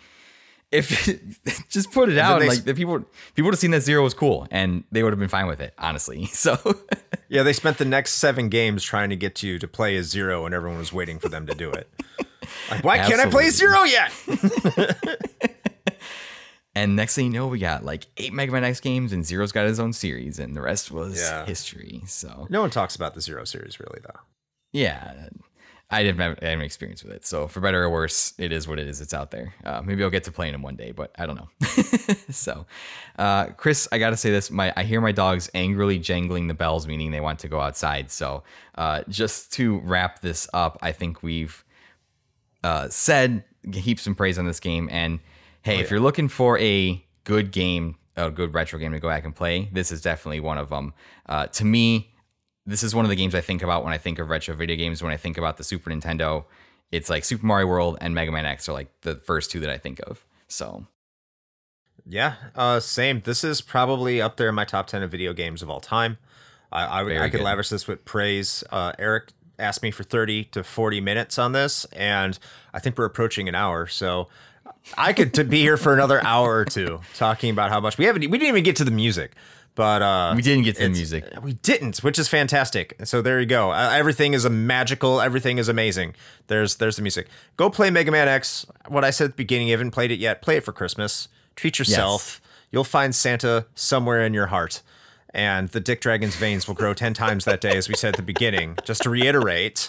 if 0.72 1.68
just 1.68 1.90
put 1.92 2.08
it 2.08 2.18
out 2.18 2.42
like 2.42 2.64
the 2.64 2.74
people 2.74 3.00
people 3.34 3.48
would 3.48 3.54
have 3.54 3.58
seen 3.58 3.72
that 3.72 3.82
zero 3.82 4.02
was 4.02 4.14
cool 4.14 4.46
and 4.50 4.84
they 4.92 5.02
would 5.02 5.12
have 5.12 5.18
been 5.18 5.28
fine 5.28 5.46
with 5.46 5.60
it 5.60 5.74
honestly 5.78 6.26
so. 6.32 6.58
Yeah 7.28 7.42
they 7.42 7.52
spent 7.52 7.78
the 7.78 7.84
next 7.84 8.14
seven 8.14 8.48
games 8.48 8.82
trying 8.82 9.10
to 9.10 9.16
get 9.16 9.42
you 9.42 9.58
to 9.58 9.68
play 9.68 9.96
as 9.96 10.06
zero 10.06 10.46
and 10.46 10.54
everyone 10.54 10.78
was 10.78 10.92
waiting 10.92 11.18
for 11.18 11.28
them 11.28 11.46
to 11.46 11.54
do 11.54 11.70
it. 11.70 11.88
Like 12.70 12.82
why 12.82 12.98
Absolutely. 12.98 13.22
can't 13.22 13.28
i 13.28 13.30
play 13.30 13.50
zero 13.50 13.82
yet? 13.84 14.12
And 16.74 16.96
next 16.96 17.14
thing 17.14 17.26
you 17.26 17.32
know 17.32 17.48
we 17.48 17.58
got 17.58 17.84
like 17.84 18.06
eight 18.16 18.32
mega 18.32 18.50
man 18.50 18.64
x 18.64 18.80
games 18.80 19.12
and 19.12 19.24
zero's 19.24 19.52
got 19.52 19.66
his 19.66 19.78
own 19.78 19.92
series 19.92 20.38
and 20.38 20.56
the 20.56 20.62
rest 20.62 20.90
was 20.90 21.20
yeah. 21.20 21.44
history 21.44 22.02
so. 22.06 22.46
No 22.48 22.60
one 22.60 22.70
talks 22.70 22.96
about 22.96 23.14
the 23.14 23.20
zero 23.20 23.44
series 23.44 23.78
really 23.78 24.00
though. 24.02 24.20
Yeah 24.72 25.28
I 25.92 26.04
didn't 26.04 26.20
have 26.20 26.38
any 26.42 26.64
experience 26.64 27.02
with 27.02 27.12
it. 27.12 27.26
So 27.26 27.48
for 27.48 27.60
better 27.60 27.82
or 27.82 27.90
worse, 27.90 28.32
it 28.38 28.52
is 28.52 28.68
what 28.68 28.78
it 28.78 28.86
is. 28.86 29.00
It's 29.00 29.12
out 29.12 29.32
there. 29.32 29.54
Uh, 29.64 29.82
maybe 29.84 30.04
I'll 30.04 30.10
get 30.10 30.24
to 30.24 30.32
playing 30.32 30.52
them 30.52 30.62
one 30.62 30.76
day, 30.76 30.92
but 30.92 31.10
I 31.18 31.26
don't 31.26 31.36
know. 31.36 31.48
so, 32.30 32.66
uh, 33.18 33.46
Chris, 33.56 33.88
I 33.90 33.98
gotta 33.98 34.16
say 34.16 34.30
this: 34.30 34.50
my 34.50 34.72
I 34.76 34.84
hear 34.84 35.00
my 35.00 35.12
dogs 35.12 35.50
angrily 35.52 35.98
jangling 35.98 36.46
the 36.46 36.54
bells, 36.54 36.86
meaning 36.86 37.10
they 37.10 37.20
want 37.20 37.40
to 37.40 37.48
go 37.48 37.60
outside. 37.60 38.10
So, 38.10 38.44
uh, 38.76 39.02
just 39.08 39.52
to 39.54 39.80
wrap 39.80 40.20
this 40.20 40.48
up, 40.54 40.78
I 40.80 40.92
think 40.92 41.22
we've 41.22 41.64
uh, 42.62 42.88
said 42.88 43.44
heaps 43.72 44.02
some 44.02 44.14
praise 44.14 44.38
on 44.38 44.46
this 44.46 44.60
game. 44.60 44.88
And 44.92 45.18
hey, 45.62 45.72
oh, 45.72 45.74
yeah. 45.76 45.80
if 45.82 45.90
you're 45.90 46.00
looking 46.00 46.28
for 46.28 46.58
a 46.58 47.04
good 47.24 47.50
game 47.50 47.96
a 48.16 48.30
good 48.30 48.54
retro 48.54 48.78
game 48.78 48.92
to 48.92 49.00
go 49.00 49.08
back 49.08 49.24
and 49.24 49.34
play, 49.34 49.68
this 49.72 49.92
is 49.92 50.02
definitely 50.02 50.40
one 50.40 50.58
of 50.58 50.68
them. 50.68 50.92
Uh, 51.26 51.46
to 51.46 51.64
me, 51.64 52.12
this 52.66 52.82
is 52.82 52.94
one 52.94 53.04
of 53.04 53.08
the 53.08 53.16
games 53.16 53.34
I 53.34 53.40
think 53.40 53.62
about 53.62 53.84
when 53.84 53.92
I 53.92 53.98
think 53.98 54.18
of 54.18 54.28
retro 54.28 54.54
video 54.54 54.76
games. 54.76 55.02
When 55.02 55.12
I 55.12 55.16
think 55.16 55.38
about 55.38 55.56
the 55.56 55.64
Super 55.64 55.90
Nintendo, 55.90 56.44
it's 56.90 57.08
like 57.08 57.24
Super 57.24 57.46
Mario 57.46 57.66
World 57.66 57.98
and 58.00 58.14
Mega 58.14 58.32
Man 58.32 58.46
X 58.46 58.68
are 58.68 58.72
like 58.72 58.88
the 59.02 59.16
first 59.16 59.50
two 59.50 59.60
that 59.60 59.70
I 59.70 59.78
think 59.78 60.00
of. 60.06 60.24
So, 60.48 60.86
yeah, 62.06 62.34
uh, 62.54 62.80
same. 62.80 63.22
This 63.24 63.44
is 63.44 63.60
probably 63.60 64.20
up 64.20 64.36
there 64.36 64.48
in 64.48 64.54
my 64.54 64.64
top 64.64 64.86
ten 64.86 65.02
of 65.02 65.10
video 65.10 65.32
games 65.32 65.62
of 65.62 65.70
all 65.70 65.80
time. 65.80 66.18
I 66.72 66.84
I, 66.84 67.02
would, 67.02 67.16
I 67.16 67.28
could 67.28 67.38
good. 67.38 67.44
lavish 67.44 67.68
this 67.68 67.86
with 67.86 68.04
praise. 68.04 68.62
Uh, 68.70 68.92
Eric 68.98 69.32
asked 69.58 69.82
me 69.82 69.90
for 69.90 70.02
thirty 70.02 70.44
to 70.44 70.62
forty 70.62 71.00
minutes 71.00 71.38
on 71.38 71.52
this, 71.52 71.84
and 71.86 72.38
I 72.72 72.78
think 72.78 72.96
we're 72.98 73.04
approaching 73.04 73.48
an 73.48 73.54
hour. 73.54 73.86
So 73.86 74.28
I 74.96 75.12
could 75.12 75.34
to 75.34 75.44
be 75.44 75.60
here 75.60 75.76
for 75.76 75.92
another 75.94 76.24
hour 76.24 76.56
or 76.56 76.64
two 76.64 77.00
talking 77.14 77.50
about 77.50 77.70
how 77.70 77.80
much 77.80 77.98
we 77.98 78.04
haven't. 78.04 78.22
We 78.22 78.38
didn't 78.38 78.48
even 78.48 78.64
get 78.64 78.76
to 78.76 78.84
the 78.84 78.90
music. 78.90 79.32
But 79.80 80.02
uh, 80.02 80.34
we 80.36 80.42
didn't 80.42 80.64
get 80.64 80.76
to 80.76 80.82
the 80.82 80.88
music. 80.90 81.24
We 81.42 81.54
didn't, 81.54 82.04
which 82.04 82.18
is 82.18 82.28
fantastic. 82.28 82.96
So 83.04 83.22
there 83.22 83.40
you 83.40 83.46
go. 83.46 83.70
Uh, 83.70 83.90
everything 83.94 84.34
is 84.34 84.44
a 84.44 84.50
magical. 84.50 85.22
Everything 85.22 85.56
is 85.56 85.70
amazing. 85.70 86.16
There's 86.48 86.76
there's 86.76 86.96
the 86.96 87.02
music. 87.02 87.28
Go 87.56 87.70
play 87.70 87.88
Mega 87.88 88.10
Man 88.10 88.28
X. 88.28 88.66
What 88.88 89.04
I 89.04 89.10
said 89.10 89.24
at 89.24 89.30
the 89.30 89.36
beginning. 89.36 89.68
You 89.68 89.72
haven't 89.72 89.92
played 89.92 90.10
it 90.10 90.18
yet. 90.18 90.42
Play 90.42 90.58
it 90.58 90.64
for 90.64 90.72
Christmas. 90.72 91.28
Treat 91.56 91.78
yourself. 91.78 92.42
Yes. 92.42 92.50
You'll 92.70 92.84
find 92.84 93.14
Santa 93.14 93.64
somewhere 93.74 94.22
in 94.22 94.34
your 94.34 94.48
heart, 94.48 94.82
and 95.32 95.70
the 95.70 95.80
Dick 95.80 96.02
Dragon's 96.02 96.36
veins 96.36 96.68
will 96.68 96.74
grow 96.74 96.92
ten 96.92 97.14
times 97.14 97.46
that 97.46 97.62
day, 97.62 97.74
as 97.78 97.88
we 97.88 97.94
said 97.94 98.08
at 98.08 98.16
the 98.16 98.22
beginning. 98.22 98.76
Just 98.84 99.04
to 99.04 99.08
reiterate, 99.08 99.88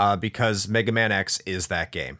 uh, 0.00 0.16
because 0.16 0.66
Mega 0.66 0.90
Man 0.90 1.12
X 1.12 1.40
is 1.46 1.68
that 1.68 1.92
game. 1.92 2.18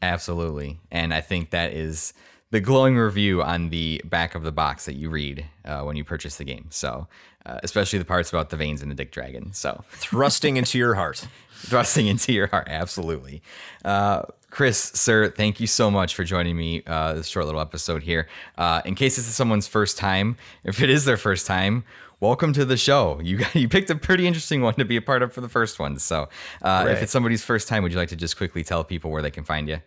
Absolutely, 0.00 0.78
and 0.92 1.12
I 1.12 1.20
think 1.20 1.50
that 1.50 1.72
is 1.72 2.14
the 2.54 2.60
glowing 2.60 2.96
review 2.96 3.42
on 3.42 3.68
the 3.70 4.00
back 4.04 4.36
of 4.36 4.44
the 4.44 4.52
box 4.52 4.84
that 4.84 4.94
you 4.94 5.10
read 5.10 5.44
uh, 5.64 5.80
when 5.80 5.96
you 5.96 6.04
purchase 6.04 6.36
the 6.36 6.44
game. 6.44 6.66
So, 6.70 7.08
uh, 7.44 7.58
especially 7.64 7.98
the 7.98 8.04
parts 8.04 8.30
about 8.30 8.50
the 8.50 8.56
veins 8.56 8.80
and 8.80 8.88
the 8.88 8.94
dick 8.94 9.10
dragon. 9.10 9.52
So, 9.52 9.82
thrusting 9.90 10.56
into 10.56 10.78
your 10.78 10.94
heart. 10.94 11.26
thrusting 11.52 12.06
into 12.06 12.32
your 12.32 12.46
heart. 12.46 12.68
Absolutely. 12.70 13.42
Uh, 13.84 14.22
Chris, 14.50 14.78
sir, 14.78 15.30
thank 15.30 15.58
you 15.58 15.66
so 15.66 15.90
much 15.90 16.14
for 16.14 16.22
joining 16.22 16.56
me 16.56 16.84
uh, 16.86 17.14
this 17.14 17.26
short 17.26 17.44
little 17.46 17.60
episode 17.60 18.04
here. 18.04 18.28
Uh, 18.56 18.82
in 18.84 18.94
case 18.94 19.16
this 19.16 19.26
is 19.26 19.34
someone's 19.34 19.66
first 19.66 19.98
time, 19.98 20.36
if 20.62 20.80
it 20.80 20.90
is 20.90 21.04
their 21.06 21.16
first 21.16 21.48
time, 21.48 21.82
welcome 22.20 22.52
to 22.52 22.64
the 22.64 22.76
show. 22.76 23.20
You 23.20 23.38
got, 23.38 23.52
you 23.56 23.68
picked 23.68 23.90
a 23.90 23.96
pretty 23.96 24.28
interesting 24.28 24.62
one 24.62 24.74
to 24.74 24.84
be 24.84 24.96
a 24.96 25.02
part 25.02 25.22
of 25.22 25.32
for 25.32 25.40
the 25.40 25.48
first 25.48 25.80
one. 25.80 25.98
So, 25.98 26.28
uh, 26.62 26.84
right. 26.86 26.90
if 26.92 27.02
it's 27.02 27.10
somebody's 27.10 27.42
first 27.42 27.66
time, 27.66 27.82
would 27.82 27.90
you 27.90 27.98
like 27.98 28.10
to 28.10 28.16
just 28.16 28.36
quickly 28.36 28.62
tell 28.62 28.84
people 28.84 29.10
where 29.10 29.22
they 29.22 29.32
can 29.32 29.42
find 29.42 29.68
you? 29.68 29.80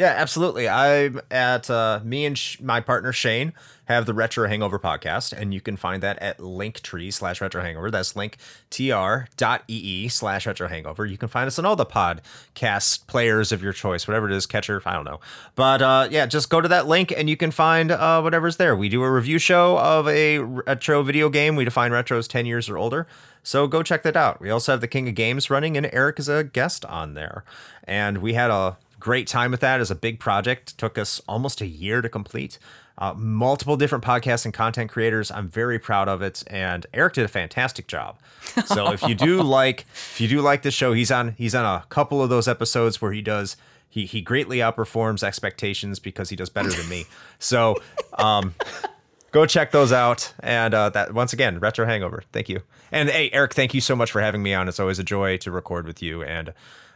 Yeah, 0.00 0.14
absolutely. 0.16 0.66
I'm 0.66 1.20
at 1.30 1.68
uh, 1.68 2.00
me 2.02 2.24
and 2.24 2.38
sh- 2.38 2.58
my 2.60 2.80
partner 2.80 3.12
Shane 3.12 3.52
have 3.84 4.06
the 4.06 4.14
Retro 4.14 4.48
Hangover 4.48 4.78
podcast, 4.78 5.34
and 5.34 5.52
you 5.52 5.60
can 5.60 5.76
find 5.76 6.02
that 6.02 6.18
at 6.20 6.38
linktree 6.38 7.12
slash 7.12 7.42
retro 7.42 7.60
hangover. 7.60 7.90
That's 7.90 8.14
linktr.ee 8.14 10.08
slash 10.08 10.46
retro 10.46 10.68
hangover. 10.68 11.04
You 11.04 11.18
can 11.18 11.28
find 11.28 11.46
us 11.46 11.58
on 11.58 11.66
all 11.66 11.76
the 11.76 11.84
podcast 11.84 13.08
players 13.08 13.52
of 13.52 13.62
your 13.62 13.74
choice, 13.74 14.08
whatever 14.08 14.30
it 14.30 14.32
is, 14.32 14.46
catcher, 14.46 14.80
I 14.86 14.94
don't 14.94 15.04
know. 15.04 15.20
But 15.54 15.82
uh, 15.82 16.08
yeah, 16.10 16.24
just 16.24 16.48
go 16.48 16.62
to 16.62 16.68
that 16.68 16.86
link 16.86 17.12
and 17.14 17.28
you 17.28 17.36
can 17.36 17.50
find 17.50 17.90
uh, 17.92 18.22
whatever's 18.22 18.56
there. 18.56 18.74
We 18.74 18.88
do 18.88 19.02
a 19.02 19.10
review 19.10 19.38
show 19.38 19.76
of 19.76 20.08
a 20.08 20.38
retro 20.38 21.02
video 21.02 21.28
game. 21.28 21.56
We 21.56 21.66
define 21.66 21.92
retro 21.92 22.16
as 22.16 22.26
10 22.26 22.46
years 22.46 22.70
or 22.70 22.78
older. 22.78 23.06
So 23.42 23.66
go 23.66 23.82
check 23.82 24.02
that 24.04 24.16
out. 24.16 24.40
We 24.40 24.48
also 24.48 24.72
have 24.72 24.80
the 24.80 24.88
King 24.88 25.10
of 25.10 25.14
Games 25.14 25.50
running, 25.50 25.76
and 25.76 25.90
Eric 25.92 26.18
is 26.18 26.28
a 26.30 26.42
guest 26.42 26.86
on 26.86 27.12
there. 27.12 27.44
And 27.84 28.18
we 28.18 28.32
had 28.32 28.50
a 28.50 28.78
great 29.00 29.26
time 29.26 29.50
with 29.50 29.60
that 29.60 29.80
as 29.80 29.90
a 29.90 29.94
big 29.94 30.20
project. 30.20 30.78
Took 30.78 30.98
us 30.98 31.20
almost 31.26 31.60
a 31.60 31.66
year 31.66 32.02
to 32.02 32.08
complete. 32.08 32.58
Uh, 32.98 33.14
multiple 33.14 33.78
different 33.78 34.04
podcasts 34.04 34.44
and 34.44 34.52
content 34.52 34.90
creators. 34.90 35.30
I'm 35.30 35.48
very 35.48 35.78
proud 35.78 36.06
of 36.06 36.20
it, 36.20 36.44
and 36.48 36.84
Eric 36.92 37.14
did 37.14 37.24
a 37.24 37.28
fantastic 37.28 37.86
job. 37.86 38.18
So 38.66 38.92
if 38.92 39.02
you 39.02 39.14
do 39.14 39.42
like, 39.42 39.86
if 39.92 40.20
you 40.20 40.28
do 40.28 40.42
like 40.42 40.62
the 40.62 40.70
show, 40.70 40.92
he's 40.92 41.10
on 41.10 41.32
he's 41.32 41.54
on 41.54 41.64
a 41.64 41.84
couple 41.88 42.22
of 42.22 42.28
those 42.28 42.46
episodes 42.46 43.00
where 43.00 43.12
he 43.12 43.22
does 43.22 43.56
he 43.88 44.04
he 44.04 44.20
greatly 44.20 44.58
outperforms 44.58 45.22
expectations 45.22 45.98
because 45.98 46.28
he 46.28 46.36
does 46.36 46.50
better 46.50 46.70
than 46.70 46.88
me. 46.90 47.06
So 47.38 47.76
um, 48.18 48.54
go 49.30 49.46
check 49.46 49.72
those 49.72 49.92
out. 49.92 50.34
And 50.40 50.74
uh, 50.74 50.90
that 50.90 51.14
once 51.14 51.32
again, 51.32 51.58
retro 51.58 51.86
hangover. 51.86 52.22
Thank 52.32 52.50
you. 52.50 52.60
And 52.92 53.08
hey, 53.08 53.30
Eric, 53.32 53.54
thank 53.54 53.72
you 53.72 53.80
so 53.80 53.96
much 53.96 54.12
for 54.12 54.20
having 54.20 54.42
me 54.42 54.52
on. 54.52 54.68
It's 54.68 54.80
always 54.80 54.98
a 54.98 55.04
joy 55.04 55.38
to 55.38 55.50
record 55.50 55.86
with 55.86 56.02
you 56.02 56.22
and. 56.22 56.52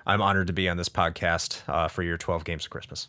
I'm 0.06 0.20
honored 0.20 0.48
to 0.48 0.52
be 0.52 0.68
on 0.68 0.76
this 0.76 0.88
podcast 0.88 1.62
uh, 1.68 1.88
for 1.88 2.02
your 2.02 2.18
12 2.18 2.44
games 2.44 2.64
of 2.64 2.70
Christmas. 2.70 3.08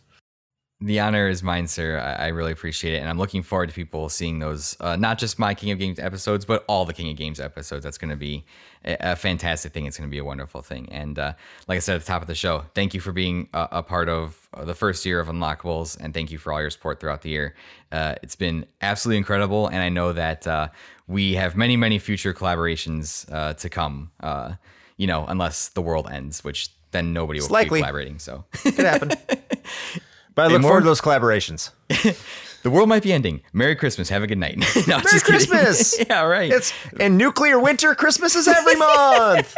The 0.81 0.99
honor 0.99 1.29
is 1.29 1.41
mine, 1.41 1.67
sir. 1.67 1.97
I, 1.97 2.27
really 2.27 2.51
appreciate 2.51 2.95
it, 2.95 2.97
and 2.97 3.09
I'm 3.09 3.17
looking 3.17 3.43
forward 3.43 3.69
to 3.69 3.73
people 3.75 4.09
seeing 4.09 4.39
those. 4.39 4.75
Uh, 4.81 4.97
not 4.97 5.17
just 5.17 5.39
my 5.39 5.53
King 5.53 5.71
of 5.71 5.79
Games 5.79 5.99
episodes, 5.99 6.43
but 6.43 6.65
all 6.67 6.83
the 6.83 6.93
King 6.93 7.09
of 7.09 7.15
Games 7.15 7.39
episodes. 7.39 7.85
That's 7.85 7.97
going 7.97 8.09
to 8.09 8.17
be 8.17 8.43
a, 8.83 9.15
fantastic 9.15 9.71
thing. 9.71 9.85
It's 9.85 9.97
going 9.97 10.09
to 10.09 10.11
be 10.11 10.17
a 10.17 10.25
wonderful 10.25 10.61
thing. 10.61 10.89
And 10.91 11.17
uh, 11.17 11.33
like 11.69 11.77
I 11.77 11.79
said 11.79 11.95
at 11.95 12.01
the 12.01 12.07
top 12.07 12.21
of 12.21 12.27
the 12.27 12.35
show, 12.35 12.65
thank 12.75 12.93
you 12.93 12.99
for 12.99 13.13
being 13.13 13.47
a, 13.53 13.69
a, 13.71 13.83
part 13.83 14.09
of 14.09 14.49
the 14.65 14.75
first 14.75 15.05
year 15.05 15.21
of 15.21 15.29
Unlockables, 15.29 15.97
and 15.97 16.13
thank 16.13 16.29
you 16.29 16.37
for 16.37 16.51
all 16.51 16.59
your 16.59 16.69
support 16.69 16.99
throughout 16.99 17.21
the 17.21 17.29
year. 17.29 17.55
Uh, 17.93 18.15
it's 18.21 18.35
been 18.35 18.65
absolutely 18.81 19.17
incredible, 19.17 19.67
and 19.67 19.77
I 19.77 19.87
know 19.87 20.11
that 20.11 20.45
uh, 20.45 20.67
we 21.07 21.35
have 21.35 21.55
many, 21.55 21.77
many 21.77 21.99
future 21.99 22.33
collaborations 22.33 23.31
uh, 23.31 23.53
to 23.53 23.69
come. 23.69 24.11
you 24.97 25.07
know, 25.07 25.25
unless 25.25 25.69
the 25.69 25.81
world 25.81 26.07
ends, 26.09 26.43
which 26.43 26.69
then 26.95 27.13
nobody 27.13 27.41
will 27.41 27.49
likely. 27.49 27.79
be 27.79 27.81
collaborating. 27.81 28.19
So 28.19 28.45
could 28.63 28.77
happen. 28.79 29.11
But 30.35 30.51
I 30.51 30.53
look 30.53 30.63
forward 30.63 30.81
to 30.81 30.85
those 30.85 30.99
collaborations. 30.99 31.71
the 32.63 32.69
world 32.69 32.89
might 32.89 33.03
be 33.03 33.13
ending. 33.13 33.41
Merry 33.53 33.73
Christmas. 33.73 34.09
Have 34.09 34.21
a 34.21 34.27
good 34.27 34.37
night. 34.37 34.57
no, 34.87 34.97
Merry 34.97 35.21
Christmas. 35.21 35.97
yeah, 35.97 36.23
right. 36.23 36.51
It's 36.51 36.73
and 36.99 37.17
nuclear 37.17 37.57
winter. 37.57 37.95
Christmas 37.95 38.35
is 38.35 38.45
every 38.47 38.75
month. 38.75 39.55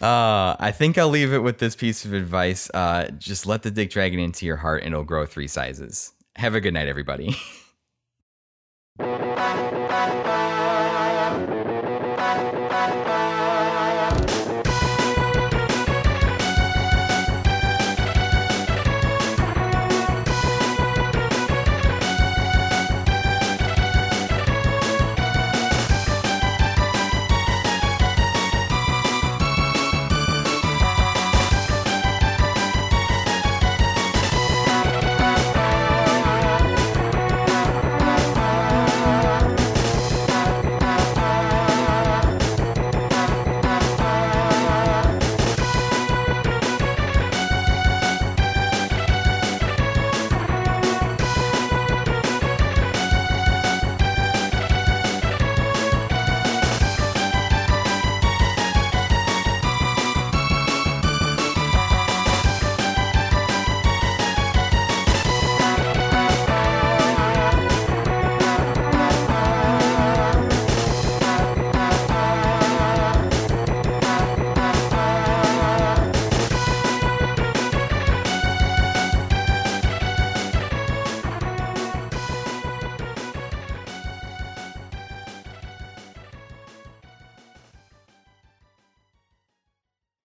Uh, 0.00 0.54
I 0.60 0.72
think 0.72 0.96
I'll 0.96 1.08
leave 1.08 1.32
it 1.32 1.38
with 1.38 1.58
this 1.58 1.74
piece 1.74 2.04
of 2.04 2.12
advice. 2.12 2.70
Uh, 2.72 3.10
just 3.18 3.46
let 3.46 3.62
the 3.62 3.70
dick 3.70 3.90
dragon 3.90 4.20
into 4.20 4.46
your 4.46 4.56
heart 4.56 4.84
and 4.84 4.92
it'll 4.92 5.04
grow 5.04 5.26
three 5.26 5.48
sizes. 5.48 6.12
Have 6.36 6.54
a 6.54 6.60
good 6.60 6.74
night, 6.74 6.86
everybody. 6.86 7.36